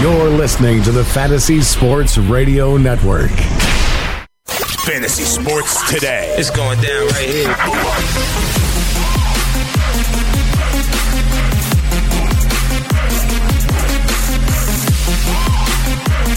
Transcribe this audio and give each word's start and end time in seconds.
You're 0.00 0.28
listening 0.28 0.82
to 0.82 0.92
the 0.92 1.02
Fantasy 1.02 1.62
Sports 1.62 2.18
Radio 2.18 2.76
Network. 2.76 3.30
Fantasy 4.84 5.22
Sports 5.22 5.90
Today. 5.90 6.34
It's 6.36 6.50
going 6.50 6.78
down 6.82 7.06
right 7.06 7.26
here. 7.26 7.54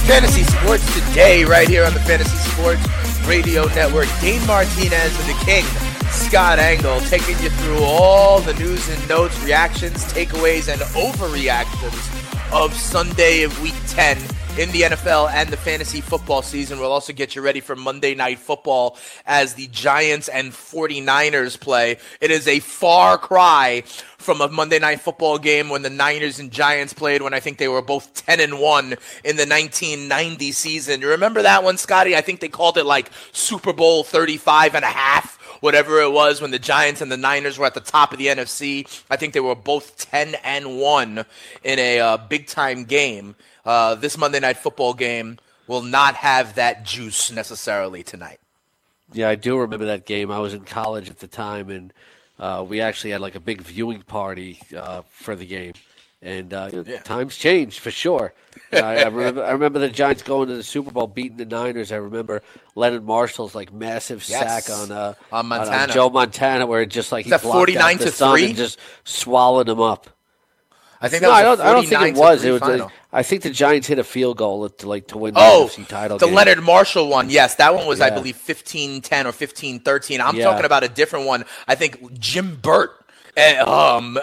Fantasy 0.07 0.44
Sports 0.44 1.09
Today, 1.09 1.44
right 1.44 1.67
here 1.67 1.83
on 1.83 1.94
the 1.94 1.99
Fantasy 1.99 2.38
Sports 2.38 3.27
Radio 3.27 3.66
Network. 3.75 4.07
Dane 4.21 4.44
Martinez 4.47 5.19
and 5.19 5.30
the 5.30 5.44
King, 5.44 5.66
Scott 6.11 6.59
Engel, 6.59 7.02
taking 7.02 7.38
you 7.39 7.49
through 7.49 7.83
all 7.83 8.39
the 8.39 8.53
news 8.53 8.88
and 8.88 9.09
notes, 9.09 9.38
reactions, 9.44 10.05
takeaways, 10.13 10.71
and 10.71 10.80
overreactions 10.95 12.18
of 12.52 12.73
Sunday 12.73 13.44
of 13.44 13.62
Week 13.62 13.76
10 13.88 14.17
in 14.58 14.71
the 14.71 14.81
NFL 14.81 15.31
and 15.31 15.49
the 15.49 15.58
fantasy 15.58 16.02
football 16.02 16.41
season. 16.41 16.80
We'll 16.80 16.91
also 16.91 17.13
get 17.13 17.36
you 17.36 17.41
ready 17.41 17.59
for 17.59 17.75
Monday 17.75 18.16
Night 18.16 18.39
Football 18.39 18.97
as 19.25 19.53
the 19.53 19.67
Giants 19.67 20.28
and 20.28 20.52
49ers 20.52 21.59
play. 21.59 21.97
It 22.19 22.31
is 22.31 22.47
a 22.47 22.59
far 22.59 23.17
cry 23.17 23.83
from 24.17 24.41
a 24.41 24.50
Monday 24.50 24.80
Night 24.80 25.00
Football 25.00 25.38
game 25.38 25.69
when 25.69 25.83
the 25.83 25.89
Niners 25.89 26.39
and 26.39 26.52
Giants 26.52 26.91
played 26.91 27.22
when 27.22 27.33
I 27.33 27.39
think 27.39 27.58
they 27.58 27.67
were 27.67 27.83
both 27.83 28.25
10 28.25 28.39
and 28.39 28.59
1 28.59 28.86
in 28.86 29.36
the 29.36 29.45
1990 29.45 30.52
season. 30.52 31.02
You 31.02 31.09
remember 31.09 31.44
that 31.44 31.63
one, 31.63 31.78
Scotty? 31.78 32.16
I 32.16 32.22
think 32.22 32.39
they 32.39 32.50
called 32.50 32.78
it 32.78 32.86
like 32.86 33.11
Super 33.31 33.73
Bowl 33.73 34.03
35 34.03 34.75
and 34.75 34.84
a 34.84 34.89
half 34.89 35.38
whatever 35.59 36.02
it 36.02 36.11
was 36.11 36.41
when 36.41 36.52
the 36.52 36.59
Giants 36.59 37.02
and 37.02 37.11
the 37.11 37.17
Niners 37.17 37.57
were 37.57 37.65
at 37.65 37.73
the 37.73 37.79
top 37.79 38.11
of 38.11 38.19
the 38.19 38.27
NFC. 38.27 38.88
I 39.09 39.15
think 39.15 39.33
they 39.33 39.39
were 39.39 39.55
both 39.55 39.97
10 40.09 40.35
and 40.43 40.79
1 40.79 41.25
in 41.63 41.79
a 41.79 41.99
uh, 41.99 42.17
big 42.17 42.47
time 42.47 42.85
game. 42.85 43.35
Uh, 43.66 43.95
this 43.95 44.17
Monday 44.17 44.39
Night 44.39 44.57
Football 44.57 44.93
game 44.93 45.38
will 45.67 45.81
not 45.81 46.16
have 46.16 46.55
that 46.55 46.83
juice 46.83 47.31
necessarily 47.31 48.03
tonight. 48.03 48.39
Yeah, 49.13 49.29
I 49.29 49.35
do 49.35 49.57
remember 49.57 49.85
that 49.85 50.05
game. 50.05 50.31
I 50.31 50.39
was 50.39 50.53
in 50.53 50.66
college 50.66 51.09
at 51.09 51.19
the 51.19 51.27
time, 51.27 51.69
and 51.69 51.94
uh, 52.39 52.63
we 52.67 52.81
actually 52.81 53.11
had 53.11 53.21
like 53.21 53.35
a 53.35 53.39
big 53.39 53.61
viewing 53.61 54.01
party 54.01 54.59
uh, 54.75 55.01
for 55.09 55.35
the 55.35 55.45
game. 55.45 55.73
And 56.22 56.53
uh, 56.53 56.70
Yeah. 56.86 57.00
times 57.00 57.38
change 57.38 57.80
for 57.80 57.92
sure. 57.92 58.34
I, 58.73 58.78
I 58.78 59.03
remember. 59.08 59.44
I 59.45 59.52
remember 59.52 59.80
the 59.80 59.88
Giants 59.89 60.22
going 60.22 60.50
to 60.50 60.56
the 60.58 60.64
Super 60.64 60.92
Bowl, 60.92 61.08
beating 61.08 61.38
the 61.38 61.45
Niners. 61.45 61.92
I 61.94 61.95
remember 61.95 62.42
Leonard 62.75 63.06
Marshall's 63.06 63.56
like 63.56 63.72
massive 63.72 64.28
Yes. 64.28 64.66
sack 64.67 64.78
on 64.78 64.92
uh, 64.92 65.14
On 65.31 65.45
Montana. 65.47 65.94
Joe 65.94 66.09
Montana, 66.09 66.66
where 66.67 66.81
it 66.81 66.88
just 66.90 67.12
like 67.14 67.23
he 67.23 67.31
that 67.31 67.42
blocked 67.42 67.56
49 67.56 67.97
the 67.97 68.03
to 68.06 68.12
three? 68.12 68.45
and 68.47 68.56
just 68.58 68.80
swallowed 69.06 69.70
him 69.70 69.80
up. 69.80 70.09
I 71.02 71.08
think 71.08 71.22
No, 71.22 71.30
that 71.30 71.47
was 71.47 71.59
I 71.62 71.64
don't. 71.64 71.70
I 71.70 71.73
don't 71.73 71.88
think 71.88 72.17
it 72.17 72.20
was. 72.20 72.44
It 72.44 72.52
was. 72.52 72.59
final. 72.59 72.92
I 73.14 73.23
think 73.23 73.44
the 73.44 73.52
Giants 73.52 73.88
hit 73.88 74.00
a 74.00 74.03
field 74.03 74.36
goal 74.36 74.67
to 74.67 74.90
like 74.90 75.08
to 75.08 75.17
win 75.17 75.34
the 75.36 75.40
Oh, 75.40 75.70
NFC 75.72 75.88
title. 75.88 76.17
the 76.17 76.25
game. 76.25 76.36
Leonard 76.36 76.62
Marshall 76.62 77.08
one. 77.08 77.30
Yes, 77.30 77.56
that 77.56 77.73
one 77.73 77.88
was, 77.88 78.02
I 78.02 78.08
Yeah. 78.08 78.16
believe, 78.16 78.36
fifteen 78.36 79.00
ten 79.00 79.25
or 79.25 79.31
fifteen 79.31 79.80
thirteen. 79.80 80.20
I'm 80.20 80.36
Yeah. 80.36 80.44
talking 80.44 80.66
about 80.66 80.84
a 80.84 80.90
different 80.90 81.25
one. 81.28 81.46
I 81.66 81.75
think 81.75 82.19
Jim 82.19 82.59
Burt 82.62 82.91
eh, 83.38 83.56
um, 83.59 84.19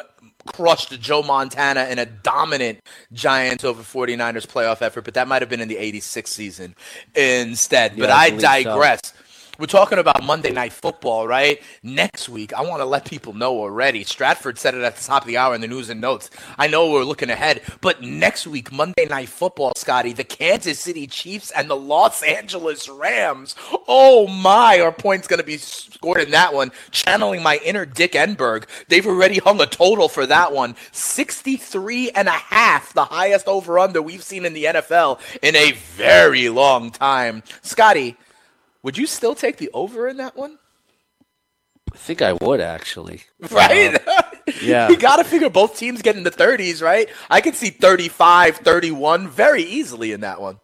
crushed 0.47 0.99
Joe 1.01 1.23
Montana 1.23 1.85
in 1.91 1.99
a 1.99 2.07
dominant 2.07 2.81
Giants 3.13 3.65
over 3.65 3.83
49ers 3.83 4.47
playoff 4.47 4.83
effort, 4.83 5.05
but 5.05 5.15
that 5.15 5.29
might 5.29 5.43
have 5.43 5.49
been 5.49 5.61
in 5.61 5.69
the 5.69 5.77
86 5.77 6.31
season 6.31 6.75
instead. 7.15 7.97
but 7.97 8.11
I 8.11 8.25
I 8.27 8.31
believe 8.31 8.43
so. 8.65 8.77
We're 9.59 9.65
talking 9.65 9.99
about 9.99 10.23
Monday 10.23 10.51
Night 10.51 10.75
Football, 10.75 11.27
right? 11.27 11.63
Next 11.83 12.29
week, 12.29 12.53
I 12.53 12.61
want 12.61 12.83
to 12.83 12.85
let 12.85 13.07
people 13.07 13.33
know 13.33 13.59
already. 13.59 14.05
Stratford 14.05 14.59
said 14.59 14.75
it 14.75 14.83
at 14.83 14.97
the 14.97 15.03
top 15.03 15.23
of 15.23 15.29
the 15.29 15.39
hour 15.39 15.55
in 15.55 15.63
the 15.63 15.67
news 15.67 15.89
and 15.89 15.99
notes. 15.99 16.29
I 16.59 16.67
know 16.67 16.91
we're 16.91 17.05
looking 17.05 17.31
ahead, 17.31 17.63
but 17.81 18.03
next 18.03 18.47
week, 18.47 18.71
Monday 18.71 19.07
Night 19.07 19.31
Football, 19.31 19.73
Scotty, 19.75 20.13
the 20.13 20.25
Kansas 20.25 20.79
City 20.79 21.07
Chiefs 21.07 21.51
and 21.53 21.71
the 21.71 21.77
Los 21.77 22.23
Angeles 22.23 22.87
Rams. 22.87 23.55
Oh 23.89 24.27
my, 24.27 24.79
our 24.81 24.93
points 24.93 25.27
going 25.27 25.41
to 25.41 25.47
be 25.47 25.57
scored 25.57 26.21
in 26.21 26.33
that 26.33 26.53
one. 26.53 26.71
Channeling 26.91 27.43
my 27.43 27.59
inner 27.65 27.87
Dick 27.87 28.13
Enberg. 28.13 28.65
They've 28.89 29.07
already 29.07 29.39
hung 29.39 29.59
a 29.63 29.67
total 29.67 30.11
for 30.11 30.27
that 30.27 30.53
one 30.53 30.77
63 30.93 32.11
and 32.11 32.29
a 32.29 32.33
half, 32.33 32.93
the 32.93 33.07
highest 33.07 33.49
over 33.49 33.79
under 33.79 34.03
we've 34.03 34.23
seen 34.23 34.45
in 34.45 34.53
the 34.53 34.65
NFL 34.65 35.19
in 35.41 35.57
a 35.57 35.73
very 35.73 36.51
long 36.51 36.91
time. 36.91 37.43
Scotty, 37.63 38.19
would 38.87 38.97
you 38.97 39.07
still 39.07 39.35
take 39.35 39.57
the 39.57 39.69
over 39.75 40.07
in 40.07 40.19
that 40.19 40.37
one? 40.37 40.59
I 41.93 41.97
think 41.99 42.23
I 42.23 42.35
would 42.35 42.61
actually. 42.61 43.23
Right? 43.51 43.95
Um, 44.07 44.23
yeah. 44.63 44.89
you 44.89 44.97
got 44.97 45.17
to 45.17 45.25
figure 45.25 45.51
both 45.51 45.77
teams 45.77 46.03
get 46.03 46.15
in 46.17 46.23
the 46.23 46.31
30s, 46.31 46.81
right? 46.83 47.09
I 47.29 47.41
could 47.41 47.57
see 47.57 47.71
35, 47.71 48.59
31 48.59 49.29
very 49.29 49.65
easily 49.65 50.13
in 50.13 50.21
that 50.21 50.41
one. 50.41 50.61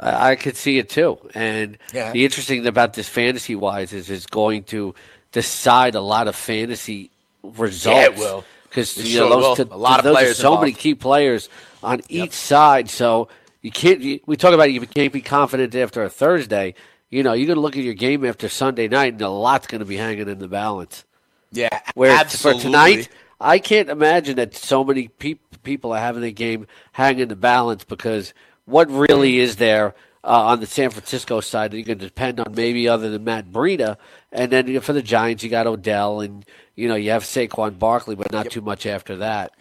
I, 0.00 0.30
I 0.32 0.36
could 0.36 0.56
see 0.56 0.78
it 0.78 0.88
too. 0.88 1.18
And 1.32 1.78
Yeah. 1.94 2.10
the 2.10 2.24
interesting 2.24 2.60
thing 2.62 2.66
about 2.66 2.94
this 2.94 3.08
fantasy 3.08 3.54
wise 3.54 3.92
is 3.92 4.10
it's 4.10 4.26
going 4.26 4.64
to 4.64 4.96
decide 5.30 5.94
a 5.94 6.00
lot 6.00 6.26
of 6.26 6.34
fantasy 6.34 7.10
results. 7.44 7.86
Yeah, 7.86 8.04
it 8.06 8.16
will. 8.16 8.44
Because 8.68 8.96
you 8.96 9.20
know, 9.20 9.28
sure 9.28 9.40
those, 9.40 9.58
will. 9.58 9.66
t- 9.66 9.72
A 9.72 9.76
lot 9.78 9.98
of 10.00 10.04
those 10.04 10.16
are 10.16 10.18
players 10.20 10.38
so 10.38 10.58
many 10.58 10.72
key 10.72 10.94
players 10.96 11.48
on 11.84 12.00
each 12.08 12.32
side. 12.32 12.90
So 12.90 13.28
you 13.62 13.70
can't. 13.70 14.00
You, 14.00 14.20
we 14.26 14.36
talk 14.36 14.52
about 14.54 14.72
you 14.72 14.80
can't 14.86 15.12
be 15.12 15.22
confident 15.22 15.74
after 15.76 16.02
a 16.02 16.10
Thursday. 16.10 16.74
You 17.10 17.22
know, 17.22 17.32
you're 17.32 17.46
going 17.46 17.56
to 17.56 17.62
look 17.62 17.76
at 17.76 17.82
your 17.82 17.94
game 17.94 18.24
after 18.24 18.48
Sunday 18.48 18.88
night, 18.88 19.14
and 19.14 19.22
a 19.22 19.28
lot's 19.28 19.66
going 19.66 19.80
to 19.80 19.86
be 19.86 19.96
hanging 19.96 20.28
in 20.28 20.38
the 20.38 20.48
balance. 20.48 21.04
Yeah, 21.50 21.80
Where 21.94 22.10
absolutely. 22.10 22.60
for 22.60 22.66
tonight, 22.66 23.08
I 23.40 23.58
can't 23.58 23.88
imagine 23.88 24.36
that 24.36 24.54
so 24.54 24.84
many 24.84 25.08
peop 25.08 25.40
people 25.62 25.92
are 25.92 26.00
having 26.00 26.22
the 26.22 26.32
game 26.32 26.66
hang 26.92 27.18
in 27.18 27.28
the 27.28 27.36
balance 27.36 27.84
because 27.84 28.34
what 28.66 28.90
really 28.90 29.38
is 29.38 29.56
there 29.56 29.94
uh, 30.24 30.46
on 30.46 30.60
the 30.60 30.66
San 30.66 30.90
Francisco 30.90 31.40
side 31.40 31.70
that 31.70 31.78
you 31.78 31.84
can 31.84 31.98
depend 31.98 32.40
on 32.40 32.54
maybe 32.54 32.88
other 32.88 33.10
than 33.10 33.24
Matt 33.24 33.50
Breida, 33.50 33.96
and 34.30 34.52
then 34.52 34.66
you 34.66 34.74
know, 34.74 34.80
for 34.80 34.92
the 34.92 35.02
Giants 35.02 35.42
you 35.42 35.48
got 35.48 35.66
Odell 35.66 36.20
and 36.20 36.44
you 36.74 36.88
know 36.88 36.94
you 36.94 37.10
have 37.10 37.24
Saquon 37.24 37.78
Barkley, 37.78 38.14
but 38.14 38.30
not 38.30 38.50
too 38.50 38.60
much 38.60 38.84
after 38.84 39.16
that. 39.16 39.52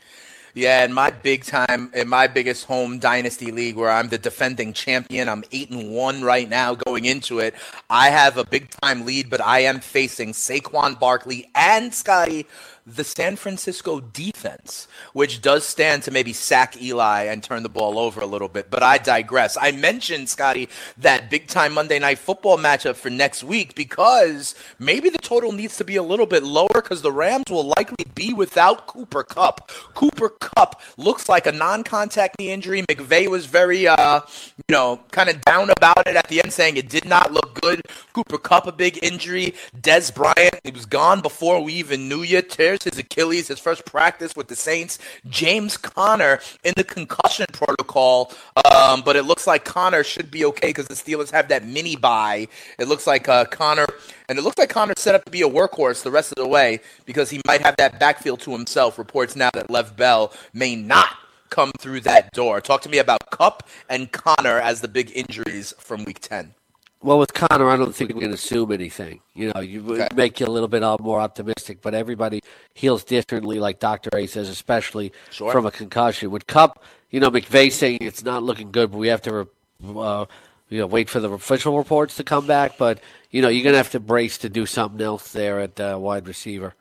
Yeah, 0.57 0.85
in 0.85 0.91
my 0.91 1.11
big 1.11 1.43
time, 1.43 1.91
in 1.93 2.07
my 2.07 2.25
biggest 2.25 2.65
home 2.65 2.97
dynasty 2.97 3.51
league, 3.51 3.75
where 3.75 3.91
I'm 3.91 4.09
the 4.09 4.17
defending 4.17 4.73
champion, 4.73 5.29
I'm 5.29 5.43
eight 5.51 5.69
and 5.69 5.91
one 5.91 6.23
right 6.23 6.49
now 6.49 6.73
going 6.73 7.05
into 7.05 7.37
it. 7.37 7.53
I 7.91 8.09
have 8.09 8.37
a 8.37 8.43
big 8.43 8.71
time 8.71 9.05
lead, 9.05 9.29
but 9.29 9.39
I 9.39 9.59
am 9.59 9.79
facing 9.81 10.31
Saquon 10.31 10.99
Barkley 10.99 11.47
and 11.53 11.93
Scotty, 11.93 12.47
the 12.87 13.03
San 13.03 13.35
Francisco 13.35 13.99
defense, 13.99 14.87
which 15.11 15.41
does 15.41 15.65
stand 15.65 16.03
to 16.03 16.11
maybe 16.11 16.31
sack 16.31 16.81
Eli 16.81 17.23
and 17.23 17.43
turn 17.43 17.61
the 17.63 17.69
ball 17.69 17.99
over 17.99 18.21
a 18.21 18.25
little 18.25 18.47
bit. 18.47 18.71
But 18.71 18.81
I 18.81 18.97
digress. 18.97 19.57
I 19.59 19.71
mentioned 19.71 20.29
Scotty 20.29 20.69
that 20.97 21.29
big 21.29 21.47
time 21.47 21.73
Monday 21.73 21.99
Night 21.99 22.17
Football 22.17 22.57
matchup 22.57 22.95
for 22.95 23.09
next 23.09 23.43
week 23.43 23.75
because 23.75 24.55
maybe 24.79 25.09
the 25.09 25.17
total 25.17 25.51
needs 25.51 25.75
to 25.77 25.83
be 25.83 25.97
a 25.97 26.03
little 26.03 26.25
bit 26.25 26.43
lower 26.43 26.69
because 26.75 27.01
the 27.01 27.11
Rams 27.11 27.45
will 27.49 27.65
likely 27.65 28.05
be 28.15 28.33
without 28.33 28.87
Cooper 28.87 29.23
Kupp. 29.23 29.69
Cooper 29.93 30.29
Kupp 30.29 30.81
looks 30.95 31.27
like 31.27 31.45
a 31.45 31.51
non-contact 31.51 32.39
knee 32.39 32.51
injury. 32.51 32.83
McVay 32.83 33.27
was 33.27 33.47
very, 33.47 33.85
uh, 33.85 34.21
you 34.55 34.73
know, 34.73 35.01
kind 35.11 35.29
of 35.29 35.41
down 35.41 35.69
about 35.71 36.07
it 36.07 36.15
at 36.15 36.29
the 36.29 36.41
end, 36.41 36.53
saying 36.53 36.77
it 36.77 36.87
did 36.87 37.05
not 37.05 37.33
look 37.33 37.59
good. 37.61 37.81
Cooper 38.13 38.37
Kupp 38.37 38.65
a 38.65 38.71
big 38.71 39.03
injury. 39.03 39.55
Dez 39.77 40.13
Bryant, 40.13 40.61
he 40.63 40.71
was 40.71 40.85
gone 40.85 41.21
before 41.21 41.61
we 41.61 41.73
even 41.73 42.07
knew 42.07 42.21
you. 42.21 42.41
His 42.83 42.97
Achilles, 42.97 43.47
his 43.47 43.59
first 43.59 43.85
practice 43.85 44.35
with 44.35 44.47
the 44.47 44.55
Saints. 44.55 44.99
James 45.29 45.77
Conner 45.77 46.39
in 46.63 46.73
the 46.75 46.83
concussion 46.83 47.45
protocol, 47.53 48.33
um, 48.71 49.01
but 49.01 49.15
it 49.15 49.23
looks 49.23 49.47
like 49.47 49.65
Conner 49.65 50.03
should 50.03 50.31
be 50.31 50.45
okay 50.45 50.67
because 50.67 50.87
the 50.87 50.95
Steelers 50.95 51.31
have 51.31 51.47
that 51.49 51.65
mini 51.65 51.95
buy. 51.95 52.47
It 52.79 52.87
looks 52.87 53.07
like 53.07 53.27
uh, 53.27 53.45
Conner, 53.45 53.85
and 54.29 54.37
it 54.37 54.41
looks 54.41 54.57
like 54.57 54.69
Conner's 54.69 54.99
set 54.99 55.15
up 55.15 55.25
to 55.25 55.31
be 55.31 55.41
a 55.41 55.49
workhorse 55.49 56.03
the 56.03 56.11
rest 56.11 56.31
of 56.31 56.37
the 56.37 56.47
way 56.47 56.79
because 57.05 57.29
he 57.29 57.41
might 57.45 57.61
have 57.61 57.75
that 57.77 57.99
backfield 57.99 58.39
to 58.41 58.51
himself. 58.51 58.97
Reports 58.97 59.35
now 59.35 59.49
that 59.53 59.69
Lev 59.69 59.95
Bell 59.95 60.33
may 60.53 60.75
not 60.75 61.09
come 61.49 61.71
through 61.79 62.01
that 62.01 62.31
door. 62.33 62.61
Talk 62.61 62.81
to 62.81 62.89
me 62.89 62.97
about 62.97 63.19
Kupp 63.31 63.67
and 63.89 64.11
Conner 64.11 64.59
as 64.59 64.81
the 64.81 64.87
big 64.87 65.11
injuries 65.15 65.73
from 65.79 66.03
Week 66.03 66.19
Ten. 66.19 66.53
Well, 67.01 67.19
with 67.19 67.33
Conner, 67.33 67.69
I 67.69 67.77
don't 67.77 67.95
think 67.95 68.13
we 68.13 68.21
can 68.21 68.33
assume 68.33 68.71
anything. 68.71 69.21
You 69.35 69.51
know, 69.53 69.61
you 69.61 69.85
Okay. 69.93 70.07
make 70.15 70.39
you 70.39 70.47
a 70.47 70.49
little 70.49 70.67
bit 70.67 70.81
more 71.01 71.19
optimistic, 71.21 71.79
but 71.81 71.93
everybody 71.93 72.41
heals 72.73 73.03
differently, 73.03 73.59
like 73.59 73.79
Dr. 73.79 74.09
A 74.15 74.25
says, 74.27 74.49
especially 74.49 75.13
Sure. 75.31 75.51
from 75.51 75.65
a 75.65 75.71
concussion. 75.71 76.31
With 76.31 76.47
Kupp, 76.47 76.83
you 77.11 77.19
know, 77.19 77.29
McVay 77.29 77.71
saying 77.71 77.99
it's 78.01 78.23
not 78.23 78.43
looking 78.43 78.71
good, 78.71 78.91
but 78.91 78.97
we 78.97 79.07
have 79.09 79.21
to, 79.23 79.47
uh, 79.95 80.25
you 80.69 80.79
know, 80.79 80.87
wait 80.87 81.09
for 81.09 81.19
the 81.19 81.29
official 81.31 81.77
reports 81.77 82.15
to 82.17 82.23
come 82.23 82.47
back. 82.47 82.77
But 82.77 82.99
you 83.29 83.41
know, 83.41 83.49
you're 83.49 83.63
gonna 83.63 83.77
have 83.77 83.91
to 83.91 83.99
brace 83.99 84.37
to 84.39 84.49
do 84.49 84.65
something 84.65 85.01
else 85.01 85.31
there 85.31 85.59
at 85.59 85.79
uh, 85.79 85.97
wide 85.99 86.27
receiver. 86.27 86.73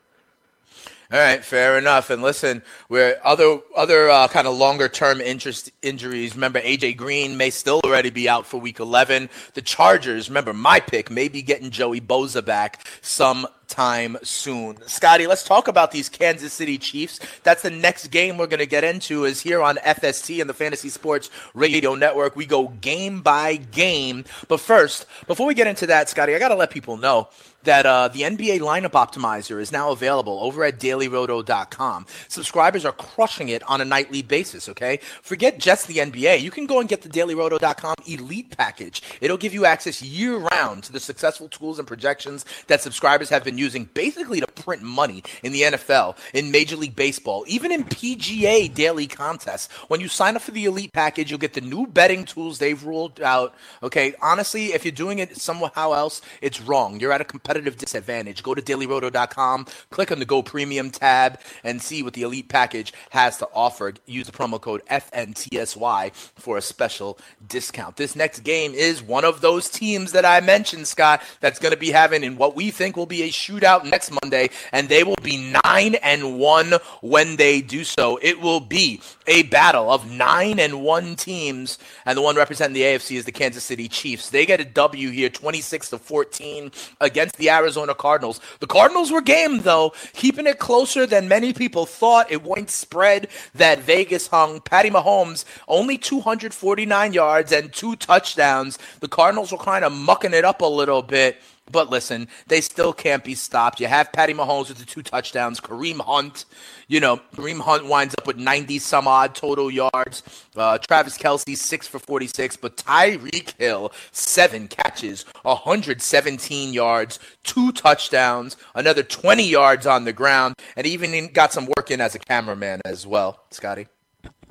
All 1.12 1.20
right, 1.20 1.44
fair 1.44 1.78
enough. 1.78 2.10
And 2.10 2.20
listen, 2.20 2.62
where 2.88 3.24
other 3.24 3.60
other 3.76 4.10
uh, 4.10 4.26
kind 4.26 4.48
of 4.48 4.56
longer 4.56 4.88
term 4.88 5.20
interest 5.20 5.70
injuries. 5.80 6.34
Remember, 6.34 6.60
AJ 6.60 6.96
Green 6.96 7.36
may 7.36 7.50
still 7.50 7.80
already 7.84 8.10
be 8.10 8.28
out 8.28 8.44
for 8.44 8.60
Week 8.60 8.80
11. 8.80 9.30
The 9.54 9.62
Chargers, 9.62 10.28
remember 10.28 10.52
my 10.52 10.80
pick, 10.80 11.08
may 11.10 11.28
be 11.28 11.42
getting 11.42 11.70
Joey 11.70 12.00
Bosa 12.00 12.44
back 12.44 12.88
some 13.02 13.46
time 13.68 14.16
soon. 14.22 14.76
Scotty, 14.86 15.26
let's 15.26 15.44
talk 15.44 15.68
about 15.68 15.90
these 15.90 16.08
Kansas 16.08 16.52
City 16.52 16.78
Chiefs. 16.78 17.20
That's 17.42 17.62
the 17.62 17.70
next 17.70 18.08
game 18.08 18.36
we're 18.38 18.46
going 18.46 18.60
to 18.60 18.66
get 18.66 18.84
into 18.84 19.24
is 19.24 19.40
here 19.40 19.62
on 19.62 19.76
FST 19.76 20.40
and 20.40 20.48
the 20.48 20.54
Fantasy 20.54 20.88
Sports 20.88 21.30
Radio 21.54 21.94
Network. 21.94 22.36
We 22.36 22.46
go 22.46 22.68
game 22.68 23.22
by 23.22 23.56
game. 23.56 24.24
But 24.48 24.60
first, 24.60 25.06
before 25.26 25.46
we 25.46 25.54
get 25.54 25.66
into 25.66 25.86
that, 25.86 26.08
Scotty, 26.08 26.34
I 26.34 26.38
got 26.38 26.48
to 26.48 26.54
let 26.54 26.70
people 26.70 26.96
know 26.96 27.28
that 27.64 27.84
uh, 27.86 28.08
the 28.08 28.22
NBA 28.22 28.60
lineup 28.60 28.92
optimizer 28.92 29.60
is 29.60 29.72
now 29.72 29.90
available 29.90 30.38
over 30.40 30.64
at 30.64 30.78
dailyroto.com. 30.78 32.06
Subscribers 32.28 32.84
are 32.84 32.92
crushing 32.92 33.48
it 33.48 33.62
on 33.64 33.80
a 33.80 33.84
nightly 33.84 34.22
basis, 34.22 34.68
okay? 34.68 34.98
Forget 35.22 35.58
just 35.58 35.86
the 35.88 35.96
NBA. 35.96 36.40
You 36.40 36.50
can 36.50 36.66
go 36.66 36.80
and 36.80 36.88
get 36.88 37.02
the 37.02 37.08
dailyroto.com 37.08 37.96
elite 38.06 38.56
package. 38.56 39.02
It'll 39.20 39.36
give 39.36 39.52
you 39.52 39.66
access 39.66 40.00
year 40.02 40.36
round 40.36 40.84
to 40.84 40.92
the 40.92 41.00
successful 41.00 41.48
tools 41.48 41.78
and 41.78 41.86
projections 41.86 42.44
that 42.68 42.80
subscribers 42.80 43.28
have 43.30 43.44
been 43.44 43.58
using 43.58 43.88
basically 43.94 44.40
to 44.40 44.46
print 44.46 44.82
money 44.82 45.22
in 45.42 45.52
the 45.52 45.62
NFL, 45.62 46.16
in 46.34 46.50
Major 46.50 46.76
League 46.76 46.96
Baseball, 46.96 47.44
even 47.48 47.72
in 47.72 47.84
PGA 47.84 48.72
daily 48.72 49.06
contests. 49.06 49.72
When 49.88 50.00
you 50.00 50.08
sign 50.08 50.36
up 50.36 50.42
for 50.42 50.52
the 50.52 50.64
Elite 50.64 50.92
package, 50.92 51.30
you'll 51.30 51.38
get 51.38 51.54
the 51.54 51.60
new 51.60 51.86
betting 51.86 52.24
tools 52.24 52.58
they've 52.58 52.82
ruled 52.82 53.20
out. 53.20 53.54
Okay, 53.82 54.14
honestly, 54.22 54.66
if 54.66 54.84
you're 54.84 54.92
doing 54.92 55.18
it 55.18 55.36
somehow 55.36 55.92
else, 55.92 56.20
it's 56.40 56.60
wrong. 56.60 57.00
You're 57.00 57.12
at 57.12 57.20
a 57.20 57.24
competitive 57.24 57.55
disadvantage. 57.60 58.42
Go 58.42 58.54
to 58.54 58.62
dailyroto.com, 58.62 59.66
click 59.90 60.12
on 60.12 60.18
the 60.18 60.24
Go 60.24 60.42
Premium 60.42 60.90
tab, 60.90 61.40
and 61.64 61.80
see 61.80 62.02
what 62.02 62.14
the 62.14 62.22
Elite 62.22 62.48
package 62.48 62.92
has 63.10 63.38
to 63.38 63.48
offer. 63.54 63.94
Use 64.06 64.26
the 64.26 64.32
promo 64.32 64.60
code 64.60 64.82
FNTSY 64.90 66.12
for 66.34 66.56
a 66.56 66.62
special 66.62 67.18
discount. 67.48 67.96
This 67.96 68.16
next 68.16 68.40
game 68.40 68.74
is 68.74 69.02
one 69.02 69.24
of 69.24 69.40
those 69.40 69.68
teams 69.68 70.12
that 70.12 70.24
I 70.24 70.40
mentioned, 70.40 70.86
Scott, 70.86 71.22
that's 71.40 71.58
going 71.58 71.72
to 71.72 71.78
be 71.78 71.90
having 71.90 72.24
in 72.24 72.36
what 72.36 72.56
we 72.56 72.70
think 72.70 72.96
will 72.96 73.06
be 73.06 73.22
a 73.22 73.28
shootout 73.28 73.84
next 73.84 74.10
Monday, 74.22 74.50
and 74.72 74.88
they 74.88 75.04
will 75.04 75.16
be 75.22 75.52
nine 75.64 75.94
and 75.96 76.38
one 76.38 76.74
when 77.00 77.36
they 77.36 77.60
do 77.60 77.84
so. 77.84 78.18
It 78.22 78.40
will 78.40 78.60
be 78.60 79.00
a 79.26 79.44
battle 79.44 79.90
of 79.90 80.10
nine 80.10 80.58
and 80.58 80.82
one 80.82 81.16
teams, 81.16 81.78
and 82.04 82.16
the 82.16 82.22
one 82.22 82.36
representing 82.36 82.74
the 82.74 82.82
AFC 82.82 83.16
is 83.16 83.24
the 83.24 83.32
Kansas 83.32 83.64
City 83.64 83.88
Chiefs. 83.88 84.30
They 84.30 84.46
get 84.46 84.60
a 84.60 84.64
W 84.64 85.10
here, 85.10 85.28
26 85.28 85.90
to 85.90 85.98
14 85.98 86.70
against 87.00 87.35
the 87.36 87.50
Arizona 87.50 87.94
Cardinals. 87.94 88.40
The 88.60 88.66
Cardinals 88.66 89.10
were 89.10 89.20
game 89.20 89.60
though, 89.60 89.92
keeping 90.12 90.46
it 90.46 90.58
closer 90.58 91.06
than 91.06 91.28
many 91.28 91.52
people 91.52 91.86
thought. 91.86 92.30
It 92.30 92.42
won't 92.42 92.70
spread 92.70 93.28
that 93.54 93.80
Vegas 93.80 94.28
hung. 94.28 94.60
Patty 94.60 94.90
Mahomes 94.90 95.44
only 95.68 95.98
249 95.98 97.12
yards 97.12 97.52
and 97.52 97.72
two 97.72 97.96
touchdowns. 97.96 98.78
The 99.00 99.08
Cardinals 99.08 99.52
were 99.52 99.58
kind 99.58 99.84
of 99.84 99.92
mucking 99.92 100.34
it 100.34 100.44
up 100.44 100.60
a 100.60 100.66
little 100.66 101.02
bit. 101.02 101.38
But 101.70 101.90
listen, 101.90 102.28
they 102.46 102.60
still 102.60 102.92
can't 102.92 103.24
be 103.24 103.34
stopped. 103.34 103.80
You 103.80 103.88
have 103.88 104.12
Patty 104.12 104.32
Mahomes 104.32 104.68
with 104.68 104.78
the 104.78 104.84
two 104.84 105.02
touchdowns. 105.02 105.60
Kareem 105.60 106.00
Hunt, 106.00 106.44
you 106.86 107.00
know, 107.00 107.20
Kareem 107.34 107.60
Hunt 107.60 107.86
winds 107.86 108.14
up 108.18 108.26
with 108.26 108.36
90 108.36 108.78
some 108.78 109.08
odd 109.08 109.34
total 109.34 109.70
yards. 109.70 110.22
Uh, 110.56 110.78
Travis 110.78 111.18
Kelce, 111.18 111.56
six 111.56 111.88
for 111.88 111.98
46. 111.98 112.56
But 112.56 112.76
Tyreek 112.76 113.58
Hill, 113.58 113.92
seven 114.12 114.68
catches, 114.68 115.24
117 115.42 116.72
yards, 116.72 117.18
two 117.42 117.72
touchdowns, 117.72 118.56
another 118.74 119.02
20 119.02 119.42
yards 119.42 119.86
on 119.86 120.04
the 120.04 120.12
ground, 120.12 120.54
and 120.76 120.86
even 120.86 121.32
got 121.32 121.52
some 121.52 121.66
work 121.76 121.90
in 121.90 122.00
as 122.00 122.14
a 122.14 122.18
cameraman 122.18 122.80
as 122.84 123.06
well, 123.06 123.40
Scotty. 123.50 123.88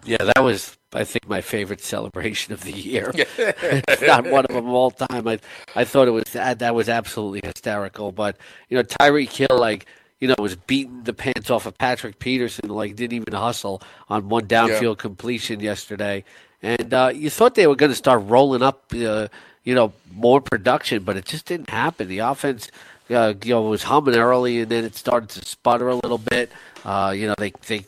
Yeah, 0.03 0.17
that 0.35 0.44
was 0.44 0.77
I 0.95 1.03
think 1.03 1.27
my 1.27 1.42
favorite 1.42 1.81
celebration 1.81 2.53
of 2.53 2.63
the 2.63 2.71
year. 2.71 3.12
it's 3.15 4.01
not 4.01 4.25
one 4.25 4.45
of 4.45 4.56
them 4.56 4.69
all 4.69 4.92
time. 4.92 5.27
I 5.27 5.39
I 5.75 5.83
thought 5.83 6.07
it 6.07 6.12
was 6.12 6.24
that 6.33 6.74
was 6.74 6.89
absolutely 6.89 7.42
hysterical. 7.44 8.12
But 8.12 8.38
you 8.69 8.77
know, 8.77 8.83
Tyreek 8.83 9.31
Hill 9.31 9.59
like 9.59 9.86
you 10.19 10.27
know 10.27 10.36
was 10.39 10.56
beating 10.56 11.03
the 11.03 11.13
pants 11.13 11.50
off 11.50 11.65
of 11.65 11.77
Patrick 11.77 12.19
Peterson, 12.19 12.69
like 12.69 12.95
didn't 12.95 13.13
even 13.13 13.33
hustle 13.33 13.81
on 14.09 14.30
one 14.30 14.47
downfield 14.47 14.95
yeah. 14.95 15.01
completion 15.01 15.59
yesterday. 15.59 16.24
And 16.62 16.94
uh, 16.94 17.12
you 17.13 17.30
thought 17.30 17.56
they 17.56 17.68
were 17.68 17.75
going 17.75 17.91
to 17.91 17.95
start 17.95 18.24
rolling 18.25 18.63
up, 18.63 18.91
uh, 18.95 19.27
you 19.63 19.75
know, 19.75 19.94
more 20.12 20.41
production, 20.41 21.03
but 21.03 21.15
it 21.15 21.25
just 21.25 21.45
didn't 21.45 21.69
happen. 21.69 22.07
The 22.07 22.19
offense, 22.19 22.71
uh, 23.12 23.36
you 23.44 23.53
know, 23.53 23.62
was 23.63 23.83
humming 23.83 24.15
early, 24.15 24.62
and 24.62 24.71
then 24.71 24.83
it 24.83 24.95
started 24.95 25.30
to 25.30 25.45
sputter 25.45 25.89
a 25.89 25.95
little 25.95 26.18
bit. 26.18 26.51
Uh, 26.83 27.13
you 27.15 27.27
know, 27.27 27.36
they 27.38 27.51
they 27.68 27.83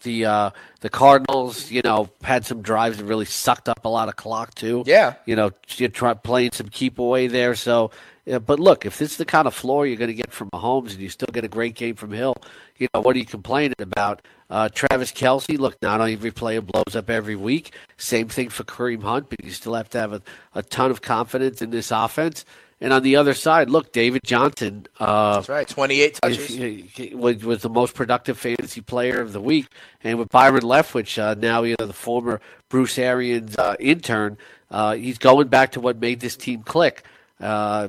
the 0.00 0.24
uh, 0.24 0.50
the 0.80 0.90
Cardinals, 0.90 1.70
you 1.70 1.82
know, 1.82 2.08
had 2.22 2.44
some 2.44 2.62
drives 2.62 2.98
that 2.98 3.04
really 3.04 3.24
sucked 3.24 3.68
up 3.68 3.84
a 3.84 3.88
lot 3.88 4.08
of 4.08 4.16
clock 4.16 4.54
too. 4.54 4.82
Yeah, 4.86 5.14
you 5.26 5.36
know, 5.36 5.50
you're 5.76 5.88
try, 5.88 6.14
playing 6.14 6.52
some 6.52 6.68
keep 6.68 6.98
away 6.98 7.26
there. 7.26 7.54
So, 7.54 7.90
yeah, 8.24 8.38
but 8.38 8.60
look, 8.60 8.86
if 8.86 8.98
this 8.98 9.12
is 9.12 9.16
the 9.16 9.24
kind 9.24 9.46
of 9.46 9.54
floor 9.54 9.86
you're 9.86 9.96
going 9.96 10.08
to 10.08 10.14
get 10.14 10.32
from 10.32 10.50
Mahomes, 10.50 10.92
and 10.92 11.00
you 11.00 11.08
still 11.08 11.28
get 11.32 11.44
a 11.44 11.48
great 11.48 11.74
game 11.74 11.94
from 11.94 12.12
Hill, 12.12 12.36
you 12.76 12.88
know, 12.94 13.00
what 13.00 13.16
are 13.16 13.18
you 13.18 13.26
complaining 13.26 13.74
about? 13.78 14.22
Uh, 14.50 14.68
Travis 14.70 15.12
Kelce, 15.12 15.58
look, 15.58 15.80
not 15.82 16.00
every 16.00 16.30
player 16.30 16.62
blows 16.62 16.96
up 16.96 17.10
every 17.10 17.36
week. 17.36 17.74
Same 17.98 18.28
thing 18.28 18.48
for 18.48 18.64
Kareem 18.64 19.02
Hunt, 19.02 19.28
but 19.28 19.44
you 19.44 19.50
still 19.50 19.74
have 19.74 19.90
to 19.90 19.98
have 19.98 20.12
a, 20.14 20.22
a 20.54 20.62
ton 20.62 20.90
of 20.90 21.02
confidence 21.02 21.60
in 21.60 21.70
this 21.70 21.90
offense. 21.90 22.46
And 22.80 22.92
on 22.92 23.02
the 23.02 23.16
other 23.16 23.34
side, 23.34 23.70
look, 23.70 23.92
David 23.92 24.22
Johnson. 24.24 24.86
Uh, 25.00 25.36
That's 25.36 25.48
right, 25.48 25.68
28 25.68 26.18
touches. 26.22 27.14
Was, 27.14 27.44
was 27.44 27.62
the 27.62 27.68
most 27.68 27.94
productive 27.94 28.38
fantasy 28.38 28.80
player 28.80 29.20
of 29.20 29.32
the 29.32 29.40
week. 29.40 29.66
And 30.04 30.18
with 30.18 30.28
Byron 30.28 30.62
Leftwich, 30.62 31.18
uh, 31.20 31.34
now 31.34 31.64
you 31.64 31.74
know, 31.78 31.86
the 31.86 31.92
former 31.92 32.40
Bruce 32.68 32.98
Arians 32.98 33.56
uh, 33.58 33.74
intern, 33.80 34.38
uh, 34.70 34.94
he's 34.94 35.18
going 35.18 35.48
back 35.48 35.72
to 35.72 35.80
what 35.80 35.98
made 35.98 36.20
this 36.20 36.36
team 36.36 36.62
click. 36.62 37.02
Uh, 37.40 37.88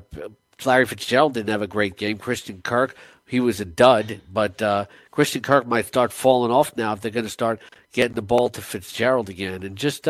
Larry 0.65 0.85
Fitzgerald 0.85 1.35
didn't 1.35 1.49
have 1.49 1.61
a 1.61 1.67
great 1.67 1.95
game. 1.95 2.17
Christian 2.17 2.61
Kirk, 2.61 2.95
he 3.27 3.39
was 3.39 3.59
a 3.59 3.65
dud. 3.65 4.21
But 4.31 4.59
uh, 4.61 4.85
Christian 5.11 5.41
Kirk 5.43 5.67
might 5.67 5.85
start 5.85 6.11
falling 6.11 6.51
off 6.51 6.75
now 6.75 6.93
if 6.93 7.01
they're 7.01 7.11
going 7.11 7.25
to 7.25 7.29
start 7.29 7.59
getting 7.93 8.15
the 8.15 8.21
ball 8.23 8.49
to 8.49 8.61
Fitzgerald 8.61 9.29
again. 9.29 9.61
And 9.61 9.75
just 9.75 10.07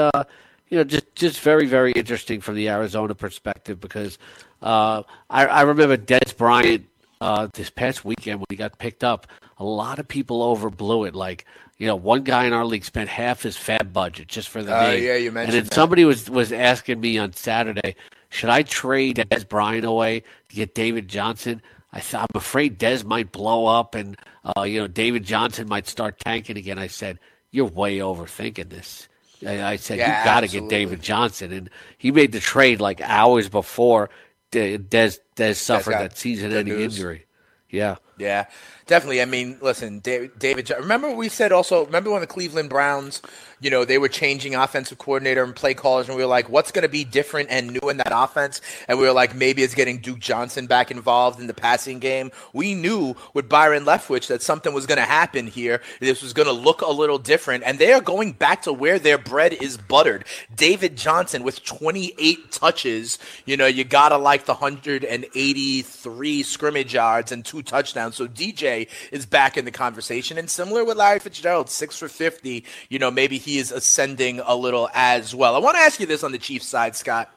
you 0.70 0.78
know, 0.78 0.84
just 0.84 1.14
just 1.16 1.40
very 1.42 1.66
very 1.66 1.92
interesting 1.92 2.42
from 2.42 2.56
the 2.56 2.70
Arizona 2.70 3.16
perspective 3.16 3.80
because 3.80 4.18
uh, 4.62 5.04
I, 5.30 5.46
I 5.46 5.62
remember 5.64 5.98
Dez 5.98 6.36
Bryant 6.36 6.86
uh, 7.22 7.48
this 7.54 7.70
past 7.70 8.06
weekend 8.06 8.40
when 8.40 8.46
he 8.50 8.56
got 8.56 8.78
picked 8.78 9.04
up. 9.04 9.28
A 9.58 9.64
lot 9.64 10.00
of 10.00 10.08
people 10.08 10.56
overblew 10.56 11.08
it. 11.08 11.16
Like 11.16 11.46
you 11.78 11.88
know, 11.88 11.96
one 11.96 12.24
guy 12.24 12.46
in 12.46 12.54
our 12.54 12.66
league 12.66 12.86
spent 12.86 13.10
half 13.10 13.44
his 13.44 13.58
fab 13.58 13.92
budget 13.92 14.28
just 14.28 14.50
for 14.50 14.62
the 14.62 14.78
uh, 14.78 14.84
name. 14.84 15.04
Yeah, 15.04 15.16
you 15.16 15.32
mentioned. 15.32 15.56
And 15.56 15.64
then 15.64 15.70
that. 15.70 15.74
somebody 15.74 16.06
was 16.06 16.30
was 16.30 16.52
asking 16.52 17.00
me 17.02 17.18
on 17.18 17.34
Saturday, 17.34 17.96
should 18.30 18.50
I 18.50 18.64
trade 18.64 19.18
Dez 19.18 19.48
Bryant 19.48 19.86
away 19.86 20.22
to 20.50 20.56
get 20.56 20.76
David 20.76 21.08
Johnson? 21.08 21.62
I 21.92 22.00
th- 22.00 22.16
I'm 22.22 22.28
afraid 22.36 22.80
Dez 22.80 23.04
might 23.04 23.32
blow 23.32 23.66
up, 23.66 23.96
and 23.96 24.16
uh, 24.46 24.64
you 24.64 24.80
know 24.80 24.88
David 24.88 25.24
Johnson 25.24 25.68
might 25.68 25.88
start 25.88 26.20
tanking 26.20 26.58
again. 26.58 26.78
I 26.78 26.88
said, 26.88 27.20
you're 27.52 27.66
way 27.66 27.98
overthinking 27.98 28.70
this. 28.70 29.09
I, 29.46 29.72
I 29.72 29.76
said 29.78 29.98
yeah, 29.98 30.20
you 30.20 30.26
got 30.26 30.42
to 30.42 30.48
get 30.48 30.70
David 30.70 31.02
Johnson, 31.02 31.52
and 31.52 31.70
he 31.98 32.12
made 32.12 32.32
the 32.32 32.40
trade 32.40 32.82
like 32.82 33.02
hours 33.02 33.50
before 33.50 34.10
Dez 34.52 35.20
Dez 35.36 35.56
suffered 35.56 35.94
that 35.94 36.18
season-ending 36.18 36.80
injury. 36.80 37.26
Yeah, 37.70 37.98
yeah, 38.20 38.46
definitely. 38.86 39.22
I 39.22 39.26
mean, 39.26 39.58
listen, 39.62 40.00
David. 40.00 40.70
Remember 40.70 41.14
we 41.14 41.30
said 41.30 41.52
also. 41.52 41.86
Remember 41.86 42.12
when 42.12 42.22
the 42.22 42.28
Cleveland 42.28 42.70
Browns 42.70 43.22
you 43.62 43.70
know, 43.70 43.86
they 43.86 43.98
were 43.98 44.08
changing 44.08 44.56
offensive 44.56 44.98
coordinator 44.98 45.44
and 45.44 45.56
play 45.56 45.74
callers, 45.74 46.08
and 46.08 46.16
we 46.16 46.24
were 46.24 46.30
like, 46.30 46.50
what's 46.50 46.72
going 46.72 46.84
to 46.84 46.90
be 46.90 47.04
different 47.04 47.50
and 47.50 47.72
new 47.72 47.90
in 47.90 47.98
that 47.98 48.12
offense? 48.12 48.62
And 48.88 48.98
we 48.98 49.06
were 49.06 49.12
like, 49.12 49.36
maybe 49.36 49.64
it's 49.64 49.76
getting 49.76 50.00
Duke 50.00 50.20
Johnson 50.20 50.66
back 50.66 50.92
involved 50.92 51.40
in 51.40 51.48
the 51.48 51.54
passing 51.54 52.00
game. 52.00 52.32
We 52.54 52.74
knew 52.74 53.16
with 53.34 53.50
Byron 53.50 53.84
Leftwich 53.86 54.28
that 54.28 54.42
something 54.42 54.74
was 54.74 54.86
going 54.86 54.98
to 54.98 55.06
happen 55.06 55.48
here. 55.48 55.82
This 56.00 56.22
was 56.22 56.34
going 56.34 56.48
to 56.48 56.54
look 56.54 56.82
a 56.82 56.92
little 56.92 57.18
different, 57.18 57.64
and 57.66 57.80
they 57.80 57.92
are 57.94 58.02
going 58.02 58.32
back 58.34 58.62
to 58.64 58.74
where 58.74 59.00
their 59.00 59.18
bread 59.18 59.54
is 59.54 59.78
buttered. 59.78 60.26
David 60.56 60.96
Johnson 60.96 61.44
with 61.44 61.64
28 61.64 62.52
touches. 62.52 63.20
You 63.46 63.58
know, 63.58 63.68
you 63.68 63.84
got 63.84 64.10
to 64.10 64.18
like 64.18 64.46
the 64.46 64.54
183 64.54 66.44
scrimmage 66.44 66.94
yards 66.94 67.32
and 67.32 67.44
two 67.44 67.62
touchdowns. 67.62 68.09
So 68.14 68.26
DJ 68.26 68.88
is 69.12 69.26
back 69.26 69.58
in 69.58 69.66
the 69.66 69.72
conversation. 69.72 70.38
And 70.38 70.50
similar 70.50 70.86
with 70.86 70.96
Larry 70.96 71.20
Fitzgerald, 71.20 71.70
six 71.70 71.98
for 71.98 72.08
50. 72.08 72.64
You 72.88 73.00
know, 73.00 73.12
maybe 73.12 73.38
he 73.38 73.50
he 73.50 73.58
is 73.58 73.72
ascending 73.72 74.40
a 74.42 74.56
little 74.56 74.90
as 74.94 75.34
well. 75.34 75.56
I 75.56 75.58
want 75.58 75.76
to 75.76 75.82
ask 75.82 76.00
you 76.00 76.06
this 76.06 76.24
on 76.24 76.32
the 76.32 76.38
Chiefs 76.38 76.68
side, 76.68 76.96
Scott. 76.96 77.34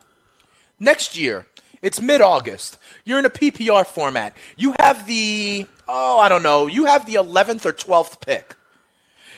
Next 0.79 1.17
year, 1.17 1.47
it's 1.81 2.03
mid 2.03 2.21
August. 2.21 2.77
You're 3.07 3.19
in 3.19 3.25
a 3.25 3.31
PPR 3.31 3.87
format. 3.87 4.37
You 4.59 4.75
have 4.79 5.07
the, 5.07 5.67
oh, 5.89 6.19
I 6.19 6.29
don't 6.29 6.43
know, 6.43 6.67
you 6.67 6.85
have 6.85 7.07
the 7.07 7.15
11th 7.15 7.65
or 7.65 7.73
12th 7.73 8.21
pick. 8.21 8.57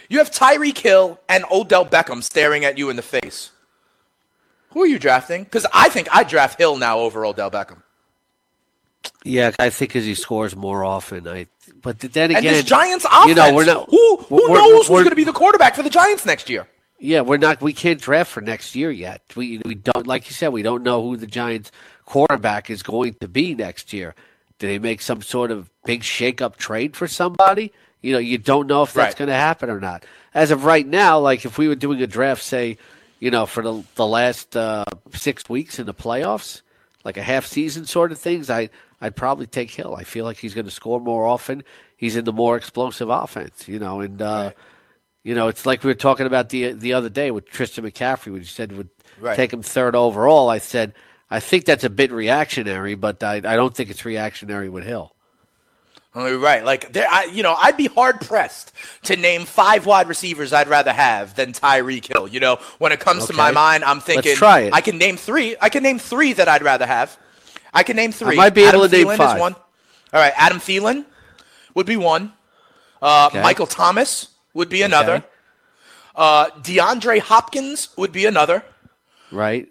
You 0.09 0.19
have 0.19 0.33
Tyreek 0.33 0.79
Hill 0.79 1.21
and 1.29 1.45
Odell 1.49 1.87
Beckham 1.87 2.25
staring 2.25 2.65
at 2.65 2.77
you 2.77 2.91
in 2.91 2.97
the 2.97 3.03
face. 3.03 3.53
Who 4.71 4.83
are 4.83 4.87
you 4.87 4.99
drafting? 4.99 5.45
Because 5.45 5.67
I 5.73 5.89
think 5.91 6.09
I 6.11 6.25
draft 6.25 6.59
Hill 6.59 6.77
now 6.77 6.99
over 6.99 7.25
Odell 7.25 7.53
Beckham. 7.53 7.84
Yeah, 9.25 9.53
I 9.59 9.71
think 9.71 9.91
because 9.91 10.05
he 10.05 10.15
scores 10.15 10.55
more 10.55 10.85
often. 10.85 11.27
I 11.27 11.47
but 11.83 11.99
then 11.99 12.31
again, 12.31 12.37
and 12.47 12.57
this 12.57 12.65
Giants 12.65 13.05
offense. 13.07 13.29
You 13.29 13.35
know, 13.35 13.55
we're 13.55 13.65
not. 13.65 13.89
Who 13.91 14.17
who 14.19 14.35
we're- 14.37 14.53
knows 14.55 14.83
who's 14.83 14.91
we're- 14.91 15.03
going 15.05 15.11
to 15.11 15.17
be 15.17 15.25
the 15.25 15.33
quarterback 15.33 15.75
for 15.75 15.83
the 15.83 15.91
Giants 15.91 16.27
next 16.27 16.51
year? 16.51 16.67
Yeah, 16.99 17.23
we're 17.23 17.39
not. 17.39 17.61
We 17.63 17.73
can't 17.73 18.01
draft 18.01 18.31
for 18.31 18.41
next 18.41 18.75
year 18.75 18.91
yet. 18.91 19.23
We 19.35 19.61
we 19.65 19.75
don't 19.75 20.07
like 20.07 20.27
you 20.29 20.35
said. 20.35 20.49
We 20.53 20.63
don't 20.63 20.83
know 20.83 21.03
who 21.03 21.17
the 21.17 21.27
Giants' 21.27 21.73
quarterback 22.05 22.69
is 22.71 22.83
going 22.83 23.15
to 23.21 23.29
be 23.29 23.55
next 23.55 23.93
year. 23.93 24.15
Do 24.59 24.67
they 24.69 24.79
make 24.79 25.01
some 25.03 25.21
sort 25.23 25.51
of 25.51 25.69
big 25.85 26.03
shake-up 26.05 26.57
trade 26.57 26.95
for 26.97 27.09
somebody? 27.09 27.73
You 28.03 28.13
know, 28.13 28.19
you 28.19 28.39
don't 28.39 28.67
know 28.67 28.83
if 28.83 28.93
that's 28.93 29.13
Right. 29.15 29.17
going 29.17 29.29
to 29.29 29.35
happen 29.35 29.69
or 29.71 29.81
not. 29.81 30.05
As 30.35 30.51
of 30.51 30.65
right 30.65 30.87
now, 30.87 31.19
like 31.19 31.45
if 31.47 31.57
we 31.59 31.67
were 31.69 31.75
doing 31.75 32.01
a 32.03 32.07
draft, 32.07 32.43
say, 32.43 32.77
you 33.21 33.31
know, 33.31 33.47
for 33.47 33.63
the 33.63 33.83
the 33.97 34.07
last 34.07 34.55
uh, 34.57 34.85
six 35.15 35.49
weeks 35.49 35.79
in 35.79 35.87
the 35.87 35.95
playoffs, 35.95 36.61
like 37.05 37.17
a 37.17 37.23
half 37.23 37.47
season 37.47 37.87
sort 37.87 38.13
of 38.13 38.19
things, 38.19 38.49
I 38.51 38.69
I'd 39.01 39.17
probably 39.17 39.47
take 39.47 39.71
Hill. 39.71 39.95
I 39.99 40.05
feel 40.05 40.25
like 40.25 40.39
he's 40.39 40.55
going 40.55 40.65
to 40.67 40.71
score 40.71 41.01
more 41.01 41.27
often. 41.27 41.65
He's 41.97 42.17
in 42.17 42.25
the 42.25 42.33
more 42.33 42.57
explosive 42.57 43.09
offense, 43.11 43.69
you 43.69 43.79
know, 43.79 44.01
and. 44.01 44.21
Uh, 44.21 44.53
you 45.27 45.35
know, 45.35 45.49
it's 45.49 45.65
like 45.65 45.83
we 45.83 45.89
were 45.89 45.95
talking 45.95 46.27
about 46.27 46.51
the 46.51 46.73
the 46.73 46.93
other 46.93 47.09
day 47.09 47.31
with 47.31 47.51
Christian 47.51 47.83
McCaffrey, 47.83 48.27
when 48.31 48.43
you 48.43 48.45
said 48.45 48.73
would 48.73 48.91
Right. 49.19 49.37
take 49.37 49.53
him 49.53 49.63
third 49.63 49.97
overall. 49.97 50.51
I 50.51 50.59
said 50.59 50.93
I 51.31 51.41
think 51.41 51.65
that's 51.65 51.85
a 51.85 51.91
bit 51.91 52.13
reactionary, 52.13 52.95
but 52.95 53.23
I, 53.23 53.37
I 53.37 53.57
don't 53.57 53.75
think 53.75 53.91
it's 53.91 54.05
reactionary 54.05 54.69
with 54.69 54.85
Hill. 54.85 55.15
Right. 56.15 56.65
Like 56.65 56.93
there, 56.93 57.09
I, 57.11 57.25
you 57.25 57.43
know, 57.43 57.55
I'd 57.55 57.77
be 57.77 57.87
hard 57.87 58.21
pressed 58.21 58.73
to 59.05 59.17
name 59.17 59.47
five 59.47 59.85
wide 59.85 60.09
receivers 60.09 60.53
I'd 60.53 60.69
rather 60.69 60.93
have 60.93 61.35
than 61.35 61.53
Tyreek 61.53 62.07
Hill. 62.07 62.29
You 62.29 62.39
know, 62.39 62.59
when 62.79 62.93
it 62.93 63.01
comes 63.01 63.27
to 63.27 63.33
my 63.33 63.51
mind, 63.51 63.83
I'm 63.83 63.99
thinking 63.99 64.37
try 64.37 64.61
it. 64.61 64.75
I 64.75 64.81
can 64.81 64.97
name 64.97 65.17
three. 65.17 65.57
I 65.61 65.71
can 65.71 65.83
name 65.83 65.99
three 65.99 66.33
that 66.35 66.49
I'd 66.49 66.63
rather 66.63 66.87
have. 66.87 67.19
I 67.75 67.83
can 67.83 67.97
name 67.97 68.13
three. 68.13 68.35
I 68.35 68.37
might 68.37 68.55
be 68.55 68.63
able 68.63 68.85
Adam 68.85 68.91
to 68.91 68.97
name 68.97 69.17
five. 69.17 69.37
Is 69.37 69.41
one. 69.41 69.55
All 70.13 70.21
right, 70.21 70.33
Adam 70.37 70.59
Thielen 70.59 71.05
would 71.75 71.87
be 71.87 71.97
one. 71.97 72.33
Uh, 73.03 73.29
Okay. 73.31 73.43
Michael 73.43 73.67
Thomas 73.67 74.29
would 74.55 74.69
be 74.69 74.83
another. 74.83 75.17
Okay. 75.17 75.27
Uh, 76.17 76.47
DeAndre 76.63 77.19
Hopkins 77.19 77.89
would 77.97 78.13
be 78.13 78.25
another. 78.27 78.63
Right? 79.33 79.69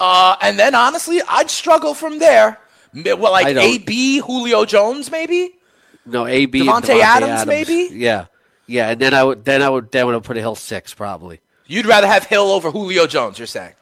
Uh, 0.00 0.36
and 0.42 0.58
then 0.58 0.74
honestly, 0.74 1.20
I'd 1.28 1.50
struggle 1.50 1.94
from 1.94 2.18
there. 2.18 2.58
Well, 2.94 3.32
like 3.32 3.46
AB, 3.56 4.18
Julio 4.20 4.64
Jones, 4.64 5.10
maybe. 5.10 5.54
No, 6.06 6.26
AB 6.26 6.62
Davante 6.62 6.82
Davante 6.82 7.00
Adams, 7.00 7.46
maybe? 7.46 7.88
Yeah, 7.92 8.26
yeah, 8.66 8.90
and 8.90 9.00
then 9.00 9.12
I 9.14 9.22
would 9.22 9.44
then 9.44 9.62
I 9.62 9.68
would 9.68 9.90
then 9.92 10.06
I 10.06 10.10
would 10.10 10.24
put 10.24 10.36
a 10.36 10.40
Hill 10.40 10.54
six 10.54 10.94
probably. 10.94 11.40
You'd 11.66 11.84
rather 11.86 12.06
have 12.06 12.24
Hill 12.24 12.50
over 12.50 12.70
Julio 12.70 13.06
Jones, 13.06 13.38
you're 13.38 13.46
saying, 13.46 13.74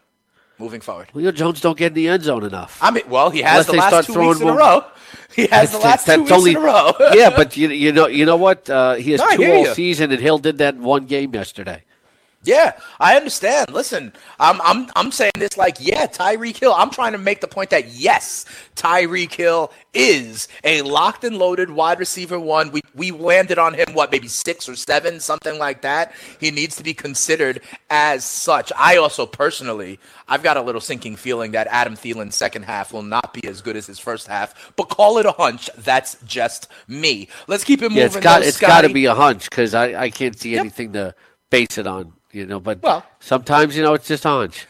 moving 0.58 0.80
forward. 0.80 1.08
Julio 1.12 1.32
Jones 1.32 1.60
don't 1.60 1.76
get 1.78 1.88
in 1.88 1.94
the 1.94 2.08
end 2.08 2.22
zone 2.25 2.44
enough. 2.44 2.78
I 2.80 2.90
mean, 2.90 3.04
well, 3.08 3.30
he 3.30 3.42
has 3.42 3.52
Unless 3.52 3.66
the 3.66 3.72
they 3.72 3.78
last 3.78 3.88
start 3.90 4.06
two 4.06 4.12
throwing 4.14 4.28
weeks 4.30 4.40
in 4.40 4.48
a 4.48 4.54
row. 4.54 4.84
He 5.34 5.46
has 5.48 5.70
the 5.72 5.78
last 5.78 6.06
two 6.06 6.22
weeks 6.22 6.46
in 6.46 6.56
a 6.56 6.60
row. 6.60 6.92
yeah, 7.12 7.30
but 7.36 7.56
you 7.56 7.68
you 7.68 7.92
know 7.92 8.06
you 8.06 8.25
know 8.25 8.36
what? 8.36 8.68
Uh, 8.70 8.94
he 8.94 9.10
has 9.12 9.20
No, 9.20 9.36
two 9.36 9.44
all 9.52 9.64
you. 9.66 9.75
season, 9.75 10.10
and 10.10 10.20
Hill 10.20 10.38
did 10.38 10.58
that 10.58 10.75
in 10.76 10.82
one 10.82 11.04
game 11.06 11.34
yesterday. 11.34 11.84
Yeah, 12.46 12.72
I 13.00 13.16
understand. 13.16 13.72
Listen, 13.72 14.12
I'm 14.38 14.60
I'm 14.62 14.88
I'm 14.94 15.10
saying 15.10 15.32
this 15.36 15.56
like, 15.56 15.76
yeah, 15.80 16.06
Tyreek 16.06 16.56
Hill. 16.58 16.72
I'm 16.72 16.90
trying 16.90 17.12
to 17.12 17.18
make 17.18 17.40
the 17.40 17.48
point 17.48 17.70
that 17.70 17.88
yes, 17.88 18.44
Tyreek 18.76 19.32
Hill 19.32 19.72
is 19.92 20.46
a 20.62 20.82
locked 20.82 21.24
and 21.24 21.38
loaded 21.38 21.70
wide 21.70 21.98
receiver 21.98 22.38
one. 22.38 22.70
We 22.70 22.82
we 22.94 23.10
landed 23.10 23.58
on 23.58 23.74
him 23.74 23.92
what 23.94 24.12
maybe 24.12 24.28
six 24.28 24.68
or 24.68 24.76
seven, 24.76 25.18
something 25.18 25.58
like 25.58 25.82
that. 25.82 26.14
He 26.38 26.50
needs 26.52 26.76
to 26.76 26.84
be 26.84 26.94
considered 26.94 27.60
as 27.90 28.24
such. 28.24 28.70
I 28.78 28.96
also 28.96 29.26
personally, 29.26 29.98
I've 30.28 30.42
got 30.44 30.56
a 30.56 30.62
little 30.62 30.80
sinking 30.80 31.16
feeling 31.16 31.50
that 31.52 31.66
Adam 31.70 31.96
Thielen's 31.96 32.36
second 32.36 32.62
half 32.62 32.92
will 32.92 33.02
not 33.02 33.34
be 33.34 33.46
as 33.48 33.60
good 33.60 33.76
as 33.76 33.86
his 33.86 33.98
first 33.98 34.28
half. 34.28 34.72
But 34.76 34.84
call 34.84 35.18
it 35.18 35.26
a 35.26 35.32
hunch. 35.32 35.68
That's 35.78 36.16
just 36.24 36.68
me. 36.86 37.28
Let's 37.48 37.64
keep 37.64 37.80
it 37.82 37.88
moving. 37.90 37.98
Yeah, 37.98 38.04
it's 38.06 38.16
got 38.20 38.40
though, 38.42 38.46
it's 38.46 38.60
got 38.60 38.82
to 38.82 38.88
be 38.88 39.06
a 39.06 39.14
hunch 39.14 39.50
because 39.50 39.74
I, 39.74 40.02
I 40.04 40.10
can't 40.10 40.38
see 40.38 40.52
Yep. 40.52 40.60
anything 40.60 40.92
to 40.92 41.14
base 41.50 41.78
it 41.78 41.86
on, 41.86 42.12
you 42.37 42.47
know. 42.47 42.61
But 42.61 42.83
Well- 42.83 43.05
sometimes 43.21 43.76
you 43.76 43.83
know 43.83 43.95
it's 43.95 44.07
just 44.07 44.23
hunch. 44.25 44.66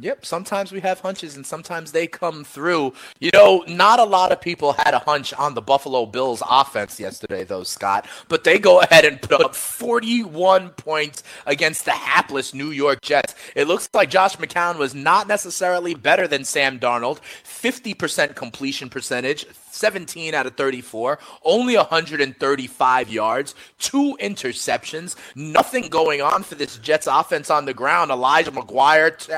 Yep, 0.00 0.24
sometimes 0.24 0.70
we 0.70 0.78
have 0.80 1.00
hunches 1.00 1.34
and 1.34 1.44
sometimes 1.44 1.90
they 1.90 2.06
come 2.06 2.44
through. 2.44 2.92
You 3.18 3.30
know, 3.34 3.64
not 3.66 3.98
a 3.98 4.04
lot 4.04 4.30
of 4.30 4.40
people 4.40 4.72
had 4.74 4.94
a 4.94 5.00
hunch 5.00 5.34
on 5.34 5.54
the 5.54 5.60
Buffalo 5.60 6.06
Bills 6.06 6.40
offense 6.48 7.00
yesterday, 7.00 7.42
though, 7.42 7.64
Scott, 7.64 8.06
but 8.28 8.44
they 8.44 8.60
go 8.60 8.80
ahead 8.80 9.04
and 9.04 9.20
put 9.20 9.40
up 9.40 9.56
41 9.56 10.70
points 10.70 11.24
against 11.46 11.84
the 11.84 11.90
hapless 11.90 12.54
New 12.54 12.70
York 12.70 13.02
Jets. 13.02 13.34
It 13.56 13.66
looks 13.66 13.88
like 13.92 14.08
Josh 14.08 14.36
McCown 14.36 14.78
was 14.78 14.94
not 14.94 15.26
necessarily 15.26 15.94
better 15.94 16.28
than 16.28 16.44
Sam 16.44 16.78
Darnold. 16.78 17.18
50% 17.44 18.36
completion 18.36 18.88
percentage, 18.88 19.46
17 19.72 20.32
out 20.32 20.46
of 20.46 20.56
34, 20.56 21.18
only 21.44 21.76
135 21.76 23.10
yards, 23.10 23.54
two 23.78 24.16
interceptions, 24.20 25.16
nothing 25.34 25.88
going 25.88 26.20
on 26.20 26.42
for 26.42 26.54
this 26.54 26.76
Jets 26.78 27.08
offense 27.08 27.50
on 27.50 27.64
the 27.64 27.74
ground. 27.74 28.10
Elijah 28.10 28.52
McGuire, 28.52 29.16
T- 29.18 29.32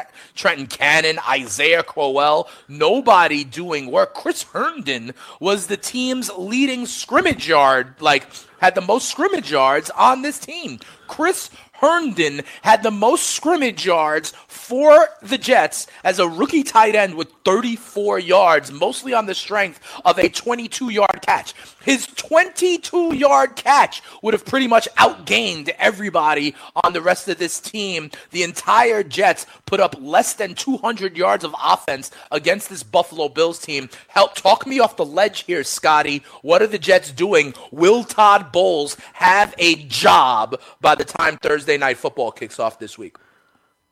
Trenton 0.50 0.66
Cannon, 0.66 1.20
Isaiah 1.28 1.84
Crowell, 1.84 2.48
nobody 2.66 3.44
doing 3.44 3.88
work. 3.88 4.14
Chris 4.14 4.42
Herndon 4.42 5.12
was 5.38 5.68
the 5.68 5.76
team's 5.76 6.28
leading 6.36 6.86
scrimmage 6.86 7.46
yard, 7.46 7.94
like 8.00 8.26
had 8.60 8.74
the 8.74 8.80
most 8.80 9.08
scrimmage 9.08 9.52
yards 9.52 9.90
on 9.90 10.22
this 10.22 10.40
team. 10.40 10.80
Chris 11.06 11.50
Herndon 11.80 12.42
had 12.60 12.82
the 12.82 12.90
most 12.90 13.30
scrimmage 13.30 13.86
yards 13.86 14.34
for 14.46 15.08
the 15.22 15.38
Jets 15.38 15.86
as 16.04 16.18
a 16.18 16.28
rookie 16.28 16.62
tight 16.62 16.94
end 16.94 17.14
with 17.14 17.32
34 17.46 18.18
yards, 18.18 18.70
mostly 18.70 19.14
on 19.14 19.24
the 19.24 19.34
strength 19.34 19.80
of 20.04 20.18
a 20.18 20.28
22 20.28 20.90
yard 20.90 21.20
catch. 21.22 21.54
His 21.82 22.06
22 22.06 23.14
yard 23.14 23.56
catch 23.56 24.02
would 24.22 24.34
have 24.34 24.44
pretty 24.44 24.66
much 24.66 24.88
outgained 24.98 25.70
everybody 25.78 26.54
on 26.84 26.92
the 26.92 27.00
rest 27.00 27.28
of 27.28 27.38
this 27.38 27.58
team. 27.58 28.10
The 28.30 28.42
entire 28.42 29.02
Jets 29.02 29.46
put 29.64 29.80
up 29.80 29.96
less 29.98 30.34
than 30.34 30.54
200 30.54 31.16
yards 31.16 31.44
of 31.44 31.54
offense 31.64 32.10
against 32.30 32.68
this 32.68 32.82
Buffalo 32.82 33.30
Bills 33.30 33.58
team. 33.58 33.88
Help 34.08 34.34
talk 34.34 34.66
me 34.66 34.80
off 34.80 34.96
the 34.96 35.06
ledge 35.06 35.44
here, 35.44 35.64
Scotty. 35.64 36.22
What 36.42 36.60
are 36.60 36.66
the 36.66 36.78
Jets 36.78 37.10
doing? 37.10 37.54
Will 37.70 38.04
Todd 38.04 38.52
Bowles 38.52 38.98
have 39.14 39.54
a 39.56 39.76
job 39.86 40.60
by 40.82 40.94
the 40.94 41.04
time 41.06 41.38
Thursday 41.38 41.69
night 41.78 41.96
football 41.98 42.30
kicks 42.32 42.58
off 42.58 42.78
this 42.78 42.96
week? 42.98 43.16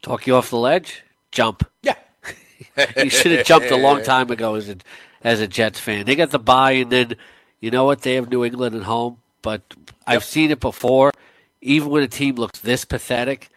Talk 0.02 0.26
you 0.26 0.36
off 0.36 0.50
the 0.50 0.56
ledge? 0.56 1.02
Jump. 1.32 1.64
Yeah. 1.82 1.94
You 2.96 3.10
should 3.10 3.32
have 3.32 3.46
jumped 3.46 3.70
a 3.70 3.76
long 3.76 4.02
time 4.14 4.30
ago 4.30 4.54
as 4.54 4.68
a 4.68 4.76
as 5.24 5.40
a 5.40 5.48
Jets 5.48 5.80
fan. 5.80 6.04
They 6.06 6.14
got 6.14 6.30
the 6.30 6.38
bye, 6.38 6.72
and 6.72 6.90
then 6.90 7.16
you 7.60 7.70
know 7.72 7.84
what? 7.84 8.02
They 8.02 8.14
have 8.14 8.30
New 8.30 8.44
England 8.44 8.76
at 8.76 8.82
home, 8.82 9.18
but 9.42 9.62
I've 10.06 10.22
seen 10.24 10.50
it 10.52 10.60
before. 10.60 11.12
Even 11.60 11.90
when 11.90 12.02
a 12.04 12.08
team 12.08 12.36
looks 12.36 12.60
this 12.60 12.84
pathetic, 12.84 13.48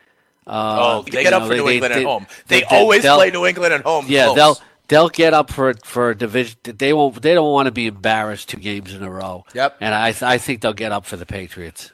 uh, 0.47 0.77
Oh, 0.79 1.01
they 1.03 1.23
get 1.23 1.29
you 1.31 1.37
up 1.37 1.43
know, 1.43 1.49
for 1.49 1.55
New 1.55 1.69
England 1.69 1.93
at 1.93 2.03
home. 2.03 2.25
They, 2.47 2.61
they- 2.61 2.65
always 2.65 3.01
play 3.03 3.29
New 3.29 3.45
England 3.45 3.73
at 3.75 3.81
home. 3.81 4.05
Yeah, 4.07 4.25
close. 4.25 4.35
they'll 4.35 4.57
they'll 4.87 5.09
get 5.09 5.33
up 5.35 5.51
for 5.51 5.73
for 5.83 6.09
a 6.11 6.17
division. 6.17 6.57
They 6.63 6.93
won't. 6.93 7.21
They 7.21 7.33
don't 7.35 7.51
want 7.51 7.67
to 7.67 7.71
be 7.71 7.85
embarrassed 7.87 8.49
two 8.49 8.57
games 8.57 8.91
in 8.93 9.03
a 9.03 9.09
row. 9.11 9.45
Yep. 9.53 9.77
And 9.81 9.93
I 9.93 10.15
I 10.21 10.37
think 10.39 10.61
they'll 10.61 10.73
get 10.73 10.91
up 10.91 11.05
for 11.05 11.15
the 11.17 11.25
Patriots. 11.27 11.91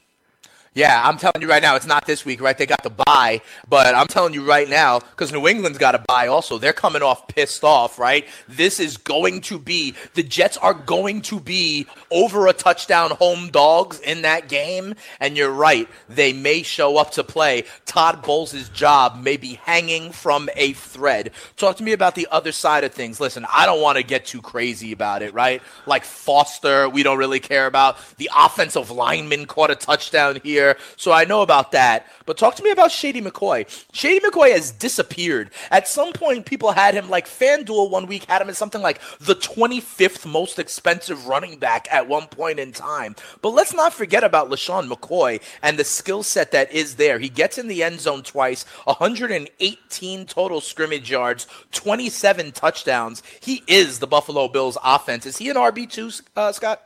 Yeah, 0.78 1.02
I'm 1.04 1.18
telling 1.18 1.42
you 1.42 1.50
right 1.50 1.64
now, 1.64 1.76
it's 1.76 1.88
not 1.88 2.06
this 2.06 2.24
week, 2.24 2.40
right? 2.40 2.56
They 2.56 2.68
got 2.68 2.84
the 2.84 2.92
buy, 2.92 3.42
but 3.68 3.96
I'm 3.96 4.06
telling 4.06 4.36
you 4.36 4.46
right 4.46 4.70
now, 4.70 5.00
because 5.00 5.32
New 5.32 5.48
England's 5.48 5.80
got 5.80 5.96
a 5.96 6.06
buy 6.08 6.28
also. 6.28 6.60
They're 6.60 6.72
coming 6.72 7.02
off 7.02 7.28
pissed 7.28 7.64
off, 7.64 7.98
right? 7.98 8.28
This 8.48 8.80
is 8.80 8.96
going 8.96 9.42
to 9.42 9.58
be, 9.58 9.96
the 10.14 10.22
Jets 10.22 10.56
are 10.58 10.76
going 10.76 11.22
to 11.22 11.40
be 11.40 11.88
over 12.12 12.46
a 12.46 12.54
touchdown 12.54 13.10
home 13.10 13.50
dogs 13.50 14.00
in 14.02 14.22
that 14.22 14.50
game. 14.50 14.94
And 15.20 15.36
you're 15.36 15.50
right, 15.50 15.90
they 16.10 16.32
may 16.32 16.62
show 16.62 16.98
up 16.98 17.10
to 17.14 17.24
play. 17.24 17.64
Todd 17.88 18.22
Bowles' 18.22 18.70
job 18.70 19.20
may 19.20 19.38
be 19.38 19.56
hanging 19.56 20.12
from 20.12 20.48
a 20.56 20.74
thread. 20.74 21.32
Talk 21.56 21.78
to 21.78 21.84
me 21.84 21.94
about 21.94 22.14
the 22.14 22.28
other 22.30 22.52
side 22.52 22.84
of 22.84 22.94
things. 22.94 23.20
Listen, 23.20 23.48
I 23.52 23.66
don't 23.66 23.82
want 23.82 23.98
to 23.98 24.04
get 24.04 24.28
too 24.28 24.44
crazy 24.44 24.92
about 24.92 25.24
it, 25.24 25.34
right? 25.34 25.64
Like 25.88 26.04
Foster, 26.04 26.88
we 26.88 27.02
don't 27.02 27.18
really 27.18 27.40
care 27.40 27.66
about. 27.66 27.98
The 28.18 28.30
offensive 28.38 28.92
lineman 28.92 29.48
caught 29.48 29.72
a 29.72 29.76
touchdown 29.76 30.40
here, 30.44 30.67
so 30.96 31.12
I 31.12 31.24
know 31.24 31.42
about 31.42 31.72
that. 31.72 32.08
But 32.26 32.38
talk 32.38 32.56
to 32.56 32.64
me 32.64 32.72
about 32.72 32.92
Shady 32.92 33.22
McCoy. 33.22 33.66
Shady 33.94 34.20
McCoy 34.20 34.52
has 34.52 34.72
disappeared. 34.72 35.52
At 35.72 35.88
some 35.88 36.12
point, 36.12 36.46
people 36.46 36.72
had 36.72 36.94
him 36.94 37.10
like 37.10 37.28
FanDuel 37.28 37.90
one 37.90 38.08
week 38.08 38.26
had 38.26 38.42
him 38.42 38.50
as 38.50 38.58
something 38.58 38.82
like 38.82 39.00
the 39.20 39.36
25th 39.36 40.26
most 40.26 40.60
expensive 40.60 41.28
running 41.28 41.58
back 41.58 41.88
at 41.92 42.08
one 42.08 42.28
point 42.28 42.60
in 42.60 42.72
time. 42.72 43.16
But 43.42 43.52
let's 43.52 43.74
not 43.74 43.94
forget 43.94 44.24
about 44.24 44.50
LeSean 44.50 44.90
McCoy 44.90 45.42
and 45.62 45.80
the 45.80 45.84
skill 45.84 46.24
set 46.24 46.52
that 46.52 46.72
is 46.72 46.96
there. 46.96 47.20
He 47.20 47.30
gets 47.30 47.58
in 47.58 47.68
the 47.68 47.84
end 47.84 48.02
zone 48.02 48.24
twice, 48.24 48.66
118 48.86 50.26
total 50.26 50.62
scrimmage 50.62 51.10
yards, 51.10 51.48
27 51.72 52.52
touchdowns. 52.52 53.24
He 53.40 53.64
is 53.68 54.00
the 54.00 54.08
Buffalo 54.08 54.48
Bills 54.48 54.78
offense. 54.84 55.26
Is 55.26 55.38
he 55.38 55.50
an 55.50 55.56
RB2, 55.56 56.22
uh, 56.36 56.52
Scott? 56.52 56.82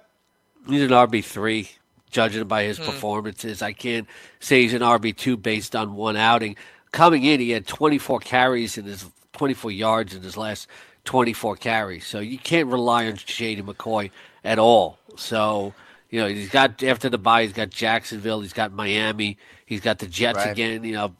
He's 0.67 0.83
an 0.83 0.89
RB3 0.89 1.69
judging 2.11 2.47
by 2.47 2.63
his 2.63 2.77
hmm. 2.77 2.85
performances. 2.85 3.61
I 3.61 3.73
can't 3.73 4.07
say 4.39 4.61
he's 4.61 4.73
an 4.73 4.81
RB2 4.81 5.41
based 5.41 5.75
on 5.75 5.95
one 5.95 6.17
outing. 6.17 6.55
Coming 6.91 7.23
in, 7.23 7.39
he 7.39 7.51
had 7.51 7.65
24 7.65 8.19
carries 8.19 8.77
in 8.77 8.85
his 8.85 9.05
24 9.33 9.71
yards 9.71 10.13
in 10.13 10.21
his 10.21 10.37
last 10.37 10.67
24 11.05 11.55
carries. 11.55 12.05
So 12.05 12.19
you 12.19 12.37
can't 12.37 12.67
rely 12.67 13.07
on 13.07 13.15
Shady 13.15 13.61
McCoy 13.61 14.11
at 14.43 14.59
all. 14.59 14.99
So, 15.15 15.73
you 16.09 16.19
know, 16.19 16.27
he's 16.27 16.49
got 16.49 16.83
after 16.83 17.09
the 17.09 17.17
bye, 17.17 17.43
he's 17.43 17.53
got 17.53 17.69
Jacksonville, 17.69 18.41
he's 18.41 18.53
got 18.53 18.71
Miami, 18.71 19.37
he's 19.65 19.81
got 19.81 19.99
the 19.99 20.07
Jets 20.07 20.37
right. 20.37 20.51
again, 20.51 20.83
you 20.83 20.93
know, 20.93 21.15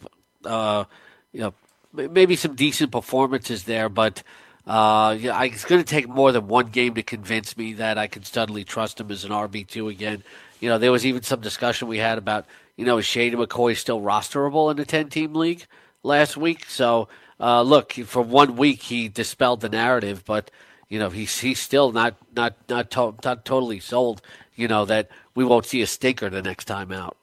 uh, 0.45 0.83
you 1.31 1.41
know, 1.41 1.53
maybe 1.93 2.35
some 2.35 2.55
decent 2.55 2.91
performances 2.91 3.63
there, 3.63 3.89
but 3.89 4.23
uh, 4.67 5.17
yeah, 5.19 5.41
it's 5.43 5.65
going 5.65 5.81
to 5.81 5.87
take 5.87 6.07
more 6.07 6.31
than 6.31 6.47
one 6.47 6.67
game 6.67 6.93
to 6.95 7.03
convince 7.03 7.57
me 7.57 7.73
that 7.73 7.97
I 7.97 8.07
can 8.07 8.23
suddenly 8.23 8.63
trust 8.63 8.99
him 8.99 9.11
as 9.11 9.23
an 9.23 9.31
RB 9.31 9.67
two 9.67 9.89
again. 9.89 10.23
You 10.61 10.69
know, 10.69 10.77
there 10.77 10.91
was 10.93 11.05
even 11.05 11.23
some 11.23 11.41
discussion 11.41 11.89
we 11.89 11.97
had 11.97 12.17
about, 12.17 12.45
you 12.77 12.85
know, 12.85 12.99
is 12.99 13.05
Shady 13.05 13.35
McCoy 13.35 13.75
still 13.75 13.99
rosterable 13.99 14.71
in 14.71 14.77
the 14.77 14.85
ten 14.85 15.09
team 15.09 15.33
league 15.35 15.65
last 16.03 16.37
week? 16.37 16.67
So, 16.69 17.09
uh, 17.39 17.63
look, 17.63 17.93
for 17.93 18.21
one 18.21 18.55
week 18.55 18.83
he 18.83 19.09
dispelled 19.09 19.61
the 19.61 19.69
narrative, 19.69 20.23
but 20.25 20.51
you 20.87 20.99
know 20.99 21.09
he's 21.09 21.39
he's 21.39 21.59
still 21.59 21.91
not 21.91 22.15
not 22.35 22.55
not 22.69 22.91
to- 22.91 23.15
not 23.25 23.43
totally 23.45 23.81
sold. 23.81 24.21
You 24.55 24.67
know 24.69 24.85
that 24.85 25.09
we 25.35 25.43
won't 25.43 25.65
see 25.65 25.81
a 25.81 25.87
stinker 25.87 26.29
the 26.29 26.43
next 26.43 26.65
time 26.65 26.91
out. 26.93 27.17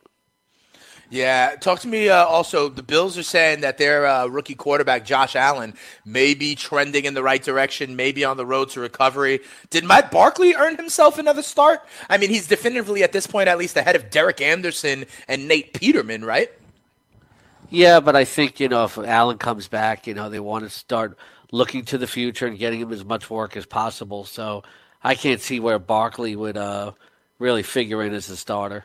Yeah, 1.10 1.56
talk 1.56 1.80
to 1.80 1.88
me. 1.88 2.10
Uh, 2.10 2.24
also, 2.24 2.68
the 2.68 2.82
Bills 2.82 3.16
are 3.16 3.22
saying 3.22 3.62
that 3.62 3.78
their 3.78 4.06
uh, 4.06 4.26
rookie 4.26 4.54
quarterback 4.54 5.06
Josh 5.06 5.36
Allen 5.36 5.72
may 6.04 6.34
be 6.34 6.54
trending 6.54 7.06
in 7.06 7.14
the 7.14 7.22
right 7.22 7.42
direction, 7.42 7.96
maybe 7.96 8.26
on 8.26 8.36
the 8.36 8.44
road 8.44 8.68
to 8.70 8.80
recovery. 8.80 9.40
Did 9.70 9.84
Matt 9.84 10.10
Barkley 10.10 10.54
earn 10.54 10.76
himself 10.76 11.18
another 11.18 11.42
start? 11.42 11.80
I 12.10 12.18
mean, 12.18 12.28
he's 12.28 12.46
definitively 12.46 13.02
at 13.02 13.12
this 13.12 13.26
point 13.26 13.48
at 13.48 13.56
least 13.56 13.76
ahead 13.78 13.96
of 13.96 14.10
Derek 14.10 14.42
Anderson 14.42 15.06
and 15.28 15.48
Nate 15.48 15.72
Peterman, 15.72 16.26
right? 16.26 16.50
Yeah, 17.70 18.00
but 18.00 18.14
I 18.14 18.24
think 18.24 18.60
you 18.60 18.68
know 18.68 18.84
if 18.84 18.98
Allen 18.98 19.38
comes 19.38 19.68
back, 19.68 20.06
you 20.06 20.14
know 20.14 20.28
they 20.28 20.40
want 20.40 20.64
to 20.64 20.70
start 20.70 21.16
looking 21.52 21.84
to 21.86 21.98
the 21.98 22.06
future 22.06 22.46
and 22.46 22.58
getting 22.58 22.80
him 22.80 22.92
as 22.92 23.04
much 23.04 23.30
work 23.30 23.56
as 23.56 23.64
possible. 23.64 24.24
So 24.24 24.62
I 25.02 25.14
can't 25.14 25.40
see 25.40 25.60
where 25.60 25.78
Barkley 25.78 26.36
would 26.36 26.58
uh, 26.58 26.92
really 27.38 27.62
figure 27.62 28.02
in 28.02 28.12
as 28.12 28.28
a 28.28 28.36
starter. 28.36 28.84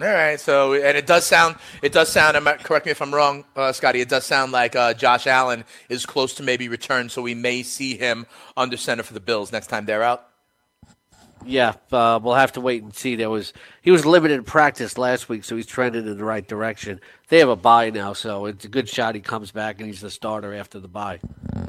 All 0.00 0.08
right. 0.08 0.40
So, 0.40 0.72
and 0.72 0.96
it 0.96 1.06
does 1.06 1.26
sound, 1.26 1.56
it 1.82 1.92
does 1.92 2.08
sound. 2.08 2.36
Correct 2.60 2.86
me 2.86 2.92
if 2.92 3.02
I'm 3.02 3.14
wrong, 3.14 3.44
uh, 3.56 3.72
Scotty. 3.72 4.00
It 4.00 4.08
does 4.08 4.24
sound 4.24 4.52
like 4.52 4.74
uh, 4.74 4.94
Josh 4.94 5.26
Allen 5.26 5.64
is 5.88 6.06
close 6.06 6.34
to 6.34 6.42
maybe 6.42 6.68
return, 6.68 7.08
so 7.08 7.20
we 7.20 7.34
may 7.34 7.62
see 7.62 7.96
him 7.96 8.26
under 8.56 8.76
center 8.76 9.02
for 9.02 9.12
the 9.12 9.20
Bills 9.20 9.52
next 9.52 9.66
time 9.66 9.84
they're 9.84 10.02
out. 10.02 10.28
Yeah, 11.44 11.74
uh, 11.90 12.20
we'll 12.22 12.34
have 12.34 12.52
to 12.52 12.60
wait 12.60 12.82
and 12.82 12.94
see. 12.94 13.16
There 13.16 13.30
was 13.30 13.52
he 13.82 13.90
was 13.90 14.06
limited 14.06 14.34
in 14.34 14.44
practice 14.44 14.96
last 14.96 15.28
week, 15.28 15.44
so 15.44 15.56
he's 15.56 15.66
trending 15.66 16.06
in 16.06 16.16
the 16.16 16.24
right 16.24 16.46
direction. 16.46 17.00
They 17.28 17.40
have 17.40 17.48
a 17.48 17.56
bye 17.56 17.90
now, 17.90 18.12
so 18.12 18.46
it's 18.46 18.64
a 18.64 18.68
good 18.68 18.88
shot 18.88 19.14
he 19.14 19.20
comes 19.20 19.50
back 19.50 19.78
and 19.78 19.86
he's 19.86 20.00
the 20.00 20.10
starter 20.10 20.54
after 20.54 20.78
the 20.78 20.88
bye. 20.88 21.18
All 21.56 21.66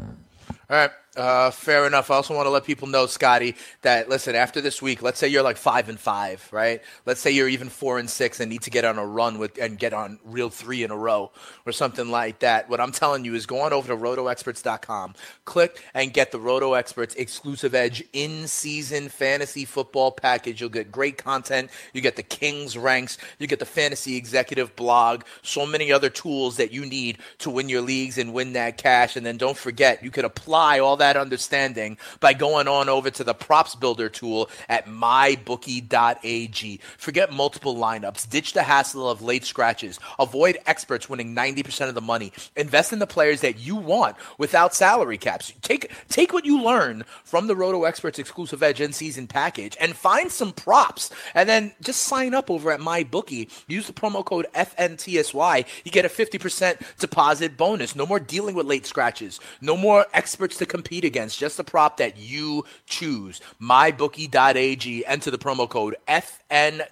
right, 0.69 0.91
uh, 1.15 1.51
fair 1.51 1.86
enough. 1.86 2.10
I 2.10 2.15
also 2.15 2.36
want 2.36 2.48
to 2.48 2.50
let 2.50 2.63
people 2.63 2.88
know, 2.88 3.05
Scotty, 3.05 3.55
that 3.84 4.10
listen. 4.10 4.36
After 4.36 4.62
this 4.62 4.82
week, 4.82 5.03
let's 5.03 5.20
say 5.20 5.27
you're 5.27 5.43
like 5.43 5.58
five 5.58 5.88
and 5.88 6.00
five, 6.00 6.48
right? 6.51 6.82
Let's 7.05 7.22
say 7.22 7.29
you're 7.29 7.48
even 7.48 7.70
four 7.70 8.00
and 8.00 8.10
six 8.10 8.39
and 8.39 8.50
need 8.50 8.63
to 8.63 8.72
get 8.72 8.84
on 8.84 8.98
a 8.98 9.05
run 9.05 9.38
with 9.38 9.60
and 9.60 9.77
get 9.77 9.93
on 9.93 10.20
real 10.25 10.50
three 10.50 10.84
in 10.84 10.89
a 10.89 10.98
row 10.98 11.32
or 11.67 11.72
something 11.72 12.10
like 12.10 12.39
that. 12.39 12.67
What 12.67 12.82
I'm 12.82 12.91
telling 12.91 13.25
you 13.25 13.36
is 13.36 13.46
go 13.46 13.62
on 13.62 13.74
over 13.74 13.89
to 13.89 13.96
RotoExperts.com, 13.96 15.13
click 15.46 15.84
and 15.93 16.12
get 16.12 16.32
the 16.32 16.39
Roto 16.39 16.74
Experts 16.74 17.13
exclusive 17.13 17.75
edge 17.75 18.03
in 18.13 18.48
season 18.48 19.08
fantasy 19.08 19.65
football 19.65 20.12
package. 20.12 20.62
You'll 20.62 20.72
get 20.72 20.91
great 20.91 21.20
content. 21.20 21.70
You 21.93 22.01
get 22.01 22.15
the 22.15 22.24
Kings 22.24 22.75
ranks. 22.75 23.20
You 23.38 23.46
get 23.46 23.60
the 23.60 23.65
fantasy 23.65 24.15
executive 24.15 24.75
blog. 24.75 25.25
So 25.43 25.67
many 25.67 25.91
other 25.91 26.10
tools 26.10 26.58
that 26.58 26.72
you 26.72 26.88
need 26.88 27.20
to 27.39 27.51
win 27.51 27.70
your 27.70 27.82
leagues 27.82 28.17
and 28.17 28.34
win 28.34 28.53
that 28.53 28.79
cash. 28.79 29.15
And 29.15 29.24
then 29.24 29.38
don't 29.38 29.58
forget, 29.58 30.03
you 30.03 30.10
could 30.10 30.25
apply 30.25 30.79
all 30.79 30.98
that 30.98 31.02
understanding 31.03 31.97
by 32.19 32.34
going 32.34 32.67
on 32.67 32.89
over 32.89 33.12
to 33.12 33.23
the 33.23 33.34
props 33.34 33.75
builder 33.75 34.10
tool 34.10 34.49
at 34.69 34.86
mybookie.ag. 34.88 36.80
Forget 36.97 37.32
multiple 37.32 37.75
lineups. 37.75 38.30
Ditch 38.30 38.54
the 38.54 38.63
hassle 38.63 39.10
of 39.10 39.21
late 39.21 39.45
scratches. 39.45 39.99
Avoid 40.19 40.58
experts 40.65 41.10
winning 41.10 41.36
90% 41.36 41.89
of 41.89 41.95
the 41.95 42.01
money. 42.01 42.32
Invest 42.56 42.93
in 42.93 42.99
the 42.99 43.08
players 43.08 43.41
that 43.41 43.60
you 43.60 43.75
want 43.75 44.15
without 44.38 44.73
salary 44.73 45.17
caps. 45.17 45.54
Take 45.62 45.91
take 46.10 46.34
what 46.34 46.45
you 46.45 46.62
learn 46.63 47.04
from 47.23 47.47
the 47.47 47.56
Roto 47.56 47.84
Experts 47.84 48.19
exclusive 48.19 48.63
edge 48.63 48.82
in 48.82 48.93
season 48.93 49.27
package 49.27 49.75
and 49.80 49.95
find 49.95 50.32
some 50.32 50.51
props. 50.51 51.10
And 51.34 51.49
then 51.49 51.73
just 51.82 52.04
sign 52.04 52.34
up 52.34 52.49
over 52.49 52.71
at 52.71 52.80
MyBookie. 52.80 53.49
Use 53.67 53.88
the 53.88 53.93
promo 53.93 54.23
code 54.23 54.47
FNTSY. 54.56 55.65
You 55.84 55.91
get 55.91 56.06
a 56.06 56.10
50% 56.10 56.97
deposit 56.99 57.58
bonus. 57.58 57.95
No 57.95 58.06
more 58.06 58.19
dealing 58.19 58.56
with 58.56 58.65
late 58.65 58.86
scratches. 58.86 59.39
No 59.62 59.75
more 59.75 60.06
experts 60.13 60.58
to 60.58 60.65
compete 60.65 60.92
against. 61.01 61.39
Just 61.39 61.58
the 61.58 61.63
prop 61.63 61.97
that 61.97 62.17
you 62.17 62.65
choose. 62.86 63.41
MyBookie.ag. 63.62 65.06
Enter 65.06 65.32
the 65.32 65.38
promo 65.38 65.67
code 65.67 65.95
FNTSY. 66.08 66.84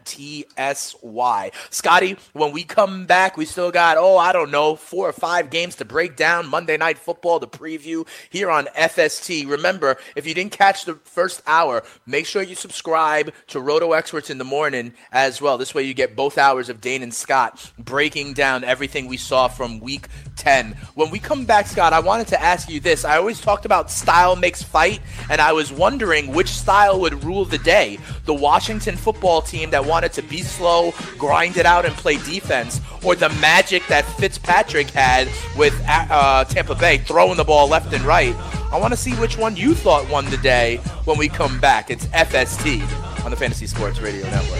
Scotty, 1.69 2.17
when 2.33 2.51
we 2.51 2.63
come 2.63 3.05
back, 3.05 3.37
we 3.37 3.45
still 3.45 3.71
got, 3.71 3.97
oh, 3.97 4.17
I 4.17 4.33
don't 4.33 4.49
know, 4.51 4.75
four 4.75 5.07
or 5.07 5.13
five 5.13 5.51
games 5.51 5.75
to 5.75 5.85
break 5.85 6.15
down. 6.15 6.47
Monday 6.47 6.77
Night 6.77 6.97
Football, 6.97 7.39
the 7.39 7.47
preview 7.47 8.07
here 8.29 8.49
on 8.49 8.65
FST. 8.77 9.47
Remember, 9.47 9.97
if 10.15 10.25
you 10.25 10.33
didn't 10.33 10.53
catch 10.53 10.85
the 10.85 10.95
first 11.03 11.43
hour, 11.45 11.83
make 12.05 12.25
sure 12.25 12.41
you 12.41 12.55
subscribe 12.55 13.31
to 13.47 13.59
Roto 13.59 13.93
Experts 13.93 14.29
in 14.29 14.37
the 14.39 14.43
morning 14.43 14.93
as 15.11 15.41
well. 15.41 15.57
This 15.57 15.75
way 15.75 15.83
you 15.83 15.93
get 15.93 16.15
both 16.15 16.37
hours 16.37 16.69
of 16.69 16.81
Dane 16.81 17.03
and 17.03 17.13
Scott 17.13 17.71
breaking 17.77 18.33
down 18.33 18.63
everything 18.63 19.07
we 19.07 19.17
saw 19.17 19.47
from 19.47 19.79
week 19.79 20.07
10. 20.37 20.77
When 20.95 21.11
we 21.11 21.19
come 21.19 21.45
back, 21.45 21.67
Scott, 21.67 21.93
I 21.93 21.99
wanted 21.99 22.27
to 22.27 22.41
ask 22.41 22.69
you 22.69 22.79
this. 22.79 23.05
I 23.05 23.17
always 23.17 23.41
talked 23.41 23.65
about 23.65 23.90
style 23.91 24.35
makes 24.35 24.63
fight, 24.63 25.01
and 25.29 25.41
I 25.41 25.53
was 25.53 25.71
wondering 25.71 26.33
which 26.33 26.49
style 26.49 26.99
would 27.01 27.23
rule 27.23 27.45
the 27.45 27.57
day. 27.57 27.99
The 28.25 28.33
Washington 28.33 28.95
football 28.95 29.41
team 29.41 29.69
that 29.71 29.85
wanted 29.85 30.13
to 30.13 30.21
be 30.21 30.41
slow, 30.41 30.93
grind 31.17 31.57
it 31.57 31.65
out, 31.65 31.85
and 31.85 31.93
play 31.95 32.17
defense, 32.17 32.81
or 33.03 33.15
the 33.15 33.29
magic 33.41 33.85
that 33.87 34.05
Fitzpatrick 34.17 34.89
had 34.89 35.27
with 35.57 35.79
uh, 35.87 36.45
Tampa 36.45 36.75
Bay 36.75 36.97
throwing 36.97 37.37
the 37.37 37.43
ball 37.43 37.67
left 37.67 37.93
and 37.93 38.03
right. 38.03 38.35
I 38.71 38.79
want 38.79 38.93
to 38.93 38.97
see 38.97 39.13
which 39.15 39.37
one 39.37 39.55
you 39.55 39.73
thought 39.73 40.09
won 40.09 40.25
the 40.29 40.37
day 40.37 40.77
when 41.05 41.17
we 41.17 41.27
come 41.27 41.59
back. 41.59 41.91
It's 41.91 42.05
FST 42.07 43.25
on 43.25 43.31
the 43.31 43.37
Fantasy 43.37 43.67
Sports 43.67 43.99
Radio 43.99 44.23
Network. 44.29 44.59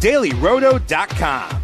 DailyRoto.com. 0.00 1.63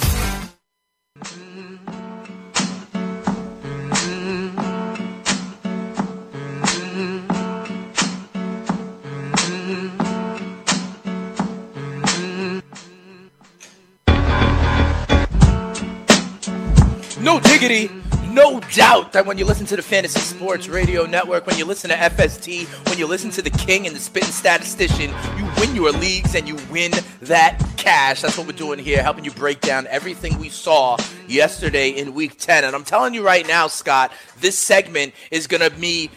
No 17.61 18.01
no 18.31 18.59
doubt 18.73 19.13
that 19.13 19.27
when 19.27 19.37
you 19.37 19.45
listen 19.45 19.67
to 19.67 19.75
the 19.75 19.83
Fantasy 19.83 20.19
Sports 20.19 20.67
Radio 20.67 21.05
Network, 21.05 21.45
when 21.45 21.59
you 21.59 21.65
listen 21.65 21.91
to 21.91 21.95
FST, 21.95 22.65
when 22.89 22.97
you 22.97 23.05
listen 23.05 23.29
to 23.29 23.41
the 23.43 23.51
King 23.51 23.85
and 23.85 23.95
the 23.95 23.99
Spitting 23.99 24.31
Statistician, 24.31 25.13
you 25.37 25.47
win 25.59 25.75
your 25.75 25.91
leagues 25.91 26.33
and 26.33 26.47
you 26.47 26.57
win 26.71 26.91
that 27.21 27.63
cash. 27.77 28.21
That's 28.21 28.35
what 28.35 28.47
we're 28.47 28.53
doing 28.53 28.79
here, 28.79 29.03
helping 29.03 29.25
you 29.25 29.31
break 29.31 29.61
down 29.61 29.85
everything 29.87 30.39
we 30.39 30.49
saw 30.49 30.97
yesterday 31.27 31.89
in 31.89 32.15
Week 32.15 32.39
10. 32.39 32.63
And 32.63 32.75
I'm 32.75 32.83
telling 32.83 33.13
you 33.13 33.23
right 33.23 33.45
now, 33.45 33.67
Scott, 33.67 34.11
this 34.39 34.57
segment 34.57 35.13
is 35.29 35.45
going 35.45 35.61
to 35.61 35.69
be 35.69 36.09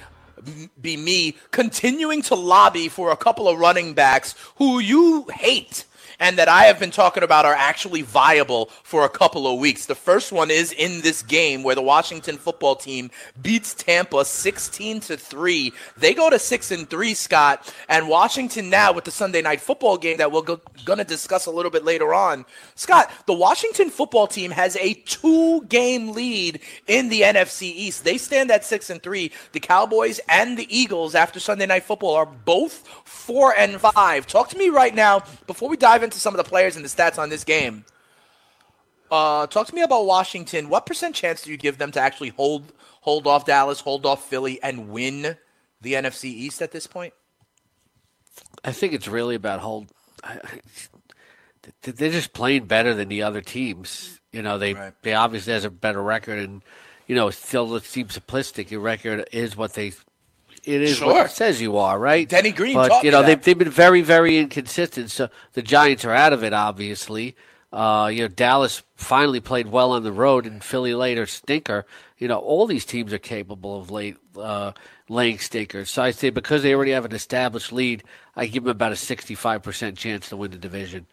be 0.81 0.97
me 0.97 1.37
continuing 1.51 2.23
to 2.23 2.35
lobby 2.35 2.89
for 2.89 3.11
a 3.11 3.17
couple 3.17 3.49
of 3.49 3.59
running 3.59 3.93
backs 3.93 4.35
who 4.57 4.79
you 4.79 5.27
hate. 5.33 5.85
And 6.21 6.39
that 6.39 6.49
I 6.49 6.65
have 6.65 6.79
been 6.79 6.91
talking 6.91 7.23
about 7.23 7.45
are 7.45 7.55
actually 7.55 8.03
viable 8.03 8.67
for 8.83 9.05
a 9.05 9.09
couple 9.09 9.47
of 9.47 9.59
weeks. 9.59 9.87
The 9.87 9.95
first 9.95 10.33
one 10.33 10.51
is 10.51 10.73
in 10.73 11.01
this 11.01 11.23
game 11.23 11.63
where 11.63 11.75
the 11.75 11.83
Washington 11.83 12.37
football 12.37 12.77
team 12.77 13.11
beats 13.43 13.75
Tampa 13.75 14.25
16 14.25 15.01
to 15.01 15.17
3. 15.17 15.73
They 15.97 16.15
go 16.15 16.31
to 16.31 16.39
6 16.39 16.71
and 16.71 16.89
3, 16.89 17.15
Scott, 17.15 17.75
and 17.89 18.09
Washington 18.09 18.71
now 18.71 18.93
with 18.93 19.05
the 19.05 19.11
Sunday 19.11 19.43
night 19.43 19.61
football 19.61 19.97
game 19.97 20.19
that 20.19 20.31
we're 20.31 20.43
go- 20.43 20.61
going 20.85 20.99
to 20.99 21.05
discuss 21.05 21.47
a 21.47 21.51
little 21.51 21.71
bit 21.71 21.85
later 21.85 22.15
on. 22.15 22.45
Scott, 22.75 23.11
the 23.27 23.35
Washington 23.35 23.91
football 23.91 24.27
team 24.27 24.51
has 24.51 24.77
a 24.77 24.95
two-game 24.95 26.13
lead 26.13 26.61
in 26.87 27.09
the 27.09 27.23
NFC 27.23 27.63
East. 27.63 28.05
They 28.05 28.19
stand 28.19 28.51
at 28.51 28.65
6 28.65 28.91
and 28.91 29.03
3. 29.03 29.33
The 29.53 29.61
Cowboys 29.61 30.21
and 30.29 30.57
the 30.57 30.67
Eagles 30.75 31.15
after 31.15 31.41
Sunday 31.41 31.67
night 31.67 31.85
football 31.85 32.15
are 32.15 32.27
both 32.27 32.87
4 33.05 33.55
and 33.57 33.81
5. 33.81 34.27
Talk 34.27 34.49
to 34.51 34.59
me 34.59 34.69
right 34.69 34.95
now 34.95 35.23
before 35.47 35.69
we 35.69 35.77
dive 35.77 36.04
into 36.05 36.21
some 36.21 36.35
of 36.35 36.39
the 36.39 36.49
players 36.49 36.77
and 36.77 36.85
the 36.85 36.89
stats 36.89 37.19
on 37.19 37.31
this 37.31 37.43
game. 37.45 37.85
Uh, 39.11 39.47
talk 39.47 39.67
to 39.67 39.75
me 39.75 39.83
about 39.83 40.07
Washington. 40.07 40.69
What 40.69 40.87
percent 40.87 41.15
chance 41.15 41.43
do 41.43 41.51
you 41.51 41.57
give 41.57 41.79
them 41.79 41.91
to 41.93 42.01
actually 42.01 42.31
hold 42.31 42.73
hold 43.01 43.27
off 43.27 43.45
Dallas, 43.45 43.81
hold 43.81 44.07
off 44.07 44.29
Philly, 44.29 44.63
and 44.63 44.89
win 44.89 45.37
the 45.81 45.93
NFC 45.95 46.25
East 46.25 46.63
at 46.63 46.73
this 46.73 46.87
point? 46.87 47.13
I 48.65 48.73
think 48.73 48.93
it's 48.93 49.09
really 49.09 49.35
about 49.35 49.61
hold. 49.61 49.89
I, 50.23 50.39
I, 50.43 50.61
they're 51.83 52.11
just 52.11 52.33
playing 52.33 52.67
better 52.67 52.95
than 52.95 53.09
the 53.09 53.23
other 53.23 53.41
teams. 53.41 54.21
You 54.33 54.43
know, 54.43 54.59
they 54.59 54.75
Right. 54.75 54.95
they 55.03 55.15
obviously 55.15 55.53
has 55.53 55.65
a 55.65 55.71
better 55.71 56.03
record, 56.03 56.39
and 56.39 56.63
you 57.07 57.15
know, 57.15 57.31
still 57.31 57.75
it 57.77 57.85
seems 57.85 58.19
simplistic. 58.19 58.71
Your 58.71 58.81
record 58.81 59.29
is 59.33 59.57
what 59.57 59.75
they. 59.75 59.93
It 60.65 60.83
is 60.83 60.97
Sure. 60.97 61.13
what 61.13 61.27
it 61.27 61.33
says 61.33 61.61
you 61.61 61.77
are, 61.77 61.99
right? 61.99 62.29
Denny 62.29 62.51
Green 62.53 62.75
but 62.75 63.05
you 63.05 63.11
know 63.11 63.23
they've 63.23 63.41
they've 63.43 63.59
been 63.59 63.71
very 63.71 64.01
very 64.01 64.39
inconsistent. 64.39 65.11
So 65.11 65.29
the 65.53 65.63
Giants 65.63 66.05
are 66.05 66.13
out 66.13 66.33
of 66.33 66.43
it, 66.43 66.53
obviously. 66.53 67.37
Uh, 67.73 68.07
you 68.07 68.23
know, 68.23 68.29
Dallas 68.29 68.85
finally 68.95 69.41
played 69.41 69.67
well 69.67 69.91
on 69.93 70.05
the 70.05 70.13
road, 70.13 70.47
and 70.47 70.63
Philly 70.63 70.95
later 70.95 71.27
stinker. 71.27 71.85
You 72.19 72.29
know, 72.29 72.39
all 72.39 72.67
these 72.67 72.85
teams 72.85 73.13
are 73.13 73.19
capable 73.19 73.81
of 73.81 73.91
late 73.91 74.17
uh, 74.39 74.73
laying 75.09 75.39
stinkers. 75.39 75.91
So 75.91 76.01
I 76.03 76.13
say 76.13 76.31
because 76.31 76.63
they 76.63 76.73
already 76.73 76.93
have 76.93 77.05
an 77.05 77.13
established 77.13 77.73
lead, 77.73 78.05
I 78.37 78.47
give 78.47 78.63
them 78.63 78.71
about 78.71 78.93
a 78.93 78.97
sixty-five 78.97 79.63
percent 79.63 79.99
chance 79.99 80.29
to 80.29 80.37
win 80.37 80.53
the 80.53 80.57
division. 80.57 81.07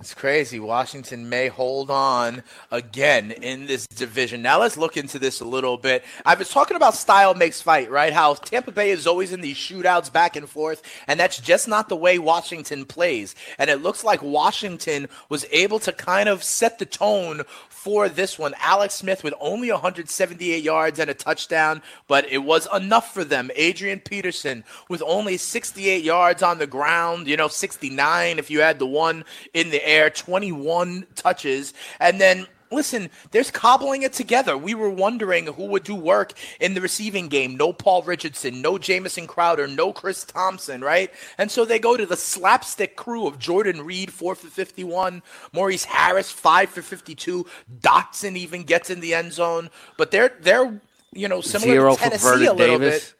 It's 0.00 0.14
crazy. 0.14 0.60
Washington 0.60 1.28
may 1.28 1.48
hold 1.48 1.90
on 1.90 2.44
again 2.70 3.32
in 3.32 3.66
this 3.66 3.84
division. 3.88 4.42
Now 4.42 4.60
let's 4.60 4.76
look 4.76 4.96
into 4.96 5.18
this 5.18 5.40
a 5.40 5.44
little 5.44 5.76
bit. 5.76 6.04
I 6.24 6.36
was 6.36 6.50
talking 6.50 6.76
about 6.76 6.94
style 6.94 7.34
makes 7.34 7.60
fight, 7.60 7.90
right? 7.90 8.12
How 8.12 8.34
Tampa 8.34 8.70
Bay 8.70 8.90
is 8.90 9.08
always 9.08 9.32
in 9.32 9.40
these 9.40 9.56
shootouts 9.56 10.12
back 10.12 10.36
and 10.36 10.48
forth, 10.48 10.82
and 11.08 11.18
that's 11.18 11.40
just 11.40 11.66
not 11.66 11.88
the 11.88 11.96
way 11.96 12.16
Washington 12.20 12.84
plays. 12.84 13.34
And 13.58 13.68
it 13.68 13.82
looks 13.82 14.04
like 14.04 14.22
Washington 14.22 15.08
was 15.28 15.44
able 15.50 15.80
to 15.80 15.92
kind 15.92 16.28
of 16.28 16.44
set 16.44 16.78
the 16.78 16.86
tone 16.86 17.42
for 17.78 18.08
this 18.08 18.38
one. 18.38 18.54
Alex 18.58 18.94
Smith 18.94 19.22
with 19.22 19.34
only 19.38 19.70
178 19.70 20.62
yards 20.62 20.98
and 20.98 21.08
a 21.08 21.14
touchdown, 21.14 21.80
but 22.08 22.30
it 22.30 22.38
was 22.38 22.66
enough 22.74 23.14
for 23.14 23.22
them. 23.22 23.52
Adrian 23.54 24.00
Peterson 24.00 24.64
with 24.88 25.00
only 25.06 25.36
68 25.36 26.02
yards 26.02 26.42
on 26.42 26.58
the 26.58 26.66
ground, 26.66 27.28
you 27.28 27.36
know, 27.36 27.46
69 27.46 28.38
if 28.38 28.50
you 28.50 28.60
had 28.60 28.80
the 28.80 28.86
one 28.86 29.24
in 29.54 29.70
the 29.70 29.86
air, 29.86 30.10
21 30.10 31.06
touches. 31.14 31.72
And 32.00 32.20
then 32.20 32.48
Listen, 32.70 33.10
there's 33.30 33.50
cobbling 33.50 34.02
it 34.02 34.12
together. 34.12 34.56
We 34.56 34.74
were 34.74 34.90
wondering 34.90 35.46
who 35.46 35.66
would 35.66 35.84
do 35.84 35.94
work 35.94 36.32
in 36.60 36.74
the 36.74 36.80
receiving 36.80 37.28
game. 37.28 37.56
No 37.56 37.72
Paul 37.72 38.02
Richardson, 38.02 38.60
no 38.60 38.78
Jamison 38.78 39.26
Crowder, 39.26 39.66
no 39.66 39.92
Chris 39.92 40.24
Thompson, 40.24 40.82
right? 40.82 41.10
And 41.38 41.50
so 41.50 41.64
they 41.64 41.78
go 41.78 41.96
to 41.96 42.06
the 42.06 42.16
slapstick 42.16 42.96
crew 42.96 43.26
of 43.26 43.38
Jordan 43.38 43.82
Reed, 43.82 44.12
4 44.12 44.34
for 44.34 44.46
51, 44.48 45.22
Maurice 45.52 45.84
Harris, 45.84 46.30
5 46.30 46.70
for 46.70 46.82
52, 46.82 47.46
Doctson 47.80 48.36
even 48.36 48.64
gets 48.64 48.90
in 48.90 49.00
the 49.00 49.14
end 49.14 49.32
zone. 49.32 49.70
But 49.96 50.10
they're, 50.10 50.36
they're 50.40 50.80
you 51.12 51.28
know, 51.28 51.40
similar 51.40 51.72
Zero 51.72 51.94
to 51.94 52.00
Tennessee 52.00 52.28
a 52.46 52.52
little 52.52 52.56
Davis. 52.56 53.04
bit. 53.04 53.14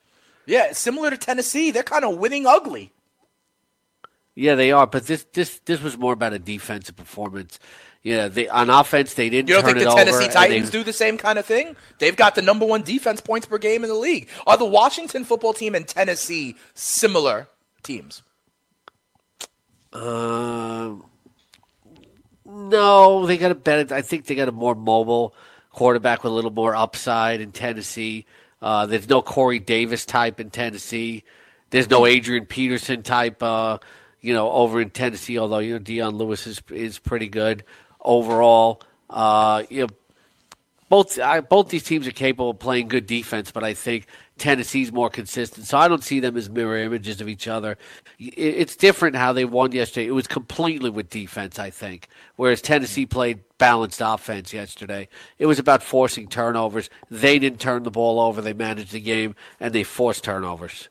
Yeah, 0.46 0.72
similar 0.72 1.10
to 1.10 1.16
Tennessee. 1.16 1.70
They're 1.70 1.82
kind 1.82 2.04
of 2.04 2.16
winning 2.18 2.46
ugly. 2.46 2.92
Yeah, 4.34 4.54
they 4.54 4.70
are, 4.70 4.86
but 4.86 5.06
this 5.06 5.26
this 5.32 5.58
this 5.64 5.82
was 5.82 5.98
more 5.98 6.12
about 6.12 6.32
a 6.32 6.38
defensive 6.38 6.94
performance. 6.94 7.58
Yeah, 8.02 8.28
they 8.28 8.48
on 8.48 8.70
offense 8.70 9.14
they 9.14 9.28
didn't 9.28 9.48
You 9.48 9.56
don't 9.56 9.64
think 9.64 9.78
the. 9.78 9.84
Tennessee 9.92 10.28
Titans 10.28 10.70
they- 10.70 10.78
do 10.78 10.84
the 10.84 10.92
same 10.92 11.18
kind 11.18 11.38
of 11.38 11.44
thing? 11.44 11.76
They've 11.98 12.14
got 12.16 12.34
the 12.34 12.42
number 12.42 12.64
one 12.64 12.82
defense 12.82 13.20
points 13.20 13.46
per 13.46 13.58
game 13.58 13.82
in 13.82 13.88
the 13.90 13.96
league. 13.96 14.28
Are 14.46 14.56
the 14.56 14.64
Washington 14.64 15.24
football 15.24 15.52
team 15.52 15.74
and 15.74 15.86
Tennessee 15.86 16.54
similar 16.74 17.48
teams? 17.82 18.22
Um, 19.92 21.04
no, 22.44 23.26
they 23.26 23.36
got 23.36 23.50
a 23.50 23.54
better. 23.54 23.94
I 23.94 24.02
think 24.02 24.26
they 24.26 24.34
got 24.34 24.48
a 24.48 24.52
more 24.52 24.74
mobile 24.74 25.34
quarterback 25.72 26.22
with 26.22 26.32
a 26.32 26.34
little 26.34 26.50
more 26.50 26.76
upside 26.76 27.40
in 27.40 27.52
Tennessee. 27.52 28.26
Uh, 28.60 28.86
there's 28.86 29.08
no 29.08 29.22
Corey 29.22 29.58
Davis 29.58 30.04
type 30.04 30.40
in 30.40 30.50
Tennessee. 30.50 31.24
There's 31.70 31.90
no 31.90 32.06
Adrian 32.06 32.46
Peterson 32.46 33.02
type. 33.02 33.42
Uh, 33.42 33.78
you 34.20 34.34
know, 34.34 34.50
over 34.50 34.80
in 34.80 34.90
Tennessee. 34.90 35.38
Although 35.38 35.58
you 35.58 35.74
know 35.74 35.78
Dion 35.78 36.16
Lewis 36.16 36.46
is 36.46 36.60
is 36.70 36.98
pretty 36.98 37.28
good 37.28 37.64
overall. 38.08 38.82
Uh, 39.08 39.62
you 39.70 39.82
know, 39.82 39.88
both 40.88 41.18
both 41.50 41.68
these 41.68 41.84
teams 41.84 42.06
are 42.08 42.12
capable 42.12 42.50
of 42.50 42.58
playing 42.58 42.88
good 42.88 43.06
defense, 43.06 43.50
but 43.50 43.62
I 43.62 43.74
think 43.74 44.06
Tennessee's 44.38 44.90
more 44.90 45.10
consistent. 45.10 45.66
So 45.66 45.76
I 45.76 45.86
don't 45.86 46.02
see 46.02 46.18
them 46.18 46.36
as 46.36 46.48
mirror 46.48 46.78
images 46.78 47.20
of 47.20 47.28
each 47.28 47.46
other. 47.46 47.76
It- 48.18 48.34
It's 48.38 48.76
different 48.76 49.14
how 49.16 49.32
they 49.34 49.44
won 49.44 49.72
yesterday. 49.72 50.06
It 50.06 50.12
was 50.12 50.26
completely 50.26 50.88
with 50.90 51.10
defense, 51.10 51.58
I 51.58 51.70
think, 51.70 52.08
whereas 52.36 52.62
Tennessee 52.62 53.04
played 53.04 53.40
balanced 53.58 54.00
offense 54.02 54.54
yesterday. 54.54 55.08
It 55.38 55.46
was 55.46 55.58
about 55.58 55.82
forcing 55.82 56.26
turnovers. 56.28 56.88
They 57.10 57.38
didn't 57.38 57.60
turn 57.60 57.82
the 57.82 57.90
ball 57.90 58.18
over. 58.20 58.40
They 58.40 58.54
managed 58.54 58.92
the 58.92 59.00
game 59.00 59.34
and 59.60 59.74
they 59.74 59.84
forced 59.84 60.24
turnovers. 60.24 60.88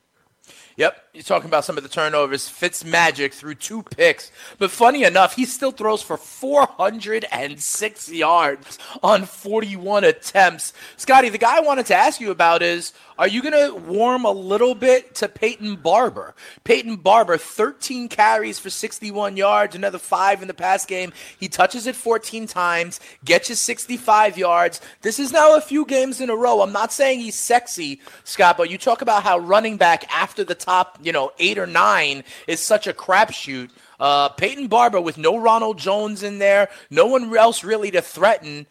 Yep, 0.78 1.10
you're 1.14 1.24
talking 1.24 1.50
about 1.50 1.66
some 1.66 1.76
of 1.78 1.82
the 1.82 1.90
turnovers. 1.90 2.48
Fitz 2.48 2.86
Magic 2.86 3.34
threw 3.34 3.56
two 3.56 3.82
picks, 3.82 4.32
but 4.60 4.70
funny 4.70 5.04
enough, 5.06 5.36
he 5.36 5.46
still 5.46 5.72
throws 5.72 6.04
for 6.04 6.18
406 6.18 8.12
yards 8.12 8.78
on 9.02 9.26
41 9.26 10.04
attempts. 10.04 10.74
Scotty, 10.96 11.30
the 11.30 11.40
guy 11.40 11.58
I 11.58 11.62
wanted 11.62 11.88
to 11.88 11.96
ask 11.96 12.22
you 12.22 12.30
about 12.30 12.62
is 12.62 12.94
are 13.20 13.28
you 13.28 13.42
going 13.42 13.54
to 13.54 13.74
warm 13.74 14.26
a 14.26 14.32
little 14.32 14.76
bit 14.76 15.16
to 15.16 15.28
Peyton 15.28 15.78
Barber? 15.78 16.36
Peyton 16.64 16.98
Barber, 16.98 17.38
13 17.38 18.10
carries 18.10 18.60
for 18.60 18.70
61 18.70 19.38
yards, 19.38 19.76
another 19.76 19.98
five 19.98 20.44
in 20.44 20.48
the 20.48 20.54
pass 20.54 20.86
game. 20.86 21.12
He 21.40 21.48
touches 21.48 21.88
it 21.88 21.96
14 21.96 22.46
times, 22.46 23.00
gets 23.26 23.50
you 23.50 23.56
65 23.56 24.38
yards. 24.38 24.82
This 25.02 25.18
is 25.20 25.32
now 25.32 25.56
a 25.56 25.62
few 25.62 25.84
games 25.86 26.22
in 26.22 26.30
a 26.30 26.36
row. 26.36 26.62
I'm 26.62 26.72
not 26.72 26.94
saying 26.94 27.22
he's 27.22 27.34
sexy, 27.34 28.02
Scott, 28.24 28.56
but 28.56 28.70
you 28.70 28.78
talk 28.78 29.02
about 29.02 29.24
how 29.24 29.40
running 29.40 29.78
back 29.78 30.06
after 30.14 30.44
the 30.44 30.54
top, 30.68 31.00
you 31.02 31.12
know, 31.12 31.32
eight 31.40 31.58
or 31.58 31.66
nine 31.66 32.24
is 32.46 32.60
such 32.60 32.88
a 32.88 32.94
crapshoot. 32.94 33.70
Uh, 34.00 34.30
Peyton 34.30 34.68
Barber 34.68 35.00
with 35.02 35.18
no 35.18 35.38
Ronald 35.38 35.78
Jones 35.78 36.24
in 36.24 36.40
there, 36.40 36.70
no 36.90 37.06
one 37.08 37.36
else 37.36 37.64
really 37.64 37.90
to 37.92 38.02
threaten. 38.02 38.68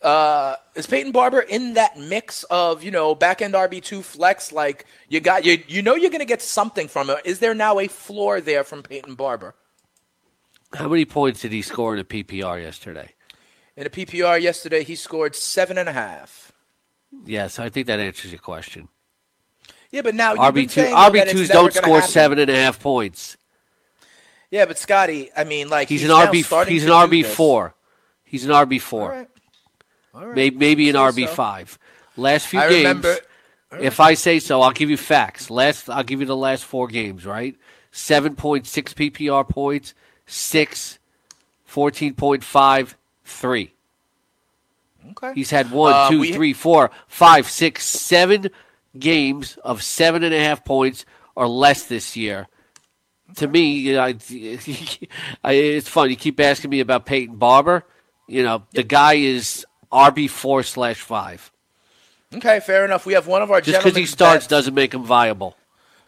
Uh, 0.00 0.54
is 0.76 0.86
Peyton 0.86 1.10
Barber 1.10 1.40
in 1.40 1.74
that 1.74 1.98
mix 1.98 2.44
of 2.44 2.84
you 2.84 2.90
know 2.90 3.14
back 3.14 3.42
end 3.42 3.54
RB 3.54 3.82
two 3.82 4.02
flex? 4.02 4.52
Like 4.52 4.86
you 5.08 5.20
got 5.20 5.44
you 5.44 5.62
you 5.66 5.82
know 5.82 5.96
you're 5.96 6.10
gonna 6.10 6.24
get 6.24 6.42
something 6.42 6.86
from 6.86 7.10
it. 7.10 7.18
Is 7.24 7.40
there 7.40 7.54
now 7.54 7.78
a 7.80 7.88
floor 7.88 8.40
there 8.40 8.62
from 8.62 8.82
Peyton 8.82 9.14
Barber? 9.14 9.54
How 10.74 10.88
many 10.88 11.04
points 11.04 11.40
did 11.40 11.52
he 11.52 11.62
score 11.62 11.94
in 11.94 12.00
a 12.00 12.04
PPR 12.04 12.62
yesterday? 12.62 13.14
In 13.76 13.86
a 13.86 13.90
PPR 13.90 14.40
yesterday, 14.40 14.84
he 14.84 14.94
scored 14.94 15.34
seven 15.34 15.76
and 15.76 15.88
a 15.88 15.92
half. 15.92 16.52
Yes, 17.24 17.58
I 17.58 17.68
think 17.68 17.86
that 17.86 18.00
answers 18.00 18.32
your 18.32 18.40
question. 18.40 18.88
Yeah, 19.90 20.02
but 20.02 20.14
now 20.14 20.34
RB 20.34 20.62
two 20.62 20.68
saying, 20.68 20.94
though, 20.94 21.10
that 21.10 21.28
RB 21.28 21.30
twos 21.32 21.48
don't 21.48 21.72
score 21.72 21.96
happen. 21.96 22.10
seven 22.10 22.38
and 22.38 22.50
a 22.50 22.56
half 22.56 22.80
points. 22.80 23.36
Yeah, 24.50 24.64
but 24.66 24.78
Scotty, 24.78 25.30
I 25.36 25.44
mean, 25.44 25.68
like 25.68 25.88
He's, 25.88 26.02
he's, 26.02 26.10
an 26.10 26.16
RB. 26.16 26.66
He's 26.68 26.84
an 26.84 26.90
RB 26.90 27.24
four, 27.24 27.74
He's 28.24 28.44
an 28.44 28.50
RB 28.50 28.80
four, 28.80 29.10
right. 29.10 29.28
All 30.14 30.26
right. 30.26 30.34
Maybe, 30.36 30.56
maybe 30.56 30.88
an 30.90 30.96
RB 30.96 31.26
so. 31.26 31.34
five. 31.34 31.78
Last 32.16 32.46
few 32.46 32.60
I 32.60 32.68
games. 32.68 32.78
remember. 32.86 33.16
If 33.80 34.00
I 34.00 34.14
say 34.14 34.38
so, 34.38 34.62
I'll 34.62 34.70
give 34.72 34.88
you 34.88 34.96
facts. 34.96 35.50
Last, 35.50 35.90
I'll 35.90 36.04
give 36.04 36.20
you 36.20 36.26
the 36.26 36.36
last 36.36 36.64
four 36.64 36.86
games. 36.88 37.26
Right, 37.26 37.56
seven 37.90 38.34
point 38.36 38.66
six 38.66 38.94
PPR 38.94 39.46
points, 39.48 39.92
six, 40.26 40.98
14.5, 41.70 42.94
three. 43.24 43.72
Okay. 45.10 45.32
He's 45.34 45.50
had 45.50 45.70
one, 45.70 45.92
Uh, 45.92 46.08
two, 46.08 46.20
we- 46.20 46.32
three, 46.32 46.52
four, 46.52 46.90
five, 47.06 47.48
six, 47.48 47.84
seven 47.86 48.48
games 48.98 49.58
of 49.64 49.82
seven 49.82 50.22
and 50.22 50.34
a 50.34 50.38
half 50.38 50.64
points 50.64 51.04
or 51.34 51.46
less 51.48 51.84
this 51.84 52.16
year. 52.16 52.48
To 53.36 53.48
me, 53.48 53.72
you 53.72 53.94
know, 53.94 54.02
I, 54.02 54.14
I, 55.44 55.52
it's 55.52 55.88
fun. 55.88 56.10
You 56.10 56.16
keep 56.16 56.38
asking 56.40 56.70
me 56.70 56.80
about 56.80 57.06
Peyton 57.06 57.36
Barber. 57.36 57.84
You 58.28 58.42
know, 58.42 58.64
the 58.72 58.82
guy 58.82 59.14
is 59.14 59.66
RB 59.92 60.30
four 60.30 60.62
slash 60.62 61.00
five. 61.00 61.50
Okay, 62.34 62.60
fair 62.60 62.84
enough. 62.84 63.06
We 63.06 63.14
have 63.14 63.26
one 63.26 63.42
of 63.42 63.50
our 63.50 63.60
Just 63.60 63.80
because 63.80 63.96
he 63.96 64.06
starts 64.06 64.46
doesn't 64.46 64.74
make 64.74 64.92
him 64.92 65.04
viable. 65.04 65.56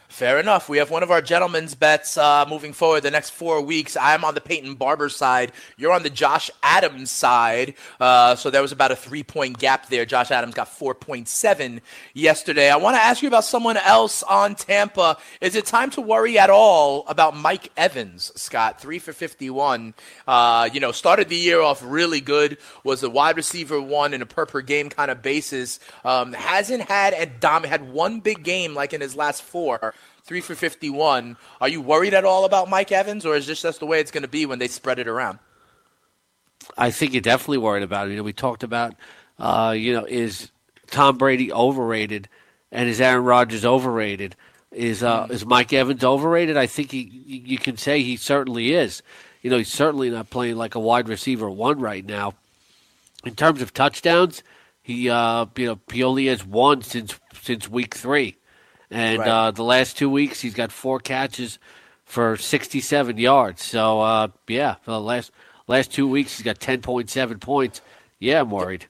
Fair 0.09 0.41
enough. 0.41 0.71
We 0.71 0.79
have 0.79 0.91
one 0.91 1.03
of 1.03 1.11
our 1.11 1.21
gentlemen's 1.21 1.75
bets 1.75 2.17
uh, 2.17 2.47
moving 2.49 2.73
forward 2.73 3.03
the 3.03 3.11
next 3.11 3.31
four 3.31 3.61
weeks. 3.61 3.95
I'm 3.95 4.25
on 4.25 4.35
the 4.35 4.41
Peyton 4.41 4.75
Barber 4.75 5.11
side. 5.11 5.53
You're 5.77 5.93
on 5.93 6.03
the 6.03 6.09
Josh 6.11 6.51
Adams 6.63 7.11
side. 7.11 7.75
Uh, 8.01 8.35
so 8.35 8.49
there 8.49 8.63
was 8.63 8.73
about 8.73 8.91
a 8.91 8.97
three 8.97 9.23
point 9.23 9.59
gap 9.59 9.91
there. 9.91 10.07
Josh 10.07 10.31
Adams 10.31 10.55
got 10.55 10.67
4.7 10.67 11.83
yesterday. 12.15 12.71
I 12.71 12.77
want 12.77 12.97
to 12.97 13.03
ask 13.03 13.21
you 13.23 13.29
about 13.29 13.45
someone 13.45 13.77
else 13.77 14.23
on 14.23 14.55
Tampa. 14.55 15.19
Is 15.43 15.55
it 15.55 15.67
time 15.67 15.91
to 15.91 16.01
worry 16.01 16.39
at 16.39 16.49
all 16.49 17.05
about 17.07 17.37
Mike 17.37 17.71
Evans, 17.77 18.33
Scott? 18.35 18.81
Three 18.81 18.99
for 18.99 19.13
51. 19.13 19.93
Uh, 20.27 20.71
you 20.73 20.81
know, 20.81 20.91
started 20.91 21.29
the 21.29 21.37
year 21.37 21.61
off 21.61 21.83
really 21.85 22.23
good, 22.23 22.57
was 22.83 23.03
a 23.03 23.11
wide 23.11 23.37
receiver 23.37 23.81
one 23.81 24.15
in 24.15 24.23
a 24.23 24.27
per 24.27 24.47
per 24.47 24.63
game 24.63 24.89
kind 24.89 25.11
of 25.11 25.21
basis. 25.21 25.79
Um, 26.03 26.33
hasn't 26.33 26.85
had 26.85 27.13
a 27.13 27.27
dom- 27.27 27.65
had 27.65 27.93
one 27.93 28.21
big 28.21 28.43
game 28.43 28.75
like 28.75 28.95
in 28.95 29.03
his 29.03 29.15
last 29.15 29.43
four 29.43 29.95
three 30.29 30.43
for 30.43 30.55
51. 30.55 31.39
Are 31.61 31.69
you 31.69 31.81
worried 31.81 32.13
at 32.13 32.27
all 32.27 32.45
about 32.45 32.69
Mike 32.69 32.93
Evans, 32.93 33.25
or 33.25 33.35
is 33.35 33.47
this 33.47 33.63
just 33.63 33.81
the 33.81 33.87
way 33.87 33.99
it's 33.99 34.11
going 34.11 34.23
to 34.23 34.29
be 34.29 34.45
when 34.45 34.59
they 34.59 34.69
spread 34.69 34.99
it 34.99 35.09
around? 35.09 35.39
I 36.77 36.91
think 36.91 37.15
you're 37.15 37.23
definitely 37.23 37.59
worried 37.59 37.83
about 37.83 38.07
it. 38.07 38.11
You 38.11 38.19
know, 38.19 38.23
we 38.23 38.35
talked 38.35 38.63
about, 38.63 38.95
uh, 39.39 39.75
you 39.77 39.95
know, 39.95 40.05
is 40.05 40.51
Tom 40.91 41.17
Brady 41.17 41.51
overrated 41.51 42.29
and 42.71 42.91
is 42.91 43.01
Aaron 43.01 43.25
Rodgers 43.25 43.65
overrated? 43.65 44.37
Is 44.71 45.03
uh, 45.03 45.29
is 45.31 45.47
Mike 45.47 45.73
Evans 45.73 46.05
overrated? 46.05 46.59
I 46.59 46.67
think 46.67 46.93
he, 46.93 47.01
you 47.27 47.57
can 47.57 47.79
say 47.79 48.03
he 48.03 48.19
certainly 48.19 48.75
is. 48.75 49.03
You 49.41 49.49
know, 49.49 49.57
he's 49.57 49.73
certainly 49.73 50.11
not 50.11 50.29
playing 50.29 50.57
like 50.57 50.75
a 50.75 50.81
wide 50.81 51.09
receiver 51.09 51.49
one 51.49 51.81
right 51.81 52.05
now. 52.05 52.35
In 53.25 53.35
terms 53.35 53.63
of 53.63 53.73
touchdowns, 53.73 54.43
he 54.83 55.09
uh, 55.09 55.47
you 55.57 55.67
know 55.67 55.81
he 55.91 56.05
only 56.05 56.27
has 56.27 56.45
one 56.45 56.83
since 56.83 57.19
since 57.33 57.67
week 57.67 57.95
three. 57.95 58.37
And 58.91 59.19
right. 59.19 59.29
uh, 59.29 59.51
the 59.51 59.65
last 59.65 59.99
two 59.99 60.09
weeks, 60.09 60.41
he's 60.41 60.55
got 60.55 60.73
four 60.73 60.99
catches 60.99 61.59
for 62.05 62.37
67 62.37 63.19
yards. 63.19 63.63
So, 63.63 64.01
uh, 64.01 64.29
yeah, 64.47 64.75
for 64.77 64.93
the 64.93 65.01
last 65.01 65.31
last 65.67 65.93
two 65.93 66.09
weeks, 66.09 66.39
he's 66.39 66.45
got 66.45 66.59
10.7 66.59 67.41
points. 67.41 67.81
Yeah, 68.19 68.41
I'm 68.41 68.51
worried. 68.51 68.87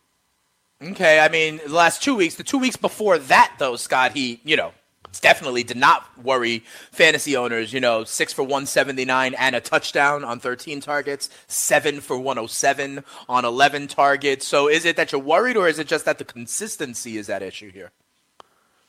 Okay, 0.80 1.18
I 1.18 1.28
mean, 1.28 1.60
the 1.66 1.74
last 1.74 2.02
two 2.02 2.14
weeks, 2.14 2.36
the 2.36 2.44
two 2.44 2.58
weeks 2.58 2.76
before 2.76 3.18
that, 3.18 3.52
though, 3.58 3.74
Scott, 3.74 4.12
he, 4.12 4.40
you 4.44 4.56
know, 4.56 4.72
definitely 5.20 5.64
did 5.64 5.76
not 5.76 6.06
worry 6.22 6.62
fantasy 6.92 7.36
owners. 7.36 7.72
You 7.72 7.80
know, 7.80 8.04
six 8.04 8.32
for 8.32 8.42
179 8.42 9.34
and 9.34 9.56
a 9.56 9.60
touchdown 9.60 10.24
on 10.24 10.38
13 10.38 10.80
targets, 10.80 11.30
seven 11.48 12.00
for 12.00 12.16
107 12.16 13.02
on 13.28 13.44
11 13.44 13.88
targets. 13.88 14.46
So 14.46 14.68
is 14.68 14.84
it 14.84 14.96
that 14.96 15.10
you're 15.10 15.20
worried, 15.20 15.56
or 15.56 15.66
is 15.68 15.80
it 15.80 15.88
just 15.88 16.04
that 16.04 16.18
the 16.18 16.24
consistency 16.24 17.18
is 17.18 17.26
that 17.26 17.42
issue 17.42 17.72
here? 17.72 17.90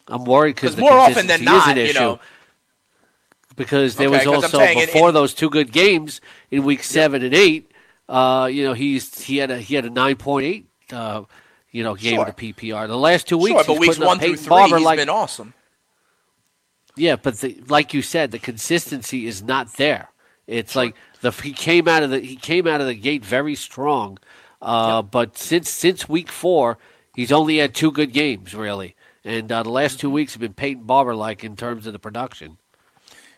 I'm 0.09 0.25
worried 0.25 0.55
because 0.55 0.75
more 0.75 0.93
often 0.93 1.27
than 1.27 1.43
not, 1.43 1.77
you 1.77 1.93
know. 1.93 2.19
Because 3.55 3.97
there 3.97 4.07
okay, 4.07 4.25
was 4.25 4.43
also 4.45 4.59
before 4.59 5.09
in, 5.09 5.13
those 5.13 5.33
two 5.33 5.49
good 5.49 5.71
games 5.71 6.21
in 6.49 6.63
week 6.63 6.81
seven 6.81 7.23
and 7.23 7.33
eight, 7.33 7.69
uh, 8.07 8.49
you 8.51 8.63
know, 8.63 8.73
he's 8.73 9.21
he 9.21 9.37
had 9.37 9.51
a 9.51 9.59
he 9.59 9.75
had 9.75 9.85
a 9.85 9.89
nine 9.89 10.15
point 10.15 10.45
eight, 10.45 10.69
uh, 10.91 11.23
you 11.71 11.83
know, 11.83 11.93
game 11.93 12.15
sure. 12.15 12.27
of 12.27 12.35
the 12.35 12.53
PPR. 12.53 12.87
The 12.87 12.97
last 12.97 13.27
two 13.27 13.37
weeks, 13.37 13.65
sure, 13.65 13.75
but 13.75 13.79
weeks 13.79 13.99
one 13.99 14.17
through 14.17 14.37
three, 14.37 14.49
Barber 14.49 14.77
he's 14.77 14.85
like, 14.85 14.97
been 14.97 15.09
awesome. 15.09 15.53
Yeah, 16.95 17.17
but 17.17 17.37
the, 17.39 17.61
like 17.67 17.93
you 17.93 18.01
said, 18.01 18.31
the 18.31 18.39
consistency 18.39 19.27
is 19.27 19.43
not 19.43 19.73
there. 19.73 20.09
It's 20.47 20.75
like 20.75 20.95
the 21.21 21.31
he 21.31 21.53
came 21.53 21.87
out 21.87 22.01
of 22.01 22.09
the 22.09 22.19
he 22.19 22.35
came 22.35 22.65
out 22.65 22.81
of 22.81 22.87
the 22.87 22.95
gate 22.95 23.23
very 23.23 23.55
strong, 23.55 24.17
uh, 24.61 25.01
yep. 25.03 25.11
but 25.11 25.37
since 25.37 25.69
since 25.69 26.09
week 26.09 26.29
four, 26.29 26.77
he's 27.13 27.31
only 27.31 27.57
had 27.57 27.75
two 27.75 27.91
good 27.91 28.13
games 28.13 28.55
really. 28.55 28.95
And 29.23 29.51
uh, 29.51 29.63
the 29.63 29.69
last 29.69 29.99
two 29.99 30.09
weeks 30.09 30.33
have 30.33 30.41
been 30.41 30.53
Peyton 30.53 30.83
Barber 30.83 31.15
like 31.15 31.43
in 31.43 31.55
terms 31.55 31.85
of 31.85 31.93
the 31.93 31.99
production. 31.99 32.57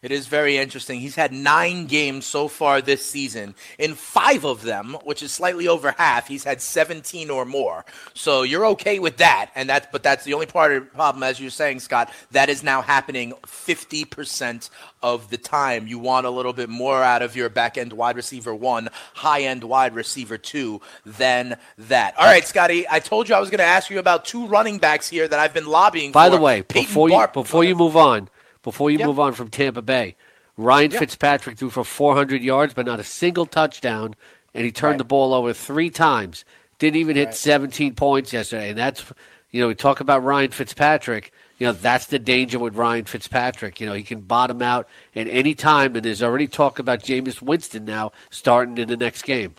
It 0.02 0.12
is 0.12 0.26
very 0.26 0.58
interesting. 0.58 1.00
He's 1.00 1.14
had 1.14 1.32
nine 1.32 1.86
games 1.86 2.26
so 2.26 2.48
far 2.48 2.82
this 2.82 3.06
season. 3.06 3.54
In 3.78 3.94
five 3.94 4.46
of 4.46 4.64
them, 4.64 4.98
which 5.04 5.22
is 5.22 5.32
slightly 5.32 5.68
over 5.68 5.92
half, 5.92 6.28
he's 6.28 6.44
had 6.44 6.60
17 6.60 7.30
or 7.30 7.46
more. 7.46 7.86
So 8.16 8.42
you're 8.42 8.66
okay 8.68 8.98
with 8.98 9.18
that. 9.18 9.52
And 9.54 9.70
that's, 9.70 9.86
but 9.92 10.02
that's 10.02 10.24
the 10.24 10.34
only 10.34 10.48
part 10.48 10.72
of 10.72 10.86
the 10.86 10.90
problem, 10.90 11.22
as 11.22 11.40
you're 11.40 11.52
saying, 11.52 11.82
Scott, 11.82 12.12
that 12.32 12.50
is 12.50 12.64
now 12.64 12.82
happening 12.82 13.34
50% 13.46 14.72
of 15.04 15.30
the 15.30 15.38
time. 15.38 15.86
You 15.86 16.00
want 16.00 16.26
a 16.26 16.32
little 16.32 16.54
bit 16.54 16.70
more 16.70 17.04
out 17.04 17.22
of 17.22 17.36
your 17.36 17.50
back 17.50 17.78
end 17.78 17.94
wide 17.94 18.16
receiver 18.16 18.56
one, 18.56 18.90
high 19.14 19.42
end 19.42 19.64
wide 19.64 19.94
receiver 19.94 20.40
two 20.40 20.82
than 21.06 21.58
that. 21.78 22.18
All 22.18 22.26
right, 22.26 22.48
Scotty, 22.48 22.88
I 22.90 23.02
told 23.02 23.30
you 23.30 23.36
I 23.36 23.40
was 23.40 23.52
going 23.52 23.60
to 23.60 23.66
ask 23.66 23.92
you 23.92 24.00
about 24.00 24.26
two 24.26 24.48
running 24.48 24.80
backs 24.80 25.08
here 25.08 25.28
that 25.28 25.40
I've 25.40 25.54
been 25.54 25.68
lobbying 25.68 26.12
By 26.12 26.28
for. 26.28 26.38
the 26.38 26.42
way, 26.42 26.64
Peyton 26.64 26.88
before 26.88 27.08
you, 27.12 27.28
before 27.32 27.64
you 27.64 27.76
move 27.76 27.96
on, 27.96 28.30
before 28.64 28.92
you 28.92 29.00
yep. 29.00 29.08
move 29.08 29.20
on 29.20 29.34
from 29.34 29.50
Tampa 29.50 29.82
Bay. 29.82 30.16
Ryan 30.58 30.92
yep. 30.92 31.00
Fitzpatrick 31.00 31.58
threw 31.58 31.70
for 31.70 31.84
400 31.84 32.42
yards, 32.42 32.74
but 32.74 32.86
not 32.86 33.00
a 33.00 33.04
single 33.04 33.46
touchdown, 33.46 34.16
and 34.54 34.66
he 34.66 34.72
turned 34.72 34.94
right. 34.94 34.98
the 35.00 35.06
ball 35.06 35.34
over 35.34 35.54
three 35.54 35.90
times. 35.90 36.46
Didn't 36.80 36.98
even 36.98 37.16
hit 37.16 37.26
right. 37.26 37.36
17 37.36 37.96
points 37.96 38.34
yesterday, 38.34 38.70
and 38.70 38.78
that's 38.78 39.06
you 39.52 39.62
know 39.62 39.68
we 39.68 39.76
talk 39.76 40.00
about 40.00 40.24
Ryan 40.24 40.52
Fitzpatrick. 40.52 41.32
You 41.58 41.68
know 41.68 41.74
that's 41.74 42.08
the 42.08 42.20
danger 42.20 42.60
with 42.60 42.76
Ryan 42.76 43.06
Fitzpatrick. 43.06 43.80
You 43.80 43.88
know 43.88 43.94
he 43.94 44.04
can 44.04 44.22
bottom 44.22 44.62
out 44.62 44.88
at 45.16 45.28
any 45.28 45.54
time, 45.54 45.96
and 45.96 46.04
there's 46.04 46.24
already 46.24 46.48
talk 46.48 46.80
about 46.80 47.04
Jameis 47.04 47.42
Winston 47.42 47.86
now 47.86 48.12
starting 48.30 48.78
in 48.78 48.88
the 48.88 48.98
next 48.98 49.24
game. 49.24 49.56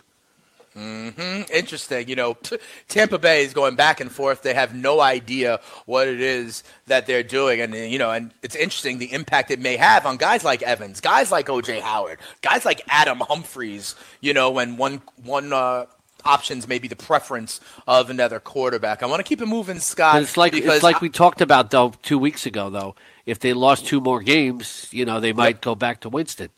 Mm-hmm. 0.75 1.53
Interesting. 1.53 2.07
You 2.07 2.15
know, 2.15 2.37
Tampa 2.87 3.19
Bay 3.19 3.43
is 3.43 3.53
going 3.53 3.75
back 3.75 3.99
and 3.99 4.11
forth. 4.11 4.41
They 4.41 4.53
have 4.53 4.73
no 4.73 4.99
idea 4.99 5.59
what 5.85 6.07
it 6.07 6.19
is 6.19 6.63
that 6.87 7.05
they're 7.05 7.23
doing, 7.23 7.61
and 7.61 7.73
you 7.75 7.99
know, 7.99 8.11
and 8.11 8.33
it's 8.41 8.55
interesting 8.55 8.97
the 8.97 9.13
impact 9.13 9.51
it 9.51 9.59
may 9.59 9.77
have 9.77 10.05
on 10.05 10.17
guys 10.17 10.43
like 10.43 10.61
Evans, 10.63 10.99
guys 10.99 11.31
like 11.31 11.47
OJ 11.47 11.81
Howard, 11.81 12.19
guys 12.41 12.65
like 12.65 12.81
Adam 12.87 13.19
Humphries. 13.19 13.95
You 14.21 14.33
know, 14.33 14.51
when 14.51 14.77
one 14.77 15.01
one. 15.23 15.53
Uh, 15.53 15.85
options 16.25 16.69
may 16.69 16.79
be 16.79 16.87
the 16.87 16.95
preference 16.95 17.59
of 17.85 18.09
another 18.09 18.39
quarterback. 18.39 19.03
I 19.03 19.07
want 19.07 19.19
to 19.19 19.23
keep 19.23 19.41
it 19.41 19.45
moving, 19.45 19.79
Scott. 19.79 20.13
But 20.13 20.23
it's 20.23 20.37
like 20.37 20.53
it's 20.53 20.81
like 20.81 20.95
I, 20.95 20.99
we 20.99 21.09
talked 21.09 21.41
about 21.41 21.71
though 21.71 21.93
two 22.01 22.17
weeks 22.17 22.45
ago. 22.45 22.69
Though, 22.69 22.95
if 23.25 23.39
they 23.39 23.51
lost 23.51 23.85
two 23.85 23.99
more 23.99 24.21
games, 24.21 24.87
you 24.91 25.03
know, 25.03 25.19
they 25.19 25.33
might 25.33 25.59
go 25.59 25.75
back 25.75 25.99
to 26.01 26.09
Winston. 26.09 26.49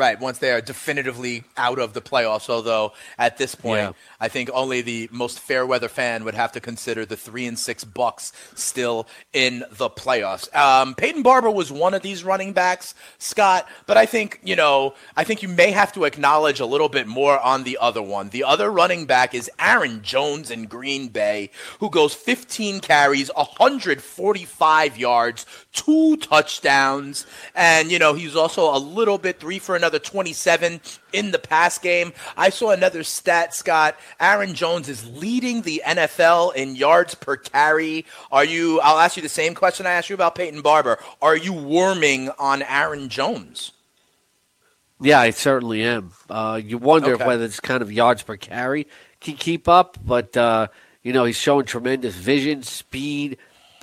Right, 0.00 0.18
once 0.18 0.38
they 0.38 0.50
are 0.50 0.62
definitively 0.62 1.44
out 1.58 1.78
of 1.78 1.92
the 1.92 2.00
playoffs, 2.00 2.48
although 2.48 2.94
at 3.18 3.36
this 3.36 3.54
point, 3.54 3.82
yeah. 3.82 3.92
I 4.18 4.28
think 4.28 4.48
only 4.54 4.80
the 4.80 5.10
most 5.12 5.38
fair 5.38 5.66
weather 5.66 5.90
fan 5.90 6.24
would 6.24 6.32
have 6.32 6.52
to 6.52 6.60
consider 6.60 7.04
the 7.04 7.18
three 7.18 7.44
and 7.46 7.58
six 7.58 7.84
Bucks 7.84 8.32
still 8.54 9.06
in 9.34 9.62
the 9.72 9.90
playoffs. 9.90 10.56
Um, 10.56 10.94
Peyton 10.94 11.22
Barber 11.22 11.50
was 11.50 11.70
one 11.70 11.92
of 11.92 12.00
these 12.00 12.24
running 12.24 12.54
backs, 12.54 12.94
Scott, 13.18 13.68
but 13.84 13.98
I 13.98 14.06
think 14.06 14.40
you 14.42 14.56
know, 14.56 14.94
I 15.18 15.24
think 15.24 15.42
you 15.42 15.50
may 15.50 15.70
have 15.70 15.92
to 15.92 16.04
acknowledge 16.04 16.60
a 16.60 16.66
little 16.66 16.88
bit 16.88 17.06
more 17.06 17.38
on 17.38 17.64
the 17.64 17.76
other 17.78 18.00
one. 18.00 18.30
The 18.30 18.44
other 18.44 18.70
running 18.70 19.04
back 19.04 19.34
is 19.34 19.50
Aaron 19.58 20.00
Jones 20.02 20.50
in 20.50 20.64
Green 20.64 21.08
Bay, 21.08 21.50
who 21.78 21.90
goes 21.90 22.14
15 22.14 22.80
carries, 22.80 23.30
145 23.34 24.96
yards, 24.96 25.44
two 25.74 26.16
touchdowns, 26.16 27.26
and 27.54 27.92
you 27.92 27.98
know 27.98 28.14
he's 28.14 28.34
also 28.34 28.74
a 28.74 28.78
little 28.78 29.18
bit 29.18 29.38
three 29.38 29.58
for 29.58 29.76
another 29.76 29.89
27 29.98 30.80
in 31.12 31.30
the 31.30 31.38
pass 31.38 31.78
game. 31.78 32.12
I 32.36 32.50
saw 32.50 32.70
another 32.70 33.02
stat, 33.02 33.54
Scott. 33.54 33.98
Aaron 34.20 34.54
Jones 34.54 34.88
is 34.88 35.06
leading 35.18 35.62
the 35.62 35.82
NFL 35.84 36.54
in 36.54 36.76
yards 36.76 37.14
per 37.14 37.36
carry. 37.36 38.06
Are 38.30 38.44
you? 38.44 38.80
I'll 38.80 38.98
ask 38.98 39.16
you 39.16 39.22
the 39.22 39.28
same 39.28 39.54
question 39.54 39.86
I 39.86 39.92
asked 39.92 40.10
you 40.10 40.14
about 40.14 40.34
Peyton 40.34 40.62
Barber. 40.62 40.98
Are 41.20 41.36
you 41.36 41.52
warming 41.52 42.30
on 42.38 42.62
Aaron 42.62 43.08
Jones? 43.08 43.72
Yeah, 45.00 45.20
I 45.20 45.30
certainly 45.30 45.82
am. 45.82 46.12
Uh, 46.28 46.60
you 46.62 46.76
wonder 46.76 47.14
okay. 47.14 47.26
whether 47.26 47.44
it's 47.44 47.58
kind 47.58 47.82
of 47.82 47.90
yards 47.90 48.22
per 48.22 48.36
carry 48.36 48.86
can 49.20 49.36
keep 49.36 49.66
up, 49.68 49.98
but 50.04 50.36
uh, 50.36 50.68
you 51.02 51.12
know 51.12 51.24
he's 51.24 51.36
showing 51.36 51.64
tremendous 51.64 52.14
vision, 52.14 52.62
speed, 52.62 53.38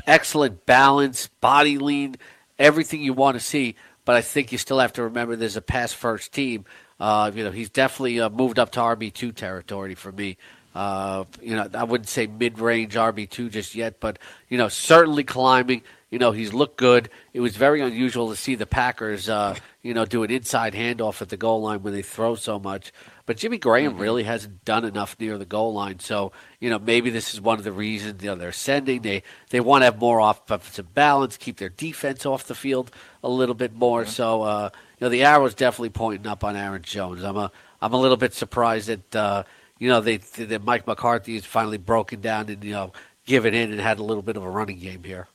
excellent 0.05 0.65
balance, 0.65 1.27
body 1.41 1.77
lean, 1.79 2.15
everything 2.59 3.01
you 3.01 3.13
want 3.13 3.35
to 3.35 3.43
see. 3.43 3.75
But 4.07 4.15
I 4.15 4.21
think 4.21 4.53
you 4.53 4.57
still 4.57 4.79
have 4.79 4.93
to 4.93 5.03
remember 5.03 5.35
there's 5.35 5.57
a 5.57 5.61
pass 5.61 5.91
first 5.91 6.31
team. 6.31 6.63
Uh, 6.97 7.29
you 7.35 7.43
know, 7.43 7.51
he's 7.51 7.69
definitely 7.69 8.21
uh, 8.21 8.29
moved 8.29 8.57
up 8.57 8.71
to 8.71 8.79
RB 8.79 9.13
two 9.13 9.33
territory 9.33 9.95
for 9.95 10.13
me. 10.13 10.37
Uh, 10.73 11.25
you 11.41 11.57
know, 11.57 11.69
I 11.73 11.83
wouldn't 11.83 12.07
say 12.07 12.25
mid 12.25 12.57
range 12.57 12.93
RB 12.95 13.29
two 13.29 13.49
just 13.49 13.75
yet, 13.75 13.99
but 13.99 14.17
you 14.47 14.57
know, 14.57 14.69
certainly 14.69 15.25
climbing. 15.25 15.81
You 16.09 16.19
know, 16.19 16.31
he's 16.31 16.53
looked 16.53 16.77
good. 16.77 17.09
It 17.33 17.41
was 17.41 17.57
very 17.57 17.81
unusual 17.81 18.29
to 18.29 18.37
see 18.37 18.55
the 18.55 18.65
Packers, 18.65 19.27
uh, 19.27 19.55
you 19.83 19.93
know, 19.93 20.05
do 20.05 20.23
an 20.23 20.31
inside 20.31 20.73
handoff 20.73 21.21
at 21.21 21.27
the 21.27 21.35
goal 21.35 21.63
line 21.63 21.83
when 21.83 21.91
they 21.91 22.01
throw 22.01 22.35
so 22.35 22.59
much. 22.59 22.93
But 23.27 23.37
Jimmy 23.37 23.59
Graham 23.59 23.91
mm-hmm. 23.91 24.01
really 24.01 24.23
hasn't 24.23 24.65
done 24.65 24.85
enough 24.85 25.15
near 25.19 25.37
the 25.37 25.45
goal 25.45 25.73
line. 25.73 25.99
So, 25.99 26.31
you 26.59 26.69
know, 26.71 26.79
maybe 26.79 27.11
this 27.11 27.33
is 27.33 27.41
one 27.41 27.59
of 27.59 27.65
the 27.65 27.73
reasons, 27.73 28.23
you 28.23 28.29
know, 28.29 28.35
they're 28.35 28.51
sending. 28.51 29.01
They 29.01 29.21
they 29.51 29.59
want 29.59 29.81
to 29.81 29.85
have 29.85 29.99
more 29.99 30.19
offensive 30.19 30.95
balance, 30.95 31.37
keep 31.37 31.57
their 31.57 31.69
defense 31.69 32.25
off 32.25 32.45
the 32.45 32.55
field 32.55 32.89
a 33.21 33.29
little 33.29 33.53
bit 33.53 33.73
more. 33.73 34.03
Mm-hmm. 34.03 34.11
So, 34.11 34.41
uh, 34.43 34.69
you 34.97 35.05
know, 35.05 35.09
the 35.09 35.25
arrow's 35.25 35.53
definitely 35.53 35.89
pointing 35.89 36.25
up 36.25 36.43
on 36.43 36.55
Aaron 36.55 36.81
Jones. 36.81 37.21
I'm 37.21 37.37
a 37.37 37.51
I'm 37.81 37.93
a 37.93 37.99
little 37.99 38.17
bit 38.17 38.33
surprised 38.33 38.87
that 38.87 39.15
uh, 39.15 39.43
you 39.77 39.89
know 39.89 40.01
they 40.01 40.17
that 40.17 40.63
Mike 40.63 40.87
McCarthy 40.87 41.35
has 41.35 41.45
finally 41.45 41.77
broken 41.77 42.21
down 42.21 42.49
and 42.49 42.63
you 42.63 42.71
know 42.71 42.93
given 43.25 43.53
in 43.53 43.71
and 43.71 43.81
had 43.81 43.99
a 43.99 44.03
little 44.03 44.23
bit 44.23 44.37
of 44.37 44.43
a 44.43 44.49
running 44.49 44.79
game 44.79 45.03
here. 45.03 45.27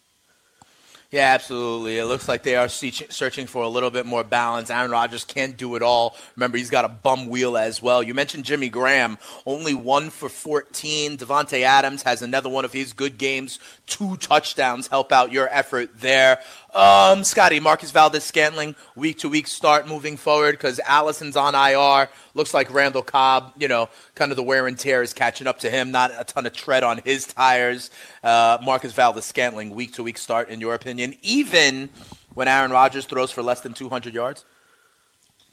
Yeah, 1.13 1.35
absolutely. 1.35 1.99
It 1.99 2.07
looks 2.07 2.27
like 2.27 2.43
they 2.43 2.57
are 2.57 2.71
searching 2.71 3.47
for 3.47 3.63
a 3.65 3.69
little 3.69 3.91
bit 3.91 4.07
more 4.07 4.25
balance. 4.25 4.71
Aaron 4.71 4.91
Rodgers 4.91 5.27
can't 5.27 5.59
do 5.59 5.77
it 5.77 5.83
all. 5.83 6.17
Remember, 6.37 6.57
he's 6.57 6.71
got 6.71 6.87
a 6.87 6.89
bum 6.89 7.29
wheel 7.29 7.59
as 7.59 7.83
well. 7.83 8.03
You 8.03 8.15
mentioned 8.15 8.47
Jimmy 8.47 8.71
Graham, 8.71 9.19
only 9.45 9.75
one 9.75 10.09
for 10.09 10.31
14. 10.31 11.19
Davante 11.19 11.65
Adams 11.65 12.03
has 12.05 12.23
another 12.23 12.49
one 12.49 12.65
of 12.65 12.73
his 12.73 12.95
good 12.95 13.19
games, 13.19 13.59
two 13.87 14.17
touchdowns. 14.17 14.87
Help 14.87 15.13
out 15.13 15.33
your 15.33 15.51
effort 15.51 15.91
there. 16.01 16.39
Um, 16.75 17.23
Scotty, 17.23 17.61
Marquez 17.61 17.91
Valdes 17.91 18.25
Scantling, 18.25 18.75
week 18.97 19.19
to 19.19 19.29
week 19.29 19.47
start 19.47 19.87
moving 19.87 20.17
forward 20.17 20.53
because 20.53 20.81
Allison's 20.87 21.37
on 21.37 21.55
IR. 21.55 22.09
Looks 22.35 22.55
like 22.55 22.73
Randall 22.73 23.03
Cobb, 23.03 23.53
you 23.59 23.69
know, 23.69 23.91
kind 24.15 24.33
of 24.33 24.37
the 24.37 24.43
wear 24.43 24.67
and 24.67 24.79
tear 24.79 25.03
is 25.03 25.13
catching 25.13 25.47
up 25.47 25.59
to 25.61 25.71
him. 25.71 25.91
Not 25.91 26.13
a 26.17 26.25
ton 26.25 26.47
of 26.47 26.55
tread 26.55 26.83
on 26.83 27.03
his 27.05 27.27
tires. 27.27 27.91
Uh, 28.25 28.57
Marquez 28.65 28.95
Valdes 28.95 29.27
Scantling, 29.27 29.71
week 29.71 29.93
to 29.95 30.03
week 30.03 30.17
start, 30.17 30.49
in 30.49 30.61
your 30.61 30.75
opinion, 30.75 31.15
even 31.21 31.91
when 32.33 32.49
Aaron 32.49 32.71
Rodgers 32.71 33.05
throws 33.05 33.31
for 33.31 33.43
less 33.43 33.61
than 33.61 33.75
200 33.75 34.15
yards? 34.15 34.47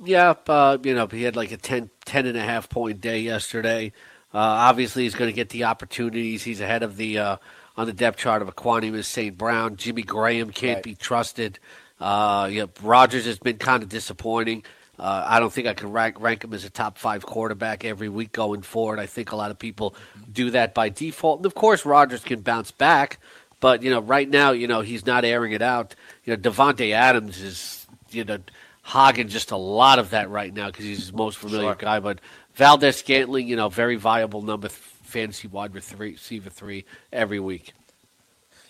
Yeah, 0.02 0.36
uh, 0.48 0.78
you 0.82 0.96
know, 0.96 1.08
he 1.08 1.24
had 1.24 1.36
like 1.36 1.52
a 1.52 1.58
10, 1.58 1.90
10 2.06 2.26
and 2.28 2.38
a 2.38 2.42
half 2.42 2.70
point 2.70 3.02
day 3.02 3.20
yesterday. 3.20 3.92
Uh, 4.34 4.38
obviously, 4.38 5.04
he's 5.04 5.16
going 5.16 5.30
to 5.30 5.36
get 5.36 5.50
the 5.50 5.66
opportunities. 5.66 6.44
He's 6.44 6.62
ahead 6.62 6.84
of 6.84 6.96
the 6.96 7.18
uh, 7.18 7.38
on 7.78 7.88
the 7.88 7.94
depth 7.94 8.18
chart 8.18 8.42
of 8.42 8.54
Equanimeous 8.54 9.06
St. 9.06 9.38
Brown. 9.38 9.76
Jimmy 9.76 10.02
Graham 10.04 10.52
can't 10.52 10.78
right. 10.78 10.84
be 10.84 10.96
trusted. 10.96 11.60
Uh, 12.00 12.50
yeah, 12.52 12.66
Rodgers 12.82 13.26
has 13.26 13.40
been 13.40 13.58
kind 13.58 13.84
of 13.84 13.90
disappointing. 13.90 14.64
Uh, 14.98 15.24
I 15.26 15.40
don't 15.40 15.52
think 15.52 15.68
I 15.68 15.74
can 15.74 15.92
rank, 15.92 16.20
rank 16.20 16.44
him 16.44 16.54
as 16.54 16.66
a 16.66 16.70
top 16.70 16.98
five 16.98 17.26
quarterback 17.26 17.86
every 17.86 18.10
week 18.10 18.34
going 18.34 18.62
forward. 18.62 19.00
I 19.00 19.06
think 19.06 19.32
a 19.32 19.36
lot 19.36 19.50
of 19.50 19.58
people 19.58 19.96
do 20.32 20.52
that 20.52 20.74
by 20.74 20.90
default. 20.90 21.40
And 21.40 21.46
of 21.46 21.56
course, 21.56 21.86
Rodgers 21.86 22.22
can 22.22 22.42
bounce 22.42 22.72
back, 22.72 23.20
but 23.62 23.82
you 23.82 23.90
know, 23.90 24.02
right 24.02 24.30
now, 24.30 24.52
you 24.52 24.68
know, 24.68 24.82
he's 24.82 25.06
not 25.06 25.24
airing 25.24 25.54
it 25.54 25.62
out. 25.62 25.96
You 26.26 26.36
know, 26.36 26.42
Davante 26.42 26.92
Adams 26.92 27.40
is, 27.40 27.88
you 28.12 28.26
know, 28.26 28.40
hogging 28.82 29.30
just 29.30 29.52
a 29.52 29.58
lot 29.58 30.00
of 30.00 30.10
that 30.10 30.30
right 30.30 30.54
now 30.54 30.68
because 30.68 30.84
he's 30.84 31.00
his 31.00 31.14
most 31.14 31.38
familiar 31.38 31.68
sure. 31.68 31.76
guy. 31.76 32.00
But 32.02 32.20
Valdes 32.56 32.98
Scantling, 32.98 33.48
you 33.48 33.56
know, 33.56 33.70
very 33.70 33.96
viable 33.96 34.42
number 34.42 34.68
fantasy 35.10 35.48
wide 35.48 35.74
receiver 35.74 36.50
three 36.50 36.86
every 37.12 37.40
week. 37.40 37.74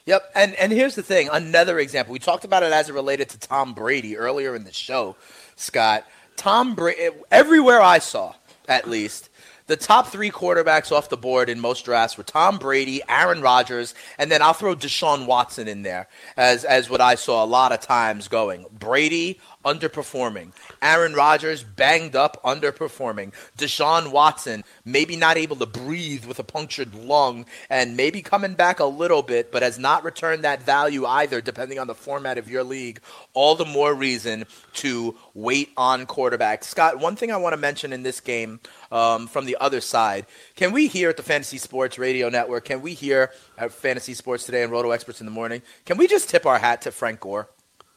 Yep, 0.05 0.31
and 0.33 0.55
and 0.55 0.71
here's 0.71 0.95
the 0.95 1.03
thing. 1.03 1.29
Another 1.31 1.77
example. 1.77 2.13
We 2.13 2.19
talked 2.19 2.45
about 2.45 2.63
it 2.63 2.71
as 2.71 2.89
it 2.89 2.93
related 2.93 3.29
to 3.29 3.39
Tom 3.39 3.73
Brady 3.73 4.17
earlier 4.17 4.55
in 4.55 4.63
the 4.63 4.73
show, 4.73 5.15
Scott. 5.55 6.05
Tom 6.35 6.73
Brady. 6.73 7.01
Eh, 7.01 7.09
everywhere 7.29 7.81
I 7.81 7.99
saw, 7.99 8.33
at 8.67 8.89
least, 8.89 9.29
the 9.67 9.77
top 9.77 10.07
three 10.07 10.31
quarterbacks 10.31 10.91
off 10.91 11.09
the 11.09 11.15
board 11.15 11.47
in 11.47 11.59
most 11.59 11.85
drafts 11.85 12.17
were 12.17 12.23
Tom 12.23 12.57
Brady, 12.57 13.03
Aaron 13.07 13.39
Rodgers, 13.39 13.93
and 14.17 14.31
then 14.31 14.41
I'll 14.41 14.53
throw 14.53 14.75
Deshaun 14.75 15.27
Watson 15.27 15.67
in 15.67 15.83
there 15.83 16.07
as 16.37 16.65
as 16.65 16.89
what 16.89 17.01
I 17.01 17.13
saw 17.13 17.43
a 17.43 17.45
lot 17.45 17.71
of 17.71 17.79
times 17.79 18.27
going. 18.27 18.65
Brady, 18.71 19.39
underperforming. 19.65 20.53
Aaron 20.81 21.13
Rodgers 21.13 21.63
banged 21.63 22.15
up, 22.15 22.41
underperforming. 22.43 23.33
Deshaun 23.57 24.11
Watson 24.11 24.63
maybe 24.85 25.17
not 25.17 25.37
able 25.37 25.57
to 25.57 25.65
breathe 25.65 26.25
with 26.25 26.39
a 26.39 26.43
punctured 26.43 26.95
lung 26.95 27.45
and 27.69 27.97
maybe 27.97 28.21
coming 28.21 28.53
back 28.53 28.79
a 28.79 28.85
little 28.85 29.21
bit, 29.21 29.51
but 29.51 29.61
has 29.61 29.77
not 29.77 30.03
returned 30.03 30.43
that 30.43 30.63
value 30.63 31.05
either, 31.05 31.41
depending 31.41 31.77
on 31.77 31.87
the 31.87 31.95
format 31.95 32.37
of 32.37 32.49
your 32.49 32.63
league. 32.63 33.01
All 33.33 33.55
the 33.55 33.65
more 33.65 33.93
reason 33.93 34.45
to 34.75 35.17
wait 35.33 35.71
on 35.75 36.05
quarterback. 36.05 36.63
Scott, 36.63 36.99
one 36.99 37.17
thing 37.17 37.31
I 37.31 37.37
want 37.37 37.53
to 37.53 37.57
mention 37.57 37.91
in 37.91 38.03
this 38.03 38.21
game 38.21 38.61
um, 38.91 39.27
from 39.27 39.45
the 39.45 39.57
other 39.59 39.81
side. 39.81 40.25
Can 40.55 40.71
we 40.71 40.87
here 40.87 41.09
at 41.09 41.17
the 41.17 41.23
Fantasy 41.23 41.57
Sports 41.57 41.97
Radio 41.97 42.29
Network, 42.29 42.65
can 42.65 42.81
we 42.81 42.93
here 42.93 43.31
at 43.57 43.73
Fantasy 43.73 44.13
Sports 44.13 44.45
Today 44.45 44.63
and 44.63 44.71
Roto 44.71 44.91
Experts 44.91 45.19
in 45.19 45.25
the 45.25 45.31
Morning, 45.31 45.61
can 45.85 45.97
we 45.97 46.07
just 46.07 46.29
tip 46.29 46.45
our 46.45 46.59
hat 46.59 46.81
to 46.83 46.91
Frank 46.91 47.19
Gore? 47.19 47.49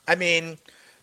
I 0.07 0.17
mean, 0.17 0.59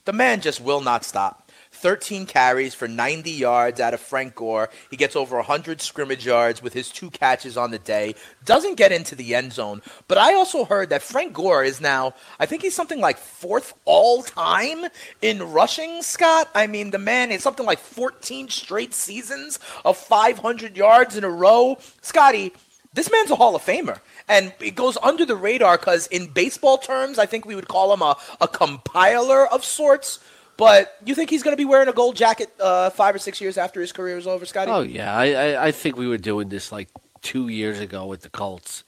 the 0.06 0.14
man 0.14 0.42
just 0.42 0.62
will 0.62 0.82
not 0.82 1.04
stop. 1.04 1.50
13 1.72 2.26
carries 2.26 2.74
for 2.74 2.88
90 2.88 3.32
yards 3.32 3.80
out 3.80 3.94
of 3.94 4.00
Frank 4.00 4.36
Gore. 4.36 4.70
He 4.90 4.98
gets 4.98 5.16
over 5.16 5.38
100 5.38 5.82
scrimmage 5.82 6.26
yards 6.26 6.62
with 6.62 6.74
his 6.74 6.90
two 6.90 7.10
catches 7.10 7.58
on 7.58 7.72
the 7.72 7.80
day. 7.80 8.16
Doesn't 8.44 8.76
get 8.76 8.92
into 8.92 9.16
the 9.16 9.36
end 9.36 9.54
zone. 9.54 9.82
But 10.08 10.18
I 10.18 10.34
also 10.34 10.66
heard 10.66 10.90
that 10.90 11.04
Frank 11.04 11.34
Gore 11.34 11.64
is 11.64 11.80
now, 11.80 12.16
I 12.40 12.46
think 12.46 12.64
he's 12.64 12.76
something 12.76 13.00
like 13.00 13.18
fourth 13.18 13.74
all 13.86 14.24
time 14.24 14.86
in 15.22 15.52
rushing, 15.52 16.02
Scott. 16.02 16.50
I 16.54 16.68
mean, 16.68 16.92
the 16.92 17.00
man 17.00 17.32
is 17.32 17.44
something 17.44 17.66
like 17.66 17.80
14 17.80 18.50
straight 18.50 18.94
seasons 18.94 19.60
of 19.86 19.96
500 19.96 20.76
yards 20.76 21.16
in 21.16 21.24
a 21.24 21.30
row. 21.30 21.78
Scotty, 22.02 22.52
this 22.94 23.12
man's 23.12 23.30
a 23.30 23.36
Hall 23.36 23.56
of 23.56 23.64
Famer. 23.64 24.00
And 24.30 24.54
it 24.62 24.76
goes 24.76 24.96
under 25.02 25.26
the 25.26 25.36
radar 25.36 25.78
because, 25.78 26.06
in 26.08 26.28
baseball 26.28 26.78
terms, 26.78 27.18
I 27.18 27.26
think 27.26 27.46
we 27.46 27.56
would 27.56 27.68
call 27.68 27.92
him 27.92 28.04
a, 28.04 28.16
a 28.40 28.48
compiler 28.48 29.48
of 29.48 29.66
sorts. 29.66 30.20
But 30.56 30.96
you 31.04 31.16
think 31.16 31.30
he's 31.30 31.42
going 31.42 31.54
to 31.54 31.58
be 31.58 31.66
wearing 31.66 31.88
a 31.88 31.94
gold 31.94 32.16
jacket 32.16 32.54
uh, 32.60 32.92
five 32.92 33.16
or 33.16 33.18
six 33.20 33.42
years 33.42 33.58
after 33.58 33.82
his 33.82 33.92
career 33.92 34.18
is 34.18 34.28
over, 34.28 34.46
Scotty? 34.46 34.70
Oh, 34.70 34.82
yeah. 34.82 35.16
I, 35.16 35.26
I, 35.32 35.66
I, 35.68 35.72
think 35.72 35.96
we 35.98 36.06
were 36.06 36.18
doing 36.18 36.50
this 36.50 36.72
like 36.72 36.90
two 37.22 37.48
years 37.48 37.80
ago 37.80 38.06
with 38.06 38.22
the 38.22 38.30
Colts. 38.30 38.84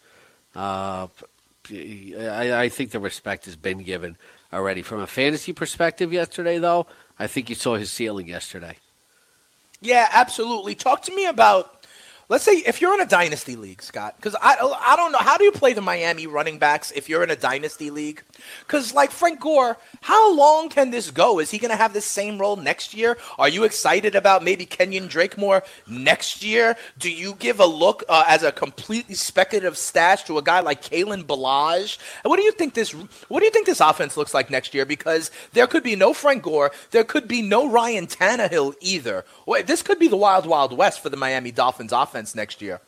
Uh, 0.54 1.08
I, 1.71 2.54
I 2.54 2.69
think 2.69 2.91
the 2.91 2.99
respect 2.99 3.45
has 3.45 3.56
been 3.56 3.84
given 3.84 4.17
already. 4.51 4.82
From 4.82 4.99
a 4.99 5.08
fantasy 5.08 5.54
perspective, 5.54 6.12
yesterday, 6.12 6.60
though, 6.60 6.88
I 7.17 7.27
think 7.27 7.49
you 7.49 7.56
saw 7.56 7.75
his 7.75 7.89
ceiling 7.89 8.27
yesterday. 8.27 8.77
Yeah, 9.80 10.08
absolutely. 10.12 10.75
Talk 10.75 11.01
to 11.04 11.15
me 11.15 11.25
about 11.25 11.81
Let's 12.32 12.46
say 12.46 12.54
if 12.65 12.80
you're 12.80 12.94
in 12.94 13.02
a 13.02 13.06
dynasty 13.06 13.58
league, 13.58 13.82
Scott, 13.82 14.15
because 14.15 14.36
I, 14.36 14.56
I 14.56 14.96
don't 14.96 15.12
know 15.12 15.17
how 15.17 15.38
do 15.38 15.44
you 15.44 15.52
play 15.52 15.74
the 15.74 15.82
Miami 15.82 16.28
running 16.28 16.60
backs 16.60 16.89
if 16.91 17.10
you're 17.10 17.24
in 17.24 17.30
a 17.30 17.36
dynasty 17.36 17.89
league? 17.89 18.24
Because 18.62 18.94
like 18.94 19.12
Frank 19.12 19.41
Gore, 19.41 19.76
how 20.00 20.34
long 20.34 20.70
can 20.70 20.91
this 20.91 21.12
go? 21.12 21.39
Is 21.39 21.52
he 21.52 21.58
going 21.58 21.72
to 21.72 21.76
have 21.76 21.91
the 21.91 22.00
same 22.00 22.39
role 22.39 22.56
next 22.56 22.94
year? 22.94 23.17
Are 23.38 23.50
you 23.50 23.65
excited 23.65 24.15
about 24.15 24.46
maybe 24.46 24.65
Kenyon 24.65 25.08
Drake 25.08 25.38
more 25.38 25.63
next 25.86 26.41
year? 26.41 26.78
Do 26.98 27.12
you 27.12 27.34
give 27.34 27.60
a 27.60 27.65
look 27.65 28.06
uh, 28.08 28.24
as 28.26 28.44
a 28.44 28.54
completely 28.54 29.15
speculative 29.15 29.78
stash 29.78 30.24
to 30.24 30.38
a 30.38 30.41
guy 30.41 30.62
like 30.62 30.82
Kalen 30.82 31.26
Ballage? 31.26 31.98
What 32.24 32.38
do 32.38 32.44
you 32.44 32.54
think 32.54 32.76
this? 32.76 32.91
What 33.28 33.39
do 33.41 33.46
you 33.46 33.52
think 33.52 33.65
this 33.65 33.82
offense 33.82 34.15
looks 34.15 34.34
like 34.34 34.50
next 34.50 34.74
year? 34.74 34.86
Because 34.86 35.32
there 35.52 35.67
could 35.67 35.84
be 35.84 35.98
no 35.98 36.13
Frank 36.13 36.44
Gore, 36.44 36.72
there 36.91 37.04
could 37.04 37.28
be 37.28 37.41
no 37.41 37.70
Ryan 37.70 38.08
Tannehill 38.08 38.76
either. 38.80 39.26
This 39.65 39.82
could 39.82 40.00
be 40.00 40.08
the 40.08 40.15
wild, 40.15 40.46
wild 40.46 40.72
west 40.78 41.04
for 41.04 41.10
the 41.10 41.17
Miami 41.17 41.52
Dolphins 41.52 41.91
offense 41.91 42.20
offense 42.21 42.36
next 42.36 42.62
year? 42.62 42.79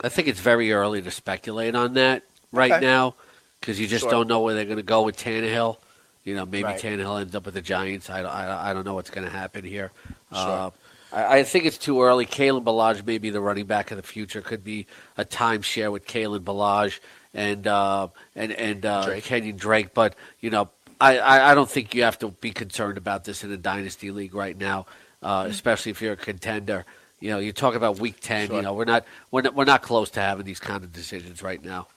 I 0.00 0.08
think 0.08 0.28
it's 0.28 0.40
very 0.40 0.72
early 0.72 1.02
to 1.02 1.10
speculate 1.10 1.74
on 1.74 1.94
that 1.94 2.22
right 2.52 2.72
okay. 2.72 2.84
now 2.84 3.14
because 3.60 3.80
you 3.80 3.86
just 3.86 4.02
sure. 4.02 4.10
don't 4.10 4.28
know 4.28 4.40
where 4.40 4.54
they're 4.54 4.64
going 4.64 4.76
to 4.76 4.82
go 4.82 5.02
with 5.02 5.16
Tannehill. 5.16 5.78
You 6.24 6.34
know, 6.34 6.44
maybe 6.44 6.64
right. 6.64 6.80
Tannehill 6.80 7.20
ends 7.20 7.34
up 7.34 7.46
with 7.46 7.54
the 7.54 7.62
Giants. 7.62 8.10
I, 8.10 8.20
I, 8.20 8.70
I 8.70 8.74
don't 8.74 8.84
know 8.84 8.94
what's 8.94 9.10
going 9.10 9.26
to 9.26 9.32
happen 9.32 9.64
here. 9.64 9.90
Sure. 10.32 10.40
Uh, 10.40 10.70
I, 11.10 11.38
I, 11.38 11.42
think 11.42 11.64
it's 11.64 11.78
too 11.78 12.02
early. 12.02 12.26
Kalen 12.26 12.62
Ballage 12.64 13.04
may 13.06 13.16
be 13.16 13.30
the 13.30 13.40
running 13.40 13.64
back 13.64 13.90
of 13.90 13.96
the 13.96 14.02
future. 14.02 14.42
Could 14.42 14.62
be 14.62 14.86
a 15.16 15.24
timeshare 15.24 15.90
with 15.90 16.06
Kalen 16.06 16.40
Ballage 16.40 17.00
and 17.32 17.66
uh, 17.66 18.08
and 18.36 18.52
and 18.52 18.84
uh, 18.84 19.06
Drake. 19.06 19.24
Kenyon 19.24 19.56
Drake. 19.56 19.94
But 19.94 20.16
you 20.40 20.50
know, 20.50 20.68
I, 21.00 21.18
I, 21.18 21.52
I 21.52 21.54
don't 21.54 21.70
think 21.70 21.94
you 21.94 22.02
have 22.02 22.18
to 22.18 22.28
be 22.28 22.50
concerned 22.50 22.98
about 22.98 23.24
this 23.24 23.42
in 23.42 23.50
a 23.50 23.56
dynasty 23.56 24.10
league 24.10 24.34
right 24.34 24.56
now, 24.56 24.86
uh, 25.22 25.42
mm-hmm. 25.42 25.50
especially 25.50 25.90
if 25.90 26.02
you're 26.02 26.12
a 26.12 26.16
contender. 26.16 26.84
You 27.20 27.30
know, 27.30 27.38
you 27.38 27.52
talk 27.52 27.74
about 27.74 27.98
week 27.98 28.20
ten. 28.20 28.46
Sure. 28.48 28.56
You 28.56 28.62
know, 28.62 28.74
we're 28.74 28.84
not 28.84 29.04
we're 29.30 29.42
not, 29.42 29.54
we're 29.54 29.64
not 29.64 29.82
close 29.82 30.10
to 30.10 30.20
having 30.20 30.44
these 30.44 30.60
kind 30.60 30.84
of 30.84 30.92
decisions 30.92 31.42
right 31.42 31.62
now. 31.62 31.88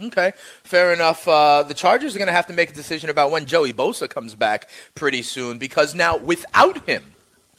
Okay, 0.00 0.32
fair 0.62 0.92
enough. 0.92 1.26
Uh, 1.26 1.64
the 1.64 1.74
Chargers 1.74 2.14
are 2.14 2.18
going 2.18 2.28
to 2.28 2.32
have 2.32 2.46
to 2.46 2.52
make 2.52 2.70
a 2.70 2.74
decision 2.74 3.10
about 3.10 3.32
when 3.32 3.46
Joey 3.46 3.72
Bosa 3.72 4.08
comes 4.08 4.36
back 4.36 4.68
pretty 4.94 5.22
soon 5.22 5.58
because 5.58 5.94
now 5.94 6.16
without 6.16 6.86
him, 6.86 7.14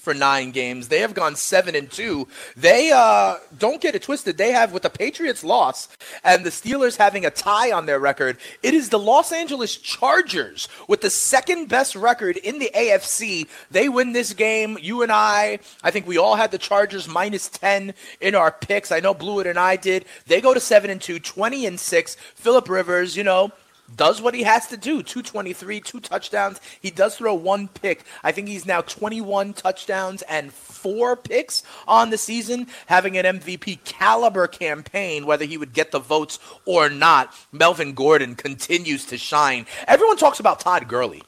for 0.10 0.16
nine 0.16 0.50
games. 0.50 0.88
They 0.88 1.02
have 1.02 1.14
gone 1.14 1.36
seven 1.36 1.76
and 1.76 1.92
two. 1.92 2.28
They 2.58 2.92
uh, 2.92 3.36
don't 3.60 3.80
get 3.80 3.94
it 3.94 4.02
twisted. 4.02 4.40
They 4.40 4.52
have 4.52 4.74
with 4.74 4.82
the 4.82 4.90
Patriots 4.90 5.44
loss 5.44 5.88
and 6.24 6.44
the 6.44 6.50
Steelers 6.50 6.98
having 6.98 7.28
a 7.28 7.30
tie 7.30 7.72
on 7.72 7.86
their 7.86 8.00
record. 8.00 8.38
It 8.64 8.74
is 8.74 8.90
the 8.90 8.98
Los 8.98 9.32
Angeles 9.32 9.78
Chargers 9.78 10.68
with 10.88 11.02
the 11.02 11.12
second 11.12 11.70
best 11.70 11.96
record 11.96 12.38
in 12.38 12.58
the 12.58 12.72
AFC. 12.74 13.48
They 13.70 13.88
win 13.88 14.14
this 14.14 14.34
game. 14.34 14.80
You 14.82 15.04
and 15.04 15.12
I, 15.12 15.60
I 15.84 15.92
think 15.92 16.08
we 16.08 16.18
all 16.18 16.36
had 16.36 16.50
the 16.50 16.58
Chargers 16.58 17.08
minus 17.08 17.48
ten 17.48 17.94
in 18.20 18.34
our 18.34 18.52
picks. 18.52 18.92
I 18.92 19.02
know 19.02 19.14
Blewett 19.14 19.46
and 19.46 19.60
I 19.60 19.76
did. 19.76 20.06
They 20.26 20.42
go 20.42 20.56
to 20.56 20.60
seven 20.60 20.90
and 20.90 21.00
two, 21.00 21.20
20 21.20 21.68
and 21.68 21.80
six. 21.80 22.18
Philip 22.34 22.68
Rivers, 22.68 23.16
you 23.16 23.24
know 23.24 23.52
does 23.96 24.22
what 24.22 24.34
he 24.34 24.44
has 24.44 24.68
to 24.68 24.78
do 24.78 25.04
223, 25.04 25.82
two 25.82 26.00
touchdowns. 26.00 26.60
He 26.82 26.92
does 26.92 27.18
throw 27.18 27.34
one 27.34 27.68
pick. 27.68 28.04
I 28.24 28.32
think 28.32 28.48
he's 28.48 28.66
now 28.66 28.82
21 28.82 29.54
touchdowns 29.54 30.22
and 30.24 30.54
four 30.54 31.16
picks 31.16 31.64
on 31.88 32.10
the 32.10 32.18
season, 32.18 32.68
having 32.86 33.18
an 33.18 33.40
MVP 33.40 33.84
caliber 33.84 34.48
campaign, 34.48 35.26
whether 35.26 35.46
he 35.46 35.58
would 35.58 35.74
get 35.74 35.92
the 35.92 36.00
votes 36.00 36.40
or 36.66 36.90
not. 36.90 37.34
Melvin 37.52 37.94
Gordon 37.94 38.36
continues 38.36 39.06
to 39.08 39.18
shine. 39.18 39.66
Everyone 39.88 40.18
talks 40.18 40.40
about 40.40 40.60
Todd 40.60 40.88
Gurley 40.88 41.24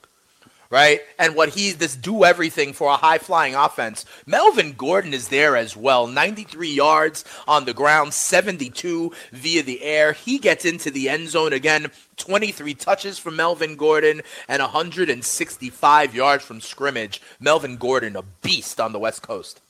right? 0.72 1.02
And 1.18 1.36
what 1.36 1.50
he's 1.50 1.76
this 1.76 1.94
do 1.94 2.24
everything 2.24 2.72
for 2.72 2.88
a 2.88 2.96
high 2.96 3.18
flying 3.18 3.54
offense. 3.54 4.06
Melvin 4.24 4.72
Gordon 4.72 5.12
is 5.12 5.28
there 5.28 5.54
as 5.54 5.76
well. 5.76 6.06
93 6.06 6.70
yards 6.70 7.26
on 7.46 7.66
the 7.66 7.74
ground, 7.74 8.14
72 8.14 9.12
via 9.32 9.62
the 9.62 9.82
air. 9.82 10.14
He 10.14 10.38
gets 10.38 10.64
into 10.64 10.90
the 10.90 11.10
end 11.10 11.28
zone 11.28 11.52
again. 11.52 11.90
23 12.22 12.74
touches 12.74 13.18
from 13.18 13.36
Melvin 13.36 13.74
Gordon 13.76 14.22
and 14.48 14.62
165 14.62 16.14
yards 16.14 16.44
from 16.44 16.60
scrimmage. 16.60 17.20
Melvin 17.40 17.76
Gordon, 17.76 18.14
a 18.16 18.22
beast 18.22 18.80
on 18.80 18.92
the 18.92 18.98
West 18.98 19.22
Coast. 19.22 19.60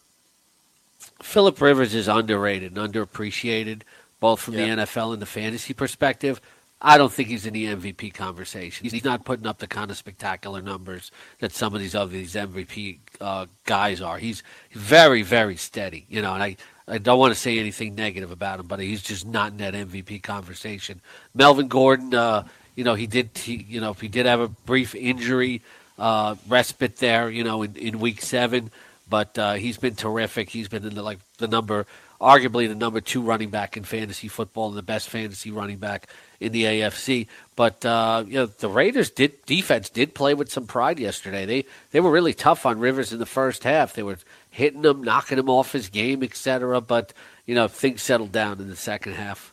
Philip 1.22 1.60
Rivers 1.60 1.94
is 1.94 2.08
underrated 2.08 2.76
and 2.76 2.92
underappreciated, 2.92 3.82
both 4.20 4.40
from 4.40 4.54
Yeah. 4.54 4.66
the 4.76 4.82
NFL 4.82 5.12
and 5.14 5.22
the 5.22 5.26
fantasy 5.26 5.72
perspective. 5.72 6.40
I 6.84 6.98
don't 6.98 7.12
think 7.12 7.28
he's 7.28 7.46
in 7.46 7.54
the 7.54 7.66
MVP 7.66 8.10
conversation. 8.12 8.88
He's 8.88 9.04
not 9.04 9.24
putting 9.24 9.46
up 9.46 9.58
the 9.58 9.68
kind 9.68 9.90
of 9.90 9.96
spectacular 9.96 10.60
numbers 10.60 11.12
that 11.38 11.52
some 11.52 11.74
of 11.74 11.80
these 11.80 11.94
other 11.94 12.10
these 12.10 12.34
MVP 12.34 12.98
uh, 13.20 13.46
guys 13.64 14.00
are. 14.02 14.18
He's 14.18 14.42
very, 14.72 15.22
very 15.22 15.56
steady, 15.56 16.06
you 16.08 16.20
know. 16.20 16.34
And 16.34 16.42
I, 16.42 16.56
I 16.88 16.98
don't 16.98 17.18
want 17.18 17.32
to 17.32 17.38
say 17.38 17.58
anything 17.58 17.94
negative 17.94 18.30
about 18.30 18.60
him, 18.60 18.66
but 18.66 18.80
he's 18.80 19.02
just 19.02 19.26
not 19.26 19.52
in 19.52 19.58
that 19.58 19.74
MVP 19.74 20.22
conversation. 20.22 21.00
Melvin 21.34 21.68
Gordon, 21.68 22.14
uh, 22.14 22.46
you 22.74 22.84
know, 22.84 22.94
he 22.94 23.06
did, 23.06 23.30
he, 23.36 23.54
you 23.68 23.80
know, 23.80 23.92
he 23.92 24.08
did 24.08 24.26
have 24.26 24.40
a 24.40 24.48
brief 24.48 24.94
injury 24.94 25.62
uh, 25.98 26.34
respite 26.48 26.96
there, 26.96 27.30
you 27.30 27.44
know, 27.44 27.62
in, 27.62 27.76
in 27.76 27.98
week 28.00 28.20
seven 28.20 28.70
but 29.12 29.38
uh, 29.38 29.52
he's 29.52 29.76
been 29.76 29.94
terrific. 29.94 30.48
He's 30.48 30.68
been 30.68 30.86
in 30.86 30.94
the, 30.94 31.02
like 31.02 31.18
the 31.36 31.46
number, 31.46 31.86
arguably 32.18 32.66
the 32.66 32.74
number 32.74 33.02
two 33.02 33.20
running 33.20 33.50
back 33.50 33.76
in 33.76 33.84
fantasy 33.84 34.26
football 34.26 34.68
and 34.68 34.76
the 34.78 34.82
best 34.82 35.10
fantasy 35.10 35.50
running 35.50 35.76
back 35.76 36.06
in 36.40 36.50
the 36.52 36.64
AFC. 36.64 37.26
But 37.54 37.84
uh, 37.84 38.24
you 38.26 38.34
know 38.34 38.46
the 38.46 38.68
Raiders 38.68 39.10
did 39.10 39.44
defense 39.44 39.90
did 39.90 40.14
play 40.14 40.34
with 40.34 40.50
some 40.50 40.66
pride 40.66 40.98
yesterday. 40.98 41.44
They 41.44 41.64
they 41.90 42.00
were 42.00 42.10
really 42.10 42.34
tough 42.34 42.64
on 42.64 42.78
Rivers 42.78 43.12
in 43.12 43.18
the 43.18 43.26
first 43.26 43.64
half. 43.64 43.92
They 43.92 44.02
were 44.02 44.18
hitting 44.50 44.84
him, 44.84 45.02
knocking 45.02 45.38
him 45.38 45.50
off 45.50 45.72
his 45.72 45.88
game, 45.88 46.22
etc. 46.22 46.80
But 46.80 47.12
you 47.44 47.54
know 47.54 47.68
things 47.68 48.02
settled 48.02 48.32
down 48.32 48.60
in 48.60 48.68
the 48.68 48.76
second 48.76 49.14
half. 49.14 49.51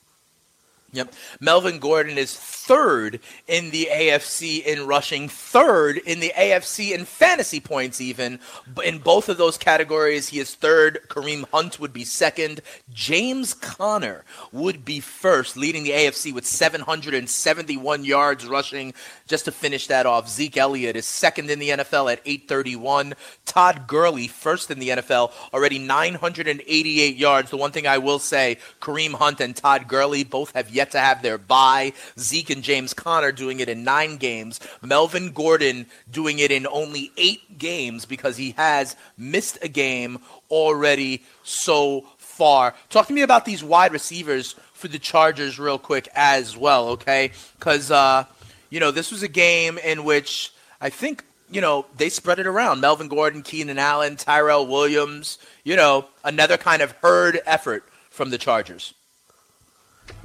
Yep. 0.92 1.14
Melvin 1.40 1.78
Gordon 1.78 2.18
is 2.18 2.36
third 2.36 3.20
in 3.48 3.70
the 3.70 3.90
AFC 3.92 4.64
in 4.66 4.88
rushing, 4.88 5.30
third 5.30 5.98
in 5.98 6.20
the 6.20 6.34
AFC 6.36 6.94
in 6.94 7.06
fantasy 7.06 7.60
points, 7.60 8.02
even. 8.02 8.40
In 8.84 8.98
both 8.98 9.30
of 9.30 9.38
those 9.38 9.58
categories, 9.58 10.30
he 10.30 10.40
is 10.40 10.56
third. 10.56 11.00
Kareem 11.08 11.48
Hunt 11.52 11.80
would 11.80 11.94
be 11.94 12.04
second. 12.04 12.62
James 12.92 13.54
Conner 13.54 14.24
would 14.52 14.84
be 14.84 15.00
first, 15.00 15.56
leading 15.56 15.84
the 15.84 15.92
AFC 15.92 16.34
with 16.34 16.46
771 16.46 18.04
yards 18.04 18.48
rushing. 18.48 18.94
Just 19.28 19.46
to 19.46 19.52
finish 19.52 19.86
that 19.88 20.08
off, 20.08 20.28
Zeke 20.28 20.58
Elliott 20.58 20.96
is 20.96 21.06
second 21.06 21.52
in 21.52 21.60
the 21.60 21.70
NFL 21.70 22.12
at 22.12 22.22
831. 22.26 23.14
Todd 23.46 23.86
Gurley, 23.86 24.28
first 24.28 24.72
in 24.72 24.80
the 24.80 24.90
NFL, 24.90 25.32
already 25.54 25.78
988 25.78 27.16
yards. 27.16 27.52
The 27.52 27.58
one 27.58 27.72
thing 27.72 27.86
I 27.86 28.00
will 28.00 28.20
say, 28.20 28.58
Kareem 28.82 29.14
Hunt 29.14 29.40
and 29.40 29.56
Todd 29.56 29.88
Gurley 29.88 30.24
both 30.24 30.54
have 30.54 30.70
yet 30.70 30.79
to 30.92 31.00
have 31.00 31.22
their 31.22 31.38
bye. 31.38 31.94
Zeke 32.18 32.50
and 32.50 32.64
James 32.64 32.94
Conner 32.94 33.32
doing 33.32 33.60
it 33.60 33.70
in 33.70 33.84
nine 33.84 34.18
games. 34.18 34.60
Melvin 34.82 35.32
Gordon 35.32 35.86
doing 36.10 36.40
it 36.40 36.52
in 36.52 36.66
only 36.68 37.12
eight 37.18 37.58
games 37.58 38.06
because 38.06 38.38
he 38.38 38.52
has 38.52 38.96
missed 39.18 39.58
a 39.62 39.68
game 39.68 40.20
already 40.50 41.24
so 41.44 42.06
far. 42.18 42.74
Talk 42.90 43.08
to 43.08 43.14
me 43.14 43.22
about 43.22 43.46
these 43.46 43.64
wide 43.64 43.92
receivers 43.92 44.56
for 44.74 44.88
the 44.88 45.00
Chargers 45.00 45.60
real 45.60 45.78
quick 45.78 46.08
as 46.16 46.56
well, 46.56 46.90
okay? 46.90 47.32
Because, 47.58 47.92
uh, 47.92 48.24
you 48.70 48.80
know, 48.80 48.92
this 48.92 49.12
was 49.12 49.24
a 49.24 49.28
game 49.28 49.78
in 49.78 50.06
which 50.06 50.54
I 50.80 50.90
think, 50.90 51.26
you 51.52 51.60
know, 51.60 51.86
they 51.98 52.10
spread 52.10 52.40
it 52.40 52.48
around. 52.48 52.80
Melvin 52.80 53.10
Gordon, 53.10 53.42
Keenan 53.42 53.78
Allen, 53.78 54.16
Tyrell 54.16 54.66
Williams, 54.66 55.38
you 55.66 55.76
know, 55.76 56.06
another 56.24 56.58
kind 56.58 56.82
of 56.82 56.92
herd 57.02 57.42
effort 57.46 57.84
from 58.10 58.30
the 58.30 58.38
Chargers. 58.38 58.94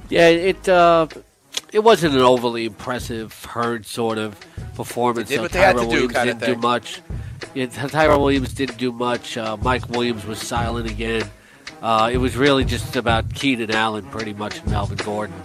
Yeah, 0.09 0.27
it 0.29 0.69
uh, 0.69 1.07
it 1.71 1.79
wasn't 1.79 2.15
an 2.15 2.21
overly 2.21 2.65
impressive 2.65 3.33
herd 3.45 3.85
sort 3.85 4.17
of 4.17 4.39
performance. 4.75 5.29
They 5.29 5.35
did 5.35 5.39
So 5.39 5.41
what 5.43 5.51
they 5.51 5.59
had 5.59 5.73
to 5.73 5.77
Tyrell 5.79 5.89
do 5.89 5.95
Williams 5.95 6.13
kinda 6.13 6.33
didn't 6.33 6.39
do 6.45 6.51
thing. 6.53 6.61
much. 6.61 7.01
Yeah, 7.53 7.65
Tyrell 7.67 8.19
Williams 8.21 8.53
didn't 8.53 8.77
do 8.77 8.91
much. 8.91 9.37
Uh, 9.37 9.57
Mike 9.57 9.89
Williams 9.89 10.25
was 10.25 10.39
silent 10.39 10.89
again. 10.89 11.29
Uh, 11.81 12.09
it 12.11 12.17
was 12.17 12.35
really 12.35 12.65
just 12.65 12.95
about 12.95 13.33
Keenan 13.33 13.71
Allen, 13.71 14.05
pretty 14.05 14.33
much, 14.33 14.59
and 14.59 14.71
Melvin 14.71 14.97
Gordon. 14.97 15.35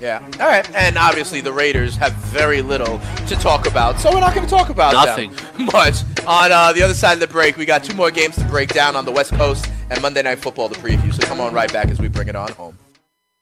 Yeah. 0.00 0.22
All 0.40 0.46
right. 0.46 0.68
And 0.74 0.98
obviously, 0.98 1.40
the 1.40 1.52
Raiders 1.52 1.96
have 1.96 2.12
very 2.14 2.60
little 2.60 3.00
to 3.28 3.36
talk 3.36 3.66
about, 3.66 3.98
so 3.98 4.12
we're 4.12 4.20
not 4.20 4.34
going 4.34 4.46
to 4.46 4.50
talk 4.50 4.68
about 4.68 4.92
Nothing. 4.92 5.32
much. 5.72 5.96
On 6.26 6.52
uh, 6.52 6.72
the 6.72 6.82
other 6.82 6.94
side 6.94 7.14
of 7.14 7.20
the 7.20 7.26
break, 7.28 7.56
we 7.56 7.64
got 7.64 7.82
two 7.84 7.94
more 7.94 8.10
games 8.10 8.36
to 8.36 8.44
break 8.44 8.70
down 8.74 8.94
on 8.96 9.04
the 9.04 9.12
West 9.12 9.32
Coast 9.34 9.66
and 9.90 10.00
Monday 10.02 10.22
Night 10.22 10.38
Football, 10.38 10.68
the 10.68 10.76
preview. 10.76 11.12
So 11.14 11.26
come 11.26 11.40
on 11.40 11.54
right 11.54 11.72
back 11.72 11.88
as 11.88 11.98
we 11.98 12.08
bring 12.08 12.28
it 12.28 12.36
on 12.36 12.52
home. 12.52 12.76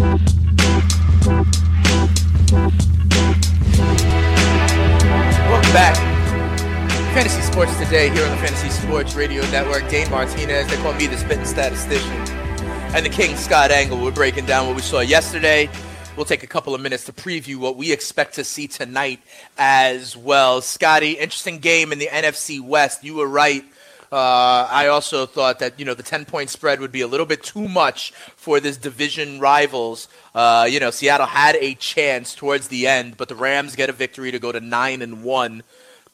Welcome 0.00 0.22
back. 5.74 5.94
Fantasy 7.12 7.42
Sports 7.42 7.76
Today 7.76 8.08
here 8.08 8.24
on 8.24 8.30
the 8.30 8.38
Fantasy 8.38 8.70
Sports 8.70 9.14
Radio 9.14 9.42
Network. 9.50 9.86
Dane 9.90 10.10
Martinez, 10.10 10.68
they 10.68 10.76
call 10.76 10.94
me 10.94 11.06
the 11.06 11.18
spitting 11.18 11.44
statistician. 11.44 12.10
And 12.94 13.04
the 13.04 13.10
King, 13.10 13.36
Scott 13.36 13.70
Engel. 13.70 14.02
We're 14.02 14.10
breaking 14.10 14.46
down 14.46 14.68
what 14.68 14.74
we 14.74 14.80
saw 14.80 15.00
yesterday. 15.00 15.68
We'll 16.16 16.24
take 16.24 16.44
a 16.44 16.46
couple 16.46 16.74
of 16.74 16.80
minutes 16.80 17.04
to 17.04 17.12
preview 17.12 17.56
what 17.56 17.76
we 17.76 17.92
expect 17.92 18.36
to 18.36 18.44
see 18.44 18.68
tonight 18.68 19.20
as 19.58 20.16
well. 20.16 20.62
Scotty, 20.62 21.12
interesting 21.12 21.58
game 21.58 21.92
in 21.92 21.98
the 21.98 22.08
NFC 22.08 22.58
West. 22.58 23.04
You 23.04 23.16
were 23.16 23.28
right. 23.28 23.66
Uh, 24.12 24.66
I 24.68 24.88
also 24.88 25.24
thought 25.24 25.60
that 25.60 25.78
you 25.78 25.84
know 25.84 25.94
the 25.94 26.02
ten 26.02 26.24
point 26.24 26.50
spread 26.50 26.80
would 26.80 26.90
be 26.90 27.00
a 27.00 27.06
little 27.06 27.26
bit 27.26 27.44
too 27.44 27.68
much 27.68 28.12
for 28.34 28.58
this 28.58 28.76
division 28.76 29.38
rivals. 29.38 30.08
Uh, 30.34 30.66
you 30.68 30.80
know, 30.80 30.90
Seattle 30.90 31.26
had 31.26 31.54
a 31.56 31.74
chance 31.74 32.34
towards 32.34 32.68
the 32.68 32.88
end, 32.88 33.16
but 33.16 33.28
the 33.28 33.36
Rams 33.36 33.76
get 33.76 33.88
a 33.88 33.92
victory 33.92 34.32
to 34.32 34.40
go 34.40 34.50
to 34.50 34.60
nine 34.60 35.00
and 35.00 35.22
one. 35.22 35.62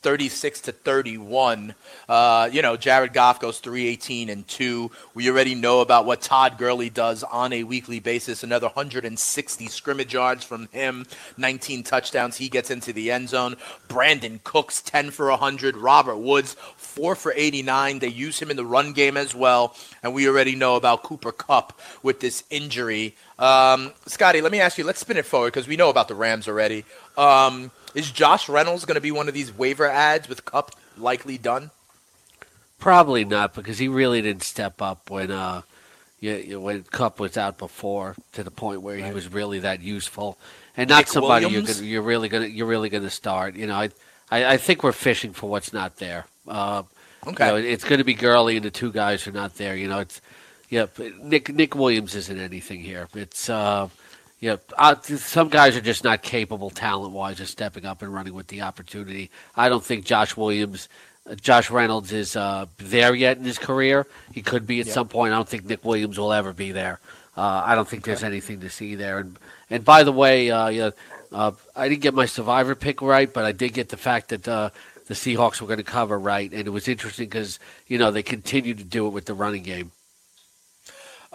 36 0.07 0.61
to 0.61 0.71
31. 0.71 1.75
Uh, 2.09 2.49
you 2.53 2.63
know, 2.63 2.77
Jared 2.77 3.13
Goff 3.13 3.41
goes 3.41 3.59
318 3.59 4.29
and 4.29 4.47
2. 4.47 4.89
We 5.15 5.29
already 5.29 5.57
know 5.57 5.81
about 5.81 6.07
what 6.07 6.21
Todd 6.21 6.59
Gurley 6.59 6.91
does 6.91 7.25
on 7.25 7.53
a 7.53 7.65
weekly 7.65 7.99
basis. 7.99 8.45
Another 8.45 8.69
160 8.69 9.67
scrimmage 9.67 10.15
yards 10.15 10.45
from 10.45 10.69
him, 10.69 11.07
19 11.39 11.83
touchdowns. 11.83 12.37
He 12.37 12.49
gets 12.49 12.71
into 12.71 12.93
the 12.93 13.11
end 13.11 13.31
zone. 13.31 13.57
Brandin 13.89 14.45
Cooks 14.45 14.81
10 14.81 15.11
for 15.11 15.29
100. 15.29 15.77
Robert 15.77 16.19
Woods 16.19 16.55
4 16.77 17.17
for 17.17 17.33
89. 17.35 17.99
They 17.99 18.07
use 18.07 18.39
him 18.39 18.53
in 18.53 18.57
the 18.57 18.65
run 18.65 18.93
game 18.93 19.17
as 19.17 19.35
well. 19.35 19.75
And 20.05 20.15
we 20.15 20.29
already 20.29 20.55
know 20.55 20.77
about 20.77 21.03
Cooper 21.03 21.33
Kupp 21.33 21.81
with 22.05 22.21
this 22.21 22.45
injury. 22.49 23.17
Um, 23.41 23.93
Scotty, 24.07 24.41
let 24.41 24.53
me 24.53 24.61
ask 24.61 24.79
you, 24.79 24.85
let's 24.85 25.01
spin 25.01 25.17
it 25.17 25.27
forward 25.27 25.53
because 25.53 25.67
we 25.67 25.77
know 25.77 25.91
about 25.91 26.07
the 26.07 26.15
Rams 26.15 26.47
already. 26.47 26.85
Um, 27.17 27.73
is 27.97 28.13
Josh 28.13 28.49
Reynolds 28.49 28.85
going 28.85 28.95
to 28.95 29.01
be 29.01 29.11
one 29.11 29.27
of 29.27 29.35
these 29.35 29.53
waiver 29.53 29.87
ads 29.89 30.29
with 30.29 30.45
Kupp 30.45 30.71
likely 30.97 31.39
done? 31.39 31.73
Probably 32.79 33.25
not 33.25 33.55
because 33.55 33.79
he 33.79 33.89
really 33.89 34.23
didn't 34.23 34.45
step 34.45 34.81
up 34.81 35.11
when 35.11 35.31
uh, 35.33 35.63
you, 36.21 36.61
when 36.61 36.85
Kupp 36.85 37.19
was 37.19 37.37
out 37.37 37.59
before 37.59 38.15
to 38.33 38.45
the 38.45 38.51
point 38.51 38.83
where 38.83 38.97
he 38.97 39.13
was 39.13 39.33
really 39.33 39.59
that 39.61 39.81
useful, 39.81 40.39
and 40.77 40.89
not 40.89 40.99
Nick 40.99 41.09
somebody 41.09 41.47
you're, 41.47 41.63
gonna, 41.63 41.83
you're 41.83 42.03
really 42.03 42.29
gonna 42.29 42.47
you're 42.47 42.67
really 42.67 42.91
gonna 42.91 43.11
start. 43.11 43.57
You 43.57 43.67
know, 43.67 43.77
I, 43.77 43.89
I 44.31 44.45
I 44.53 44.57
think 44.59 44.83
we're 44.83 44.93
fishing 44.93 45.33
for 45.33 45.49
what's 45.49 45.73
not 45.73 45.97
there. 45.97 46.27
Uh, 46.47 46.83
Okay. 47.27 47.47
you 47.47 47.53
know, 47.53 47.57
it's 47.57 47.83
going 47.83 47.99
to 47.99 48.05
be 48.05 48.15
Gurley 48.15 48.55
and 48.57 48.65
the 48.65 48.71
two 48.71 48.93
guys 48.93 49.25
who 49.25 49.31
are 49.31 49.35
not 49.35 49.57
there. 49.57 49.75
You 49.75 49.89
know, 49.89 49.99
it's 49.99 50.21
yeah. 50.69 50.87
Nick 51.21 51.53
Nick 51.53 51.75
Williams 51.75 52.15
isn't 52.15 52.39
anything 52.39 52.81
here. 52.81 53.09
It's 53.15 53.51
uh, 53.51 53.89
yeah. 54.47 54.57
Uh, 54.79 54.95
some 55.03 55.49
guys 55.49 55.77
are 55.77 55.87
just 55.93 56.05
not 56.05 56.23
capable, 56.23 56.71
talent 56.71 57.13
wise, 57.13 57.41
of 57.41 57.49
stepping 57.49 57.85
up 57.85 58.03
and 58.03 58.11
running 58.15 58.35
with 58.35 58.47
the 58.49 58.63
opportunity. 58.63 59.31
I 59.55 59.69
don't 59.71 59.85
think 59.85 60.05
Josh 60.05 60.37
Williams. 60.37 60.89
uh, 61.29 61.35
Josh 61.35 61.71
Reynolds 61.71 62.13
is 62.13 62.37
uh, 62.37 62.67
there 62.79 63.15
yet 63.15 63.39
in 63.39 63.45
his 63.45 63.59
career. 63.59 64.07
He 64.33 64.43
could 64.43 64.65
be 64.67 64.81
at 64.81 64.87
some 64.87 65.09
point. 65.09 65.33
I 65.33 65.37
don't 65.37 65.49
think 65.49 65.65
Nick 65.65 65.85
Williams 65.85 66.17
will 66.19 66.33
ever 66.33 66.53
be 66.53 66.73
there. 66.73 67.01
Uh, 67.37 67.63
I 67.71 67.75
don't 67.75 67.89
think 67.89 68.05
there's 68.05 68.25
anything 68.25 68.61
to 68.61 68.71
see 68.71 68.95
there. 68.95 69.19
And 69.19 69.39
and 69.69 69.85
by 69.85 70.05
the 70.05 70.13
way, 70.13 70.51
uh, 70.51 70.69
you 70.71 70.81
know, 70.81 70.93
Uh, 71.33 71.53
I 71.75 71.89
didn't 71.89 72.03
get 72.03 72.15
my 72.15 72.27
survivor 72.27 72.75
pick 72.77 73.03
right, 73.03 73.31
but 73.37 73.45
I 73.45 73.53
did 73.53 73.75
get 73.75 73.89
the 73.89 73.97
fact 73.97 74.29
that 74.31 74.47
uh, 74.47 74.71
the 75.09 75.15
Seahawks 75.15 75.61
were 75.61 75.67
going 75.67 75.85
to 75.85 75.93
cover 75.99 76.17
right, 76.19 76.51
and 76.57 76.65
it 76.69 76.71
was 76.71 76.87
interesting 76.89 77.29
because 77.29 77.59
you 77.91 77.99
know 77.99 78.11
they 78.13 78.23
continued 78.23 78.79
to 78.79 78.85
do 78.85 79.07
it 79.09 79.13
with 79.17 79.27
the 79.27 79.35
running 79.35 79.65
game. 79.65 79.91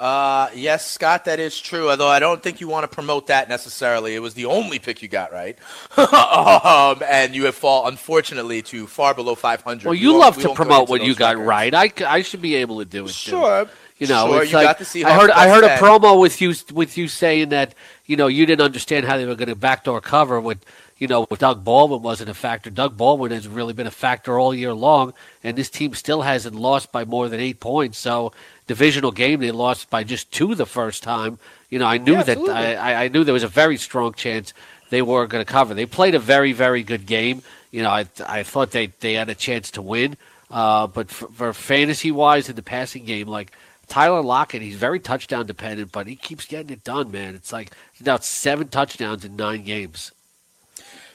Uh, 0.01 0.49
yes, 0.55 0.89
Scott, 0.89 1.25
that 1.25 1.39
is 1.39 1.59
true. 1.61 1.91
Although 1.91 2.07
I 2.07 2.19
don't 2.19 2.41
think 2.41 2.59
you 2.59 2.67
want 2.67 2.89
to 2.89 2.93
promote 2.93 3.27
that 3.27 3.49
necessarily. 3.49 4.15
It 4.15 4.19
was 4.19 4.33
the 4.33 4.45
only 4.45 4.79
pick 4.79 5.03
you 5.03 5.07
got 5.07 5.31
right, 5.31 5.59
um, 5.97 7.03
and 7.07 7.35
you 7.35 7.45
have 7.45 7.53
fall 7.53 7.87
unfortunately 7.87 8.63
to 8.63 8.87
far 8.87 9.13
below 9.13 9.35
500. 9.35 9.85
Well, 9.85 9.91
We 9.91 9.99
you 9.99 10.17
love 10.17 10.37
to 10.41 10.55
promote 10.55 10.89
what 10.89 11.03
you 11.03 11.13
got 11.13 11.37
records. 11.37 11.47
right. 11.47 12.01
I 12.01 12.21
should 12.23 12.41
be 12.41 12.55
able 12.55 12.79
to 12.79 12.85
do 12.85 13.03
it. 13.05 13.09
too. 13.09 13.13
Sure. 13.13 13.69
You 13.99 14.07
know, 14.07 14.27
Sure, 14.29 14.41
it's 14.41 14.51
you 14.51 14.57
like 14.57 14.65
got 14.65 14.79
the 14.79 14.85
Seahawks 14.85 15.05
I 15.05 15.13
heard. 15.19 15.29
I 15.29 15.49
heard 15.49 15.63
a 15.63 15.77
promo 15.77 16.19
with 16.19 16.41
you 16.41 16.55
with 16.73 16.97
you 16.97 17.07
saying 17.07 17.49
that 17.49 17.75
you 18.07 18.17
know 18.17 18.25
you 18.25 18.47
didn't 18.47 18.65
understand 18.65 19.05
how 19.05 19.17
they 19.17 19.27
were 19.27 19.35
going 19.35 19.49
to 19.49 19.55
backdoor 19.55 20.01
cover 20.01 20.41
with 20.41 20.65
you 21.01 21.07
know 21.07 21.25
Doug 21.37 21.63
Baldwin 21.65 22.03
wasn't 22.03 22.29
a 22.29 22.35
factor. 22.35 22.69
Doug 22.69 22.95
Baldwin 22.95 23.31
has 23.31 23.47
really 23.47 23.73
been 23.73 23.87
a 23.87 23.91
factor 23.91 24.39
all 24.39 24.53
year 24.53 24.73
long, 24.73 25.13
and 25.43 25.57
this 25.57 25.69
team 25.71 25.95
still 25.95 26.21
hasn't 26.21 26.55
lost 26.55 26.91
by 26.91 27.05
more 27.05 27.27
than 27.27 27.39
eight 27.39 27.59
points. 27.59 27.97
So 27.97 28.33
divisional 28.67 29.11
game 29.11 29.39
they 29.39 29.51
lost 29.51 29.89
by 29.89 30.03
just 30.03 30.31
two 30.31 30.53
the 30.55 30.67
first 30.67 31.03
time. 31.03 31.39
You 31.71 31.79
know, 31.79 31.87
I 31.87 31.97
knew 31.97 32.13
Yeah, 32.13 32.23
that. 32.23 32.37
I, 32.37 32.75
I 32.75 33.03
I 33.05 33.07
knew 33.09 33.23
there 33.23 33.33
was 33.33 33.43
a 33.43 33.47
very 33.49 33.77
strong 33.77 34.13
chance 34.13 34.53
they 34.91 35.01
were 35.01 35.25
going 35.25 35.43
to 35.43 35.51
cover. 35.51 35.73
They 35.73 35.87
played 35.87 36.15
a 36.15 36.19
very 36.19 36.53
very 36.53 36.83
good 36.83 37.07
game. 37.07 37.41
You 37.71 37.81
know, 37.83 37.89
I 37.89 38.05
I 38.27 38.43
thought 38.43 38.71
they 38.71 38.87
they 38.99 39.13
had 39.15 39.29
a 39.29 39.35
chance 39.35 39.71
to 39.71 39.81
win. 39.81 40.17
Uh, 40.51 40.85
but 40.85 41.09
for, 41.09 41.27
for 41.29 41.53
fantasy 41.53 42.11
wise 42.11 42.49
in 42.49 42.55
the 42.55 42.61
passing 42.63 43.05
game, 43.05 43.27
like 43.27 43.53
Tyler 43.87 44.21
Lockett, 44.21 44.61
he's 44.61 44.75
very 44.75 44.99
touchdown 44.99 45.47
dependent, 45.47 45.91
but 45.91 46.07
he 46.07 46.15
keeps 46.15 46.45
getting 46.45 46.71
it 46.71 46.83
done, 46.83 47.11
man. 47.11 47.35
It's 47.35 47.51
like 47.51 47.71
he's 47.93 48.05
now 48.05 48.17
seven 48.17 48.67
touchdowns 48.67 49.25
in 49.25 49.35
nine 49.35 49.63
games. 49.63 50.11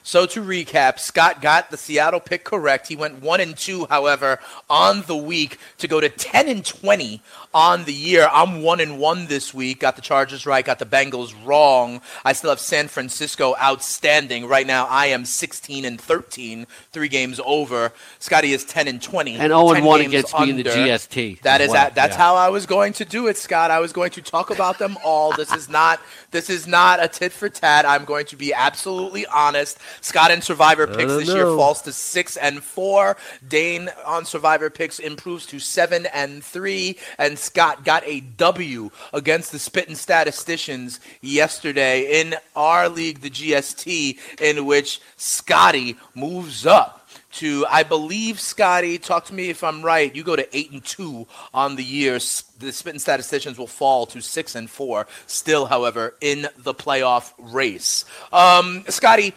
So 0.07 0.25
to 0.27 0.41
recap, 0.41 0.99
Scott 0.99 1.41
got 1.41 1.69
the 1.69 1.75
Seattle 1.75 2.21
pick 2.21 2.45
correct. 2.45 2.87
He 2.87 2.95
went 2.95 3.21
one 3.21 3.41
and 3.41 3.57
two, 3.57 3.87
however, 3.87 4.39
on 4.69 5.01
the 5.01 5.17
week 5.17 5.59
to 5.79 5.87
go 5.89 5.99
to 5.99 6.07
ten 6.07 6.47
and 6.47 6.65
twenty 6.65 7.21
on 7.57 7.85
the 7.85 7.93
year. 7.93 8.29
I'm 8.31 8.61
one 8.61 8.79
and 8.79 8.99
one 8.99 9.25
this 9.25 9.51
week. 9.51 9.79
Got 9.79 9.95
the 9.95 10.01
Chargers 10.03 10.45
right, 10.45 10.63
got 10.63 10.77
the 10.77 10.85
Bengals 10.85 11.33
wrong. 11.43 12.01
I 12.23 12.33
still 12.33 12.51
have 12.51 12.59
San 12.59 12.87
Francisco 12.87 13.55
outstanding. 13.59 14.45
Right 14.45 14.67
now 14.67 14.85
I 14.85 15.07
am 15.07 15.25
sixteen 15.25 15.83
and 15.83 15.99
thirteen, 15.99 16.67
three 16.91 17.07
games 17.07 17.41
over. 17.43 17.93
Scotty 18.19 18.53
is 18.53 18.63
ten 18.63 18.87
and 18.87 19.01
twenty. 19.01 19.33
And 19.33 19.49
0 19.49 19.71
and 19.71 19.83
1 19.83 19.99
games 20.01 20.13
against 20.13 20.39
me 20.39 20.49
in 20.51 20.57
the. 20.57 20.63
GST 20.67 21.41
That 21.41 21.61
is 21.61 21.69
well, 21.69 21.85
that, 21.85 21.95
that's 21.95 22.13
yeah. 22.13 22.17
how 22.19 22.35
I 22.35 22.49
was 22.49 22.67
going 22.67 22.93
to 22.93 23.05
do 23.05 23.25
it, 23.25 23.37
Scott. 23.37 23.71
I 23.71 23.79
was 23.79 23.91
going 23.91 24.11
to 24.11 24.21
talk 24.21 24.51
about 24.51 24.77
them 24.77 24.95
all. 25.03 25.33
This 25.35 25.51
is 25.51 25.67
not 25.67 25.99
this 26.29 26.51
is 26.51 26.67
not 26.67 27.03
a 27.03 27.07
tit 27.07 27.31
for 27.31 27.49
tat. 27.49 27.85
I'm 27.87 28.05
going 28.05 28.27
to 28.27 28.35
be 28.35 28.53
absolutely 28.53 29.25
honest. 29.25 29.79
Scott 30.01 30.29
in 30.29 30.43
Survivor 30.43 30.85
picks 30.85 31.11
this 31.11 31.27
year 31.29 31.45
falls 31.45 31.81
to 31.83 31.91
six 31.91 32.37
and 32.37 32.61
four. 32.61 33.17
Dane 33.47 33.89
on 34.05 34.25
Survivor 34.25 34.69
picks 34.69 34.99
improves 34.99 35.47
to 35.47 35.59
seven 35.59 36.05
and 36.07 36.43
three. 36.43 36.97
And 37.17 37.39
Scott 37.47 37.85
got 37.85 38.03
a 38.05 38.19
W 38.19 38.91
against 39.13 39.53
the 39.53 39.59
Spittin' 39.59 39.95
Statisticians 39.95 40.99
yesterday 41.21 42.19
in 42.19 42.35
our 42.57 42.89
league, 42.89 43.21
the 43.21 43.29
GST, 43.29 44.19
in 44.41 44.65
which 44.65 44.99
Scotty 45.15 45.95
moves 46.13 46.65
up 46.65 47.07
to 47.31 47.65
I 47.69 47.83
believe 47.83 48.39
Scotty. 48.39 48.97
Talk 48.97 49.25
to 49.25 49.33
me 49.33 49.49
if 49.49 49.63
I'm 49.63 49.81
right. 49.81 50.13
You 50.13 50.23
go 50.23 50.35
to 50.35 50.57
eight 50.57 50.71
and 50.71 50.83
two 50.83 51.25
on 51.53 51.77
the 51.77 51.83
year. 51.83 52.15
The 52.59 52.71
Spitting 52.71 52.99
Statisticians 52.99 53.57
will 53.57 53.65
fall 53.65 54.05
to 54.07 54.21
six 54.21 54.55
and 54.55 54.69
four. 54.69 55.07
Still, 55.25 55.67
however, 55.67 56.15
in 56.19 56.47
the 56.57 56.73
playoff 56.73 57.31
race. 57.37 58.03
Um, 58.33 58.83
Scotty, 58.89 59.33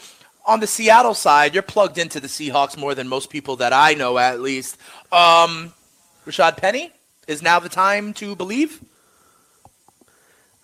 on 0.47 0.59
the 0.59 0.67
Seattle 0.67 1.15
side, 1.15 1.55
you're 1.55 1.63
plugged 1.63 1.99
into 1.99 2.19
the 2.19 2.29
Seahawks 2.29 2.77
more 2.77 2.97
than 2.97 3.07
most 3.07 3.31
people 3.31 3.57
that 3.57 3.73
I 3.73 3.95
know, 3.95 4.19
at 4.19 4.41
least. 4.41 4.77
Um, 5.13 5.73
Rashad 6.27 6.57
Penny 6.57 6.91
is 7.31 7.43
now 7.43 7.61
the 7.61 7.68
time 7.68 8.12
to 8.14 8.35
believe. 8.35 8.81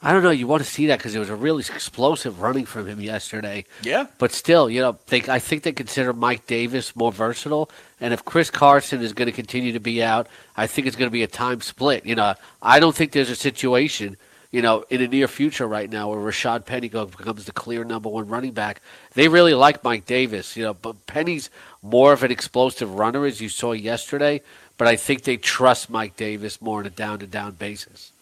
I 0.02 0.12
don't 0.12 0.22
know. 0.22 0.30
You 0.30 0.46
want 0.46 0.62
to 0.62 0.68
see 0.68 0.86
that 0.86 0.98
because 0.98 1.14
it 1.14 1.18
was 1.18 1.30
a 1.30 1.36
really 1.36 1.62
explosive 1.62 2.40
running 2.40 2.66
from 2.66 2.86
him 2.86 3.00
yesterday. 3.00 3.64
Yeah. 3.82 4.06
But 4.18 4.32
still, 4.32 4.68
you 4.68 4.80
know, 4.80 4.98
they, 5.06 5.22
I 5.22 5.38
think 5.38 5.62
they 5.62 5.72
consider 5.72 6.12
Mike 6.12 6.46
Davis 6.46 6.94
more 6.94 7.10
versatile. 7.10 7.70
And 8.00 8.12
if 8.12 8.24
Chris 8.24 8.50
Carson 8.50 9.00
is 9.00 9.14
going 9.14 9.26
to 9.26 9.32
continue 9.32 9.72
to 9.72 9.80
be 9.80 10.02
out, 10.02 10.28
I 10.56 10.66
think 10.66 10.86
it's 10.86 10.96
going 10.96 11.08
to 11.08 11.12
be 11.12 11.22
a 11.22 11.28
time 11.28 11.60
split. 11.60 12.04
You 12.04 12.14
know, 12.14 12.34
I 12.60 12.78
don't 12.78 12.94
think 12.94 13.12
there's 13.12 13.30
a 13.30 13.36
situation, 13.36 14.18
you 14.52 14.60
know, 14.60 14.84
in 14.90 15.00
the 15.00 15.08
near 15.08 15.28
future 15.28 15.66
right 15.66 15.90
now 15.90 16.10
where 16.10 16.18
Rashad 16.18 16.66
Penny 16.66 16.88
becomes 16.88 17.46
the 17.46 17.52
clear 17.52 17.82
number 17.82 18.10
one 18.10 18.28
running 18.28 18.52
back. 18.52 18.82
They 19.14 19.28
really 19.28 19.54
like 19.54 19.82
Mike 19.82 20.04
Davis, 20.04 20.56
you 20.56 20.64
know, 20.64 20.74
but 20.74 21.06
Penny's 21.06 21.48
more 21.82 22.12
of 22.12 22.22
an 22.22 22.30
explosive 22.30 22.98
runner, 22.98 23.24
as 23.24 23.40
you 23.40 23.48
saw 23.48 23.72
yesterday. 23.72 24.42
But 24.78 24.88
I 24.88 24.96
think 24.96 25.22
they 25.22 25.36
trust 25.36 25.88
Mike 25.88 26.16
Davis 26.16 26.60
more 26.60 26.80
on 26.80 26.86
a 26.86 26.90
down 26.90 27.20
to 27.20 27.26
down 27.26 27.52
basis. 27.52 28.12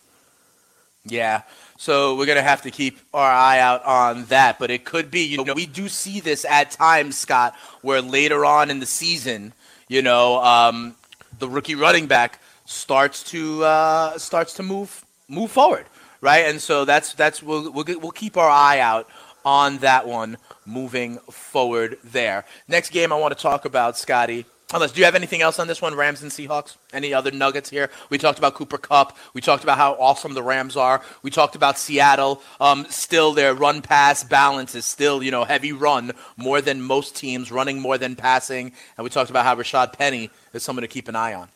Yeah. 1.05 1.43
So 1.77 2.17
we're 2.17 2.27
going 2.27 2.37
to 2.37 2.43
have 2.43 2.63
to 2.63 2.71
keep 2.71 2.99
our 3.13 3.31
eye 3.31 3.59
out 3.59 3.85
on 3.85 4.25
that. 4.27 4.59
But 4.59 4.71
it 4.71 4.85
could 4.85 5.11
be, 5.11 5.21
you 5.21 5.45
know, 5.45 5.53
we 5.53 5.67
do 5.67 5.89
see 5.89 6.21
this 6.21 6.45
at 6.45 6.71
times, 6.71 7.19
Scott, 7.19 7.55
where 7.83 8.01
later 8.01 8.45
on 8.45 8.71
in 8.71 8.81
the 8.81 8.87
season, 8.87 9.53
you 9.89 10.01
know, 10.01 10.43
um, 10.43 10.95
the 11.39 11.49
rookie 11.49 11.75
running 11.75 12.07
back 12.07 12.41
starts 12.65 13.23
to 13.25 13.65
uh, 13.65 14.17
starts 14.19 14.55
to 14.55 14.63
move 14.63 15.05
move 15.29 15.51
forward, 15.51 15.87
right? 16.21 16.47
And 16.47 16.61
so 16.61 16.85
that's 16.85 17.13
that's 17.15 17.43
we'll 17.43 17.71
we'll, 17.71 17.85
we'll 18.01 18.11
keep 18.11 18.37
our 18.37 18.49
eye 18.49 18.79
out 18.79 19.09
on 19.45 19.79
that 19.79 20.07
one 20.07 20.39
moving 20.65 21.19
forward 21.31 21.99
there. 22.03 22.47
Next 22.67 22.91
game 22.91 23.13
I 23.13 23.17
want 23.17 23.37
to 23.37 23.43
talk 23.43 23.67
about, 23.67 23.99
Scotty. 23.99 24.47
Unless, 24.73 24.93
do 24.93 25.01
you 25.01 25.05
have 25.05 25.15
anything 25.15 25.43
else 25.43 25.59
on 25.59 25.69
this 25.69 25.83
one, 25.83 25.95
Rams 25.95 26.23
and 26.23 26.33
Seahawks? 26.33 26.77
Any 26.93 27.13
other 27.13 27.31
nuggets 27.31 27.69
here? 27.69 27.91
We 28.09 28.19
talked 28.19 28.39
about 28.39 28.55
Cooper 28.55 28.79
Kupp. 28.79 29.17
We 29.35 29.41
talked 29.41 29.63
about 29.63 29.77
how 29.77 29.93
awesome 29.95 30.33
the 30.35 30.43
Rams 30.43 30.77
are. 30.77 31.03
We 31.23 31.31
talked 31.31 31.55
about 31.55 31.79
Seattle. 31.79 32.43
Um, 32.61 32.87
still, 32.89 33.35
their 33.35 33.55
run 33.55 33.83
pass 33.83 34.25
balance 34.25 34.75
is 34.75 34.85
still, 34.85 35.23
you 35.23 35.31
know, 35.31 35.45
heavy 35.45 35.73
run 35.73 36.13
more 36.37 36.61
than 36.61 36.81
most 36.81 37.15
teams, 37.15 37.53
running 37.53 37.79
more 37.79 37.99
than 37.99 38.17
passing. 38.17 38.73
And 38.97 39.05
we 39.05 39.11
talked 39.11 39.31
about 39.31 39.45
how 39.45 39.55
Rashad 39.55 39.93
Penny 39.93 40.31
is 40.55 40.63
someone 40.63 40.83
to 40.83 40.89
keep 40.89 41.09
an 41.09 41.15
eye 41.15 41.35
on. 41.35 41.49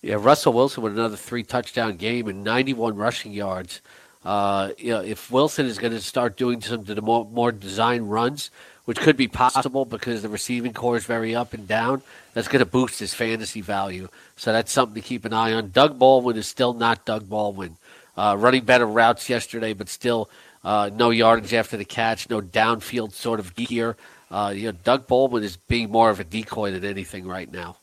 Yeah, 0.00 0.16
Russell 0.18 0.52
Wilson 0.52 0.82
with 0.82 0.92
another 0.92 1.16
three 1.16 1.42
touchdown 1.42 1.96
game 1.96 2.28
and 2.28 2.44
91 2.44 2.94
rushing 2.94 3.32
yards. 3.32 3.80
Uh, 4.24 4.70
you 4.78 4.90
know, 4.90 5.00
if 5.00 5.30
Wilson 5.30 5.66
is 5.66 5.78
going 5.78 5.92
to 5.92 6.00
start 6.00 6.36
doing 6.36 6.60
some 6.60 6.84
more, 7.02 7.26
more 7.26 7.52
design 7.52 8.02
runs, 8.02 8.50
which 8.84 8.98
could 8.98 9.16
be 9.16 9.28
possible 9.28 9.84
because 9.84 10.22
the 10.22 10.28
receiving 10.28 10.72
corps 10.72 10.96
is 10.96 11.04
very 11.04 11.34
up 11.34 11.54
and 11.54 11.66
down, 11.66 12.02
that's 12.32 12.48
going 12.48 12.60
to 12.60 12.66
boost 12.66 12.98
his 12.98 13.14
fantasy 13.14 13.60
value. 13.60 14.08
So 14.36 14.52
that's 14.52 14.72
something 14.72 15.00
to 15.00 15.06
keep 15.06 15.24
an 15.24 15.32
eye 15.32 15.52
on. 15.52 15.70
Doug 15.70 15.98
Baldwin 15.98 16.36
is 16.36 16.46
still 16.46 16.74
not 16.74 17.04
Doug 17.04 17.28
Baldwin. 17.28 17.76
Uh, 18.16 18.36
running 18.38 18.64
better 18.64 18.86
routes 18.86 19.28
yesterday, 19.28 19.72
but 19.72 19.88
still 19.88 20.30
uh, 20.62 20.90
no 20.92 21.10
yardage 21.10 21.54
after 21.54 21.76
the 21.76 21.84
catch, 21.84 22.30
no 22.30 22.40
downfield 22.40 23.12
sort 23.12 23.40
of 23.40 23.54
gear. 23.54 23.96
Uh, 24.30 24.52
you 24.54 24.70
know, 24.70 24.78
Doug 24.84 25.06
Baldwin 25.06 25.42
is 25.42 25.56
being 25.56 25.90
more 25.90 26.10
of 26.10 26.20
a 26.20 26.24
decoy 26.24 26.70
than 26.72 26.84
anything 26.84 27.26
right 27.26 27.50
now. 27.50 27.76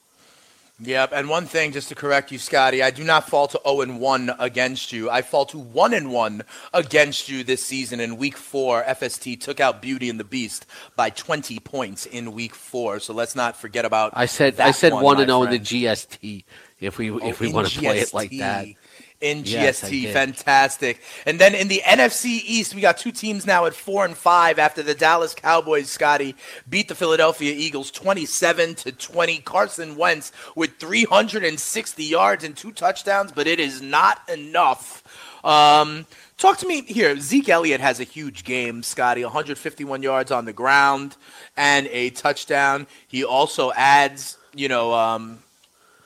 Yep, 0.83 1.11
and 1.13 1.29
one 1.29 1.45
thing 1.45 1.73
just 1.73 1.89
to 1.89 1.95
correct 1.95 2.31
you, 2.31 2.39
Scotty, 2.39 2.81
I 2.81 2.89
do 2.89 3.03
not 3.03 3.29
fall 3.29 3.47
to 3.49 3.61
0 3.63 3.81
and 3.81 3.99
1 3.99 4.33
against 4.39 4.91
you. 4.91 5.11
I 5.11 5.21
fall 5.21 5.45
to 5.45 5.59
1 5.59 5.93
and 5.93 6.11
1 6.11 6.43
against 6.73 7.29
you 7.29 7.43
this 7.43 7.63
season 7.63 7.99
in 7.99 8.17
week 8.17 8.35
4. 8.35 8.83
FST 8.85 9.39
took 9.39 9.59
out 9.59 9.79
Beauty 9.79 10.09
and 10.09 10.19
the 10.19 10.23
Beast 10.23 10.65
by 10.95 11.11
20 11.11 11.59
points 11.59 12.07
in 12.07 12.31
week 12.31 12.55
4. 12.55 12.99
So 12.99 13.13
let's 13.13 13.35
not 13.35 13.55
forget 13.55 13.85
about 13.85 14.13
I 14.15 14.25
said 14.25 14.59
I 14.59 14.71
said 14.71 14.93
one, 14.93 15.03
1 15.03 15.19
and 15.21 15.29
0 15.29 15.43
in 15.43 15.49
the. 15.51 15.59
GST. 15.59 16.45
If 16.79 16.97
we 16.97 17.11
Oh, 17.11 17.17
if 17.29 17.39
we 17.39 17.53
want 17.53 17.67
to 17.67 17.79
play 17.79 17.99
it 17.99 18.11
like 18.13 18.31
that, 18.39 18.65
In 19.21 19.43
GST, 19.43 19.89
did. 19.89 20.13
fantastic. 20.13 20.99
And 21.27 21.39
then 21.39 21.53
in 21.53 21.67
the 21.67 21.81
NFC 21.85 22.41
East, 22.43 22.73
we 22.73 22.81
got 22.81 22.97
two 22.97 23.11
teams 23.11 23.45
now 23.45 23.65
at 23.67 23.75
four 23.75 24.03
and 24.03 24.17
five 24.17 24.57
after 24.57 24.81
the 24.81 24.95
Dallas 24.95 25.35
Cowboys, 25.35 25.89
Scotty, 25.89 26.35
beat 26.67 26.87
the 26.87 26.95
Philadelphia 26.95 27.53
Eagles 27.55 27.91
27 27.91 28.75
to 28.75 28.91
20. 28.91 29.37
Carson 29.39 29.95
Wentz 29.95 30.31
with 30.55 30.77
360 30.79 32.03
yards 32.03 32.43
and 32.43 32.57
two 32.57 32.71
touchdowns, 32.71 33.31
but 33.31 33.45
it 33.45 33.59
is 33.59 33.79
not 33.79 34.27
enough. 34.27 35.03
Um, 35.43 36.05
talk 36.37 36.57
to 36.59 36.67
me 36.67 36.81
here. 36.81 37.19
Zeke 37.19 37.49
Elliott 37.49 37.81
has 37.81 37.99
a 37.99 38.03
huge 38.03 38.43
game, 38.43 38.83
Scotty. 38.83 39.23
151 39.23 40.03
yards 40.03 40.31
on 40.31 40.45
the 40.45 40.53
ground 40.53 41.15
and 41.55 41.87
a 41.87 42.09
touchdown. 42.11 42.87
He 43.07 43.23
also 43.23 43.71
adds, 43.73 44.37
you 44.55 44.67
know, 44.67 44.93
um, 44.93 45.39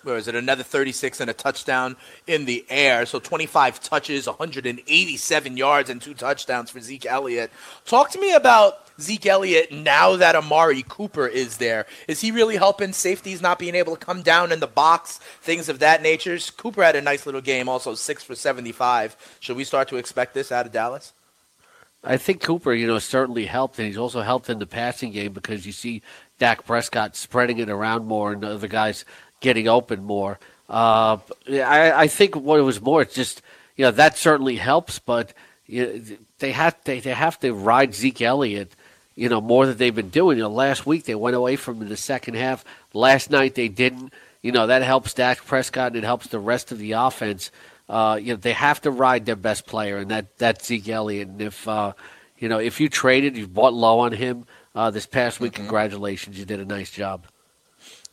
where 0.05 0.17
is 0.17 0.27
it? 0.27 0.35
Another 0.35 0.63
36 0.63 1.19
and 1.19 1.29
a 1.29 1.33
touchdown 1.33 1.95
in 2.27 2.45
the 2.45 2.65
air. 2.69 3.05
So 3.05 3.19
25 3.19 3.81
touches, 3.81 4.27
187 4.27 5.57
yards, 5.57 5.89
and 5.89 6.01
two 6.01 6.13
touchdowns 6.13 6.69
for 6.69 6.79
Zeke 6.79 7.05
Elliott. 7.05 7.51
Talk 7.85 8.11
to 8.11 8.19
me 8.19 8.33
about 8.33 8.85
Zeke 8.99 9.25
Elliott 9.25 9.71
now 9.71 10.15
that 10.15 10.35
Amari 10.35 10.85
Cooper 10.87 11.27
is 11.27 11.57
there. 11.57 11.85
Is 12.07 12.21
he 12.21 12.31
really 12.31 12.55
helping 12.55 12.93
safeties 12.93 13.41
not 13.41 13.59
being 13.59 13.75
able 13.75 13.95
to 13.95 14.05
come 14.05 14.21
down 14.21 14.51
in 14.51 14.59
the 14.59 14.67
box, 14.67 15.19
things 15.41 15.67
of 15.67 15.79
that 15.79 16.01
nature? 16.01 16.37
Cooper 16.55 16.83
had 16.83 16.95
a 16.95 17.01
nice 17.01 17.25
little 17.25 17.41
game, 17.41 17.67
also 17.67 17.95
six 17.95 18.23
for 18.23 18.35
75. 18.35 19.17
Should 19.39 19.57
we 19.57 19.63
start 19.63 19.89
to 19.89 19.97
expect 19.97 20.33
this 20.33 20.51
out 20.51 20.65
of 20.65 20.71
Dallas? 20.71 21.13
I 22.07 22.17
think 22.17 22.41
Cooper, 22.41 22.71
you 22.71 22.85
know, 22.85 22.99
certainly 22.99 23.45
helped, 23.47 23.79
and 23.79 23.87
he's 23.87 23.97
also 23.97 24.21
helped 24.21 24.49
in 24.49 24.59
the 24.59 24.67
passing 24.67 25.11
game 25.11 25.33
because 25.33 25.65
you 25.65 25.71
see 25.71 26.03
Dak 26.37 26.65
Prescott 26.65 27.15
spreading 27.15 27.57
it 27.57 27.69
around 27.69 28.05
more 28.05 28.31
and 28.31 28.45
other 28.45 28.67
guys 28.67 29.05
getting 29.45 29.67
open 29.67 30.03
more. 30.03 30.39
Uh, 30.67 31.17
I, 31.47 31.91
I 31.91 32.07
think 32.07 32.35
what 32.35 32.59
it 32.59 32.63
was 32.63 32.81
more, 32.81 33.03
it's 33.03 33.13
just 33.13 33.43
you 33.77 33.85
know 33.85 33.91
that 33.91 34.17
certainly 34.17 34.55
helps, 34.55 34.97
but 34.97 35.33
you 35.67 35.85
know, 35.85 36.17
they 36.39 36.51
have 36.51 36.75
they, 36.83 36.99
they 36.99 37.13
have 37.13 37.39
to 37.41 37.53
ride 37.53 37.93
Zeke 37.93 38.23
Elliott, 38.23 38.75
you 39.13 39.29
know, 39.29 39.39
more 39.39 39.67
than 39.67 39.77
they've 39.77 39.93
been 39.93 40.09
doing. 40.09 40.37
You 40.37 40.45
know, 40.45 40.49
last 40.49 40.87
week 40.87 41.05
they 41.05 41.13
went 41.13 41.35
away 41.35 41.57
from 41.57 41.75
him 41.77 41.83
in 41.83 41.89
the 41.89 41.97
second 41.97 42.33
half. 42.33 42.65
Last 42.93 43.29
night 43.29 43.53
they 43.53 43.67
didn't. 43.67 44.11
You 44.41 44.51
know 44.51 44.65
that 44.67 44.81
helps 44.81 45.13
Dak 45.13 45.45
Prescott 45.45 45.89
and 45.89 45.97
it 45.97 46.03
helps 46.03 46.27
the 46.27 46.39
rest 46.39 46.71
of 46.71 46.79
the 46.79 46.93
offense. 46.93 47.51
Uh, 47.87 48.17
you 48.19 48.33
know 48.33 48.37
they 48.37 48.53
have 48.53 48.81
to 48.81 48.89
ride 48.91 49.27
their 49.27 49.35
best 49.35 49.67
player, 49.67 49.97
and 49.97 50.09
that 50.09 50.35
that's 50.39 50.65
Zeke 50.65 50.89
Elliott. 50.89 51.27
And 51.27 51.41
if 51.41 51.67
uh, 51.67 51.93
you 52.39 52.49
know 52.49 52.59
if 52.59 52.81
you 52.81 52.89
traded, 52.89 53.37
you 53.37 53.47
bought 53.47 53.73
low 53.73 53.99
on 53.99 54.13
him 54.13 54.47
uh, 54.73 54.89
this 54.89 55.05
past 55.05 55.39
week. 55.39 55.53
Mm-hmm. 55.53 55.63
Congratulations, 55.63 56.39
you 56.39 56.45
did 56.45 56.59
a 56.59 56.65
nice 56.65 56.89
job. 56.89 57.27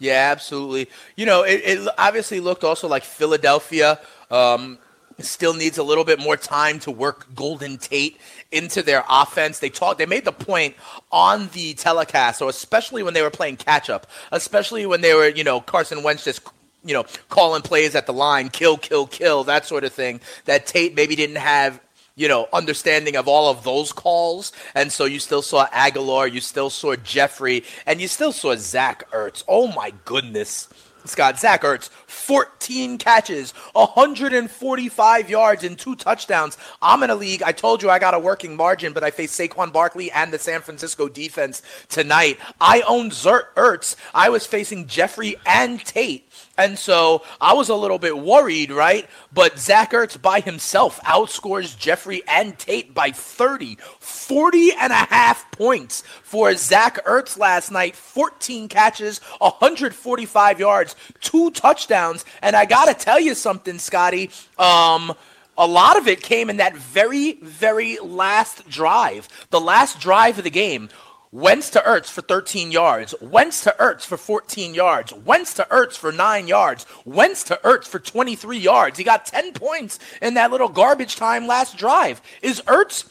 Yeah, 0.02 0.30
absolutely. 0.32 0.88
You 1.14 1.26
know, 1.26 1.44
it, 1.44 1.62
it 1.64 1.88
obviously 1.96 2.40
looked 2.40 2.64
also 2.64 2.88
like 2.88 3.04
Philadelphia 3.04 4.00
um, 4.32 4.78
still 5.20 5.54
needs 5.54 5.78
a 5.78 5.84
little 5.84 6.02
bit 6.02 6.18
more 6.18 6.36
time 6.36 6.80
to 6.80 6.90
work 6.90 7.32
Golden 7.36 7.78
Tate 7.78 8.18
into 8.50 8.82
their 8.82 9.04
offense. 9.08 9.60
They 9.60 9.70
talked. 9.70 9.98
They 9.98 10.06
made 10.06 10.24
the 10.24 10.32
point 10.32 10.74
on 11.12 11.50
the 11.52 11.74
telecast, 11.74 12.40
so 12.40 12.48
especially 12.48 13.04
when 13.04 13.14
they 13.14 13.22
were 13.22 13.30
playing 13.30 13.58
catch 13.58 13.88
up, 13.88 14.08
especially 14.32 14.86
when 14.86 15.02
they 15.02 15.14
were, 15.14 15.28
you 15.28 15.44
know, 15.44 15.60
Carson 15.60 16.02
Wentz 16.02 16.24
just 16.24 16.40
you 16.84 16.94
know, 16.94 17.04
calling 17.28 17.62
plays 17.62 17.94
at 17.94 18.06
the 18.06 18.12
line, 18.12 18.48
kill, 18.48 18.76
kill, 18.76 19.06
kill, 19.06 19.44
that 19.44 19.64
sort 19.64 19.84
of 19.84 19.92
thing. 19.92 20.20
That 20.46 20.66
Tate 20.66 20.96
maybe 20.96 21.14
didn't 21.14 21.36
have 21.36 21.80
you 22.14 22.28
know, 22.28 22.48
understanding 22.52 23.16
of 23.16 23.28
all 23.28 23.50
of 23.50 23.64
those 23.64 23.92
calls. 23.92 24.52
And 24.74 24.92
so 24.92 25.04
you 25.04 25.18
still 25.18 25.42
saw 25.42 25.66
Agholor, 25.68 26.30
you 26.30 26.40
still 26.40 26.70
saw 26.70 26.96
Jeffery, 26.96 27.64
and 27.86 28.00
you 28.00 28.08
still 28.08 28.32
saw 28.32 28.54
Zach 28.56 29.10
Ertz. 29.12 29.44
Oh 29.48 29.68
my 29.68 29.92
goodness. 30.04 30.68
Scott 31.04 31.38
Zach 31.38 31.62
Ertz, 31.62 31.88
14 32.06 32.96
catches, 32.98 33.52
145 33.72 35.30
yards, 35.30 35.64
and 35.64 35.76
two 35.78 35.96
touchdowns. 35.96 36.56
I'm 36.80 37.02
in 37.02 37.10
a 37.10 37.14
league. 37.14 37.42
I 37.42 37.52
told 37.52 37.82
you 37.82 37.90
I 37.90 37.98
got 37.98 38.14
a 38.14 38.18
working 38.18 38.56
margin, 38.56 38.92
but 38.92 39.02
I 39.02 39.10
face 39.10 39.36
Saquon 39.36 39.72
Barkley 39.72 40.12
and 40.12 40.32
the 40.32 40.38
San 40.38 40.60
Francisco 40.60 41.08
defense 41.08 41.62
tonight. 41.88 42.38
I 42.60 42.82
owned 42.82 43.12
Zert 43.12 43.52
Ertz. 43.56 43.96
I 44.14 44.28
was 44.28 44.46
facing 44.46 44.86
Jeffery 44.86 45.36
and 45.44 45.84
Tate. 45.84 46.28
And 46.58 46.78
so 46.78 47.22
I 47.40 47.54
was 47.54 47.70
a 47.70 47.74
little 47.74 47.98
bit 47.98 48.18
worried, 48.18 48.70
right? 48.70 49.08
But 49.32 49.58
Zach 49.58 49.92
Ertz 49.92 50.20
by 50.20 50.40
himself 50.40 51.00
outscores 51.00 51.78
Jeffery 51.78 52.22
and 52.28 52.58
Tate 52.58 52.92
by 52.92 53.10
30, 53.10 53.78
40 54.00 54.72
and 54.72 54.92
a 54.92 54.96
half 54.96 55.50
points 55.52 56.02
for 56.22 56.54
Zach 56.54 57.04
Ertz 57.06 57.38
last 57.38 57.70
night. 57.70 57.96
14 57.96 58.68
catches, 58.68 59.20
145 59.38 60.60
yards, 60.60 60.94
two 61.20 61.50
touchdowns. 61.52 62.24
And 62.42 62.54
I 62.54 62.66
got 62.66 62.84
to 62.86 62.94
tell 62.94 63.18
you 63.18 63.34
something, 63.34 63.78
Scotty. 63.78 64.30
Um, 64.58 65.14
a 65.56 65.66
lot 65.66 65.96
of 65.96 66.08
it 66.08 66.22
came 66.22 66.50
in 66.50 66.58
that 66.58 66.76
very, 66.76 67.34
very 67.42 67.98
last 67.98 68.68
drive. 68.68 69.28
The 69.50 69.60
last 69.60 70.00
drive 70.00 70.38
of 70.38 70.44
the 70.44 70.50
game 70.50 70.88
Wentz 71.32 71.70
to 71.70 71.80
Ertz 71.80 72.10
for 72.10 72.20
13 72.20 72.70
yards. 72.70 73.14
Wentz 73.22 73.64
to 73.64 73.74
Ertz 73.80 74.04
for 74.04 74.18
14 74.18 74.74
yards. 74.74 75.14
Wentz 75.14 75.54
to 75.54 75.66
Ertz 75.70 75.96
for 75.96 76.12
9 76.12 76.46
yards. 76.46 76.84
Wentz 77.06 77.42
to 77.44 77.58
Ertz 77.64 77.86
for 77.86 77.98
23 77.98 78.58
yards. 78.58 78.98
He 78.98 79.04
got 79.04 79.24
10 79.24 79.54
points 79.54 79.98
in 80.20 80.34
that 80.34 80.50
little 80.50 80.68
garbage 80.68 81.16
time 81.16 81.46
last 81.46 81.78
drive. 81.78 82.20
Is 82.42 82.60
Ertz 82.66 83.08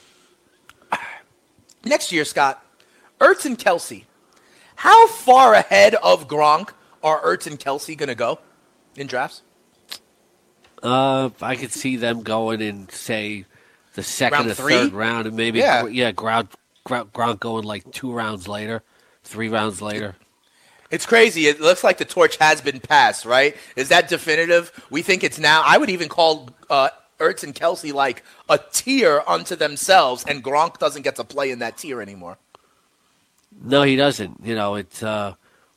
next 1.84 2.12
year, 2.12 2.24
Scott? 2.24 2.64
Ertz 3.20 3.46
and 3.46 3.58
Kelce. 3.58 4.06
How 4.76 5.08
far 5.08 5.56
ahead 5.56 5.96
of 5.96 6.28
Gronk 6.28 6.70
are 7.04 7.20
Ertz 7.24 7.48
and 7.48 7.60
Kelce 7.60 7.98
going 7.98 8.10
to 8.10 8.16
go 8.16 8.40
in 8.96 9.08
drafts? 9.08 9.42
Uh, 10.84 11.32
I 11.42 11.56
could 11.56 11.72
see 11.72 11.96
them 11.96 12.22
going 12.22 12.62
in, 12.62 12.88
say, 12.90 13.46
the 13.96 14.04
second 14.04 14.52
or 14.52 14.54
third 14.54 14.94
round, 14.94 15.28
and 15.28 15.36
maybe 15.36 15.60
yeah, 15.60 15.86
yeah 15.88 16.12
ground 16.12 16.50
Gronk 16.86 17.40
going 17.40 17.66
like 17.66 17.92
two 17.92 18.12
rounds 18.12 18.48
later, 18.48 18.84
three 19.24 19.50
rounds 19.50 19.82
later. 19.82 20.16
It's 20.90 21.06
crazy. 21.06 21.48
It 21.48 21.62
looks 21.62 21.84
like 21.84 21.98
the 21.98 22.06
torch 22.06 22.36
has 22.38 22.60
been 22.60 22.82
passed, 22.82 23.26
right? 23.26 23.56
Is 23.78 23.90
that 23.90 24.10
definitive? 24.10 24.72
We 24.90 25.02
think 25.02 25.24
it's 25.24 25.40
now. 25.40 25.64
I 25.66 25.78
would 25.78 25.90
even 25.90 26.10
call 26.10 26.50
uh, 26.70 26.90
Ertz 27.20 27.44
and 27.44 27.56
Kelce 27.56 27.94
like 27.94 28.24
a 28.50 28.60
tier 28.74 29.24
unto 29.26 29.56
themselves, 29.56 30.26
and 30.28 30.44
Gronk 30.44 30.80
doesn't 30.80 31.04
get 31.04 31.16
to 31.16 31.24
play 31.24 31.52
in 31.52 31.60
that 31.60 31.78
tier 31.78 32.02
anymore. 32.02 32.38
No, 33.64 33.84
he 33.84 33.96
doesn't. 33.96 34.42
You 34.44 34.56
know, 34.56 34.76
it's 34.76 35.02
uh, 35.02 35.36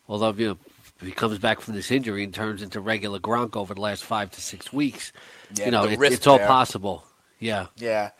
although 0.08 0.32
you 0.32 0.48
know 0.48 0.58
he 1.00 1.12
comes 1.12 1.38
back 1.38 1.60
from 1.60 1.74
this 1.74 1.92
injury 1.92 2.24
and 2.24 2.34
turns 2.34 2.62
into 2.62 2.80
regular 2.80 3.20
Gronk 3.20 3.54
over 3.56 3.74
the 3.74 3.80
last 3.80 4.04
five 4.04 4.32
to 4.32 4.40
six 4.40 4.72
weeks. 4.72 5.12
Yeah, 5.54 5.66
you 5.66 5.70
know, 5.70 5.84
it, 5.84 6.00
it's 6.00 6.26
all 6.26 6.38
possible. 6.40 7.04
Yeah. 7.38 7.66
Yeah. 7.76 8.10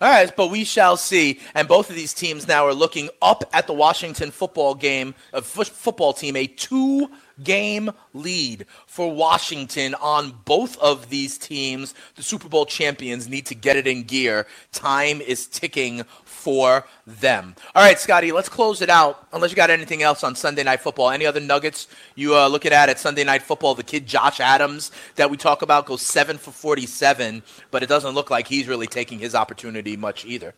All 0.00 0.10
right, 0.10 0.34
but 0.36 0.48
we 0.48 0.64
shall 0.64 0.96
see. 0.98 1.40
And 1.54 1.66
both 1.66 1.88
of 1.88 1.96
these 1.96 2.12
teams 2.12 2.46
now 2.46 2.66
are 2.66 2.74
looking 2.74 3.08
up 3.22 3.44
at 3.54 3.66
the 3.66 3.72
Washington 3.72 4.30
football 4.30 4.74
game, 4.74 5.14
uh, 5.32 5.38
f- 5.38 5.68
football 5.68 6.12
team, 6.12 6.36
a 6.36 6.46
two 6.46 7.10
game 7.42 7.90
lead 8.12 8.66
for 8.86 9.12
Washington 9.12 9.94
on 9.94 10.34
both 10.44 10.78
of 10.78 11.08
these 11.08 11.38
teams. 11.38 11.94
The 12.14 12.22
Super 12.22 12.48
Bowl 12.48 12.66
champions 12.66 13.28
need 13.28 13.46
to 13.46 13.54
get 13.54 13.76
it 13.76 13.86
in 13.86 14.04
gear. 14.04 14.46
Time 14.72 15.20
is 15.20 15.46
ticking 15.46 16.04
for 16.46 16.86
them. 17.08 17.56
All 17.74 17.82
right, 17.82 17.98
Scotty, 17.98 18.30
let's 18.30 18.48
close 18.48 18.80
it 18.80 18.88
out. 18.88 19.26
Unless 19.32 19.50
you 19.50 19.56
got 19.56 19.68
anything 19.68 20.04
else 20.04 20.22
on 20.22 20.36
Sunday 20.36 20.62
Night 20.62 20.80
Football. 20.80 21.10
Any 21.10 21.26
other 21.26 21.40
nuggets 21.40 21.88
you 22.14 22.36
uh, 22.36 22.46
looking 22.46 22.72
at 22.72 22.88
at 22.88 23.00
Sunday 23.00 23.24
Night 23.24 23.42
Football? 23.42 23.74
The 23.74 23.82
kid 23.82 24.06
Josh 24.06 24.38
Adams 24.38 24.92
that 25.16 25.28
we 25.28 25.36
talk 25.36 25.62
about 25.62 25.86
goes 25.86 26.02
7 26.02 26.38
for 26.38 26.52
47, 26.52 27.42
but 27.72 27.82
it 27.82 27.88
doesn't 27.88 28.14
look 28.14 28.30
like 28.30 28.46
he's 28.46 28.68
really 28.68 28.86
taking 28.86 29.18
his 29.18 29.34
opportunity 29.34 29.96
much 29.96 30.24
either. 30.24 30.54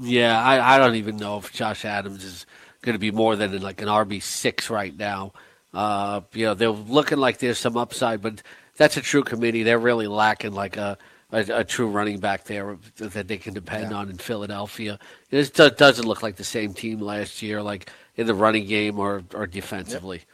Yeah, 0.00 0.40
I, 0.40 0.76
I 0.76 0.78
don't 0.78 0.94
even 0.94 1.16
know 1.16 1.38
if 1.38 1.52
Josh 1.52 1.84
Adams 1.84 2.22
is 2.22 2.46
going 2.82 2.92
to 2.92 3.00
be 3.00 3.10
more 3.10 3.34
than 3.34 3.60
like 3.60 3.82
an 3.82 3.88
RB6 3.88 4.70
right 4.70 4.96
now. 4.96 5.32
Uh, 5.74 6.20
you 6.34 6.44
know, 6.44 6.54
they're 6.54 6.70
looking 6.70 7.18
like 7.18 7.38
there's 7.38 7.58
some 7.58 7.76
upside, 7.76 8.22
but 8.22 8.44
that's 8.76 8.96
a 8.96 9.00
true 9.00 9.24
committee. 9.24 9.64
They're 9.64 9.80
really 9.80 10.06
lacking 10.06 10.52
like 10.52 10.76
a 10.76 10.98
a, 11.32 11.60
a, 11.60 11.64
true 11.64 11.88
running 11.88 12.20
back 12.20 12.44
there 12.44 12.78
that 12.96 13.26
they 13.26 13.38
can 13.38 13.54
depend 13.54 13.90
yeah. 13.90 13.96
on 13.96 14.10
in 14.10 14.18
Philadelphia. 14.18 14.98
It 15.30 15.54
doesn't 15.54 16.06
look 16.06 16.22
like 16.22 16.36
the 16.36 16.44
same 16.44 16.74
team 16.74 17.00
last 17.00 17.42
year, 17.42 17.62
like 17.62 17.90
in 18.16 18.26
the 18.26 18.34
running 18.34 18.66
game 18.66 18.98
or, 18.98 19.22
or 19.34 19.46
defensively. 19.46 20.18
Yep. 20.18 20.26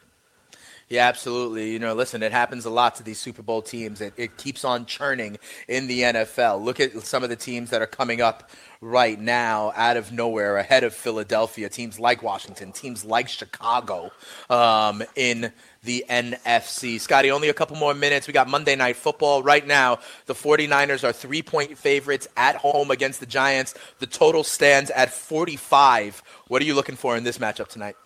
Yeah, 0.90 1.06
absolutely. 1.06 1.70
You 1.70 1.78
know, 1.78 1.92
listen, 1.92 2.22
it 2.22 2.32
happens 2.32 2.64
a 2.64 2.70
lot 2.70 2.94
to 2.94 3.02
these 3.02 3.18
Super 3.20 3.42
Bowl 3.42 3.60
teams. 3.60 4.00
It, 4.00 4.14
it 4.16 4.38
keeps 4.38 4.64
on 4.64 4.86
churning 4.86 5.38
in 5.68 5.86
the 5.86 6.00
NFL. 6.00 6.64
Look 6.64 6.80
at 6.80 7.02
some 7.02 7.22
of 7.22 7.28
the 7.28 7.36
teams 7.36 7.68
that 7.70 7.82
are 7.82 7.86
coming 7.86 8.22
up 8.22 8.50
right 8.80 9.20
now 9.20 9.72
out 9.76 9.98
of 9.98 10.12
nowhere 10.12 10.56
ahead 10.56 10.84
of 10.84 10.94
Philadelphia. 10.94 11.68
Teams 11.68 12.00
like 12.00 12.22
Washington, 12.22 12.72
teams 12.72 13.04
like 13.04 13.28
Chicago 13.28 14.10
um, 14.48 15.02
in 15.14 15.52
the 15.88 16.04
NFC. 16.10 17.00
Scotty, 17.00 17.30
only 17.30 17.48
a 17.48 17.54
couple 17.54 17.74
more 17.74 17.94
minutes. 17.94 18.26
We 18.26 18.34
got 18.34 18.46
Monday 18.46 18.76
Night 18.76 18.94
Football. 18.94 19.42
Right 19.42 19.66
now, 19.66 20.00
the 20.26 20.34
49ers 20.34 21.02
are 21.02 21.14
three 21.14 21.40
point 21.40 21.78
favorites 21.78 22.28
at 22.36 22.56
home 22.56 22.90
against 22.90 23.20
the 23.20 23.26
Giants. 23.26 23.74
The 23.98 24.06
total 24.06 24.44
stands 24.44 24.90
at 24.90 25.10
45. 25.10 26.22
What 26.48 26.60
are 26.60 26.66
you 26.66 26.74
looking 26.74 26.94
for 26.94 27.16
in 27.16 27.24
this 27.24 27.38
matchup 27.38 27.68
tonight? 27.68 27.96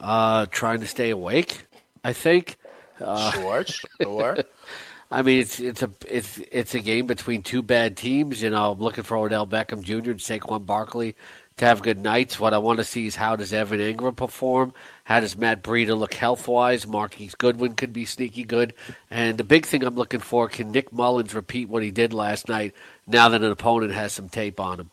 Uh, 0.00 0.46
trying 0.50 0.80
to 0.80 0.86
stay 0.86 1.10
awake, 1.10 1.66
I 2.02 2.14
think. 2.14 2.56
Uh, 3.02 3.32
sure, 3.32 3.64
sure. 4.00 4.38
I 5.10 5.20
mean, 5.20 5.40
it's 5.40 5.60
it's 5.60 5.82
a 5.82 5.90
it's 6.08 6.40
it's 6.50 6.74
a 6.74 6.80
game 6.80 7.06
between 7.06 7.42
two 7.42 7.62
bad 7.62 7.98
teams. 7.98 8.42
You 8.42 8.48
know, 8.48 8.72
I'm 8.72 8.78
looking 8.78 9.04
for 9.04 9.18
Odell 9.18 9.46
Beckham 9.46 9.82
Jr. 9.82 10.12
and 10.12 10.20
Saquon 10.20 10.64
Barkley 10.64 11.16
to 11.58 11.64
have 11.66 11.82
good 11.82 11.98
nights. 11.98 12.40
What 12.40 12.54
I 12.54 12.58
want 12.58 12.78
to 12.78 12.84
see 12.84 13.06
is 13.06 13.14
how 13.14 13.36
does 13.36 13.52
Evan 13.52 13.78
Engram 13.78 14.16
perform? 14.16 14.72
How 15.06 15.20
does 15.20 15.38
Matt 15.38 15.62
Breida 15.62 15.96
look 15.96 16.14
health 16.14 16.48
wise? 16.48 16.84
Marquise 16.84 17.36
Goodwin 17.36 17.74
could 17.74 17.92
be 17.92 18.04
sneaky 18.04 18.42
good. 18.42 18.74
And 19.08 19.38
the 19.38 19.44
big 19.44 19.64
thing 19.64 19.84
I'm 19.84 19.94
looking 19.94 20.18
for 20.18 20.48
can 20.48 20.72
Nick 20.72 20.92
Mullens 20.92 21.32
repeat 21.32 21.68
what 21.68 21.84
he 21.84 21.92
did 21.92 22.12
last 22.12 22.48
night 22.48 22.74
now 23.06 23.28
that 23.28 23.40
an 23.40 23.52
opponent 23.52 23.92
has 23.92 24.12
some 24.12 24.28
tape 24.28 24.58
on 24.58 24.80
him? 24.80 24.90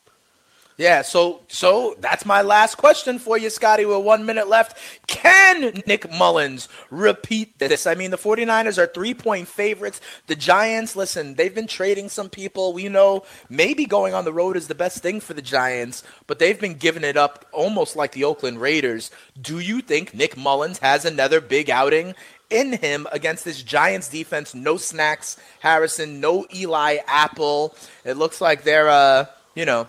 Yeah, 0.77 1.03
so 1.03 1.41
so 1.49 1.95
that's 1.99 2.25
my 2.25 2.41
last 2.41 2.75
question 2.75 3.19
for 3.19 3.37
you, 3.37 3.51
Scotty. 3.51 3.85
With 3.85 4.03
one 4.03 4.25
minute 4.25 4.47
left, 4.47 4.77
can 5.05 5.83
Nick 5.85 6.09
Mullens 6.11 6.67
repeat 6.89 7.59
this? 7.59 7.85
I 7.85 7.93
mean, 7.93 8.09
the 8.09 8.17
49ers 8.17 8.79
are 8.79 8.87
three 8.87 9.13
point 9.13 9.47
favorites. 9.47 10.01
The 10.25 10.35
Giants, 10.35 10.95
listen, 10.95 11.35
they've 11.35 11.53
been 11.53 11.67
trading 11.67 12.09
some 12.09 12.27
people. 12.27 12.73
We 12.73 12.89
know 12.89 13.23
maybe 13.49 13.85
going 13.85 14.15
on 14.15 14.25
the 14.25 14.33
road 14.33 14.57
is 14.57 14.67
the 14.67 14.73
best 14.73 15.03
thing 15.03 15.19
for 15.19 15.35
the 15.35 15.43
Giants, 15.43 16.01
but 16.25 16.39
they've 16.39 16.59
been 16.59 16.73
giving 16.73 17.03
it 17.03 17.17
up 17.17 17.45
almost 17.51 17.95
like 17.95 18.13
the 18.13 18.23
Oakland 18.23 18.59
Raiders. 18.59 19.11
Do 19.39 19.59
you 19.59 19.79
think 19.81 20.15
Nick 20.15 20.35
Mullens 20.35 20.79
has 20.79 21.05
another 21.05 21.39
big 21.39 21.69
outing 21.69 22.15
in 22.49 22.73
him 22.73 23.05
against 23.11 23.45
this 23.45 23.61
Giants 23.61 24.09
defense? 24.09 24.55
No 24.55 24.77
snacks, 24.77 25.37
Harrison, 25.59 26.19
no 26.19 26.47
Eli 26.51 26.97
Apple. 27.05 27.75
It 28.03 28.17
looks 28.17 28.41
like 28.41 28.63
they're 28.63 28.89
uh 28.89 29.27
you 29.55 29.65
know, 29.65 29.87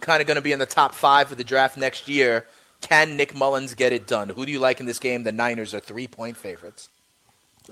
kind 0.00 0.20
of 0.20 0.26
going 0.26 0.36
to 0.36 0.42
be 0.42 0.52
in 0.52 0.58
the 0.58 0.66
top 0.66 0.94
five 0.94 1.28
for 1.28 1.34
the 1.34 1.44
draft 1.44 1.76
next 1.76 2.08
year. 2.08 2.46
Can 2.80 3.16
Nick 3.16 3.34
Mullens 3.34 3.74
get 3.74 3.92
it 3.92 4.06
done? 4.06 4.28
Who 4.28 4.44
do 4.44 4.52
you 4.52 4.58
like 4.58 4.80
in 4.80 4.86
this 4.86 4.98
game? 4.98 5.22
The 5.24 5.32
Niners 5.32 5.74
are 5.74 5.80
three 5.80 6.06
point 6.06 6.36
favorites. 6.36 6.88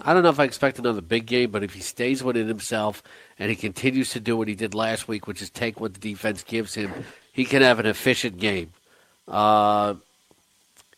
I 0.00 0.14
don't 0.14 0.22
know 0.22 0.30
if 0.30 0.40
I 0.40 0.44
expect 0.44 0.78
another 0.78 1.02
big 1.02 1.26
game, 1.26 1.50
but 1.50 1.62
if 1.62 1.74
he 1.74 1.80
stays 1.80 2.24
within 2.24 2.48
himself 2.48 3.02
and 3.38 3.50
he 3.50 3.56
continues 3.56 4.10
to 4.10 4.20
do 4.20 4.36
what 4.36 4.48
he 4.48 4.54
did 4.54 4.74
last 4.74 5.06
week, 5.06 5.26
which 5.26 5.42
is 5.42 5.50
take 5.50 5.80
what 5.80 5.92
the 5.92 6.00
defense 6.00 6.42
gives 6.42 6.74
him, 6.74 6.92
he 7.32 7.44
can 7.44 7.60
have 7.60 7.78
an 7.78 7.84
efficient 7.84 8.38
game. 8.38 8.72
Uh, 9.28 9.94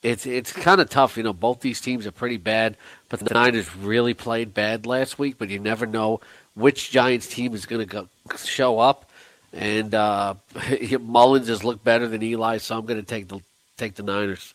it's 0.02 0.26
it's 0.26 0.52
kind 0.52 0.80
of 0.80 0.90
tough, 0.90 1.16
you 1.16 1.22
know. 1.22 1.32
Both 1.32 1.60
these 1.60 1.80
teams 1.80 2.06
are 2.06 2.12
pretty 2.12 2.36
bad, 2.36 2.76
but 3.08 3.20
the 3.20 3.34
Niners 3.34 3.74
really 3.74 4.14
played 4.14 4.54
bad 4.54 4.86
last 4.86 5.18
week. 5.18 5.38
But 5.38 5.48
you 5.48 5.58
never 5.58 5.86
know 5.86 6.20
which 6.54 6.90
Giants 6.90 7.26
team 7.26 7.54
is 7.54 7.66
going 7.66 7.88
to 7.88 8.08
show 8.36 8.78
up. 8.78 9.03
And 9.54 9.94
uh, 9.94 10.34
Mullens 11.00 11.48
has 11.48 11.62
looked 11.62 11.84
better 11.84 12.08
than 12.08 12.22
Eli, 12.22 12.58
so 12.58 12.76
I'm 12.76 12.86
going 12.86 13.00
to 13.00 13.06
take 13.06 13.28
the 13.28 13.40
take 13.76 13.94
the 13.94 14.02
Niners. 14.02 14.52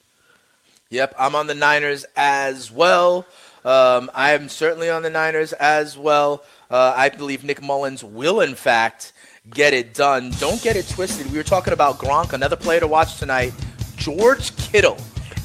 Yep, 0.90 1.16
I'm 1.18 1.36
on 1.36 1.48
the 1.48 1.56
Niners 1.56 2.06
as 2.16 2.72
well. 2.72 3.26
Um, 3.64 4.10
I 4.14 4.32
am 4.32 4.50
certainly 4.50 4.90
on 4.90 5.02
the 5.04 5.10
Niners 5.10 5.54
as 5.54 5.98
well. 5.98 6.44
Uh, 6.70 6.94
I 6.96 7.10
believe 7.10 7.44
Nick 7.44 7.62
Mullens 7.62 8.04
will, 8.04 8.42
in 8.42 8.56
fact, 8.56 9.14
get 9.50 9.74
it 9.74 9.94
done. 9.94 10.32
Don't 10.40 10.62
get 10.62 10.76
it 10.76 10.88
twisted. 10.90 11.32
We 11.32 11.38
were 11.38 11.44
talking 11.44 11.74
about 11.74 11.98
Gronk, 11.98 12.34
another 12.34 12.56
player 12.56 12.80
to 12.80 12.88
watch 12.88 13.18
tonight. 13.18 13.54
George 13.98 14.56
Kittle 14.56 14.98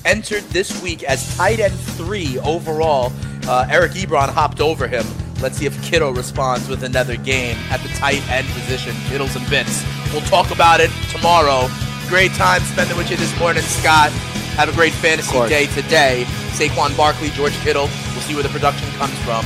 entered 0.05 0.43
this 0.45 0.83
week 0.83 1.03
as 1.03 1.37
tight 1.37 1.61
end 1.61 1.75
three 1.75 2.39
overall. 2.41 3.13
Uh, 3.47 3.67
Eric 3.69 3.93
Ebron 3.93 4.29
hopped 4.29 4.61
over 4.61 4.87
him. 4.87 5.05
Let's 5.45 5.59
see 5.59 5.67
if 5.67 5.77
Kittle 5.83 6.15
responds 6.15 6.71
with 6.71 6.85
another 6.85 7.19
game 7.19 7.59
at 7.69 7.79
the 7.83 7.91
tight 7.91 8.27
end 8.31 8.49
position. 8.49 8.97
Kittles 9.09 9.37
and 9.37 9.47
bits. 9.51 9.85
We'll 10.11 10.23
talk 10.23 10.51
about 10.51 10.81
it 10.81 10.91
tomorrow. 11.13 11.69
Great 12.09 12.33
time 12.33 12.63
spending 12.63 12.97
with 12.97 13.11
you 13.11 13.19
this 13.19 13.39
morning, 13.39 13.63
Scott. 13.63 14.11
Have 14.57 14.71
a 14.71 14.73
great 14.73 14.95
fantasy 14.95 15.39
day 15.47 15.67
today. 15.67 16.25
Saquon 16.57 16.97
Barkley, 16.97 17.29
George 17.29 17.53
Kittle. 17.59 17.91
We'll 18.13 18.23
see 18.23 18.33
where 18.33 18.43
the 18.43 18.49
production 18.49 18.89
comes 18.93 19.13
from. 19.19 19.45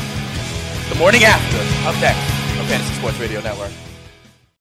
The 0.88 0.94
morning 0.94 1.24
after. 1.24 1.58
Up 1.88 2.00
next 2.00 2.20
on 2.60 2.66
Fantasy 2.66 2.94
Sports 2.94 3.18
Radio 3.18 3.40
Network. 3.40 3.72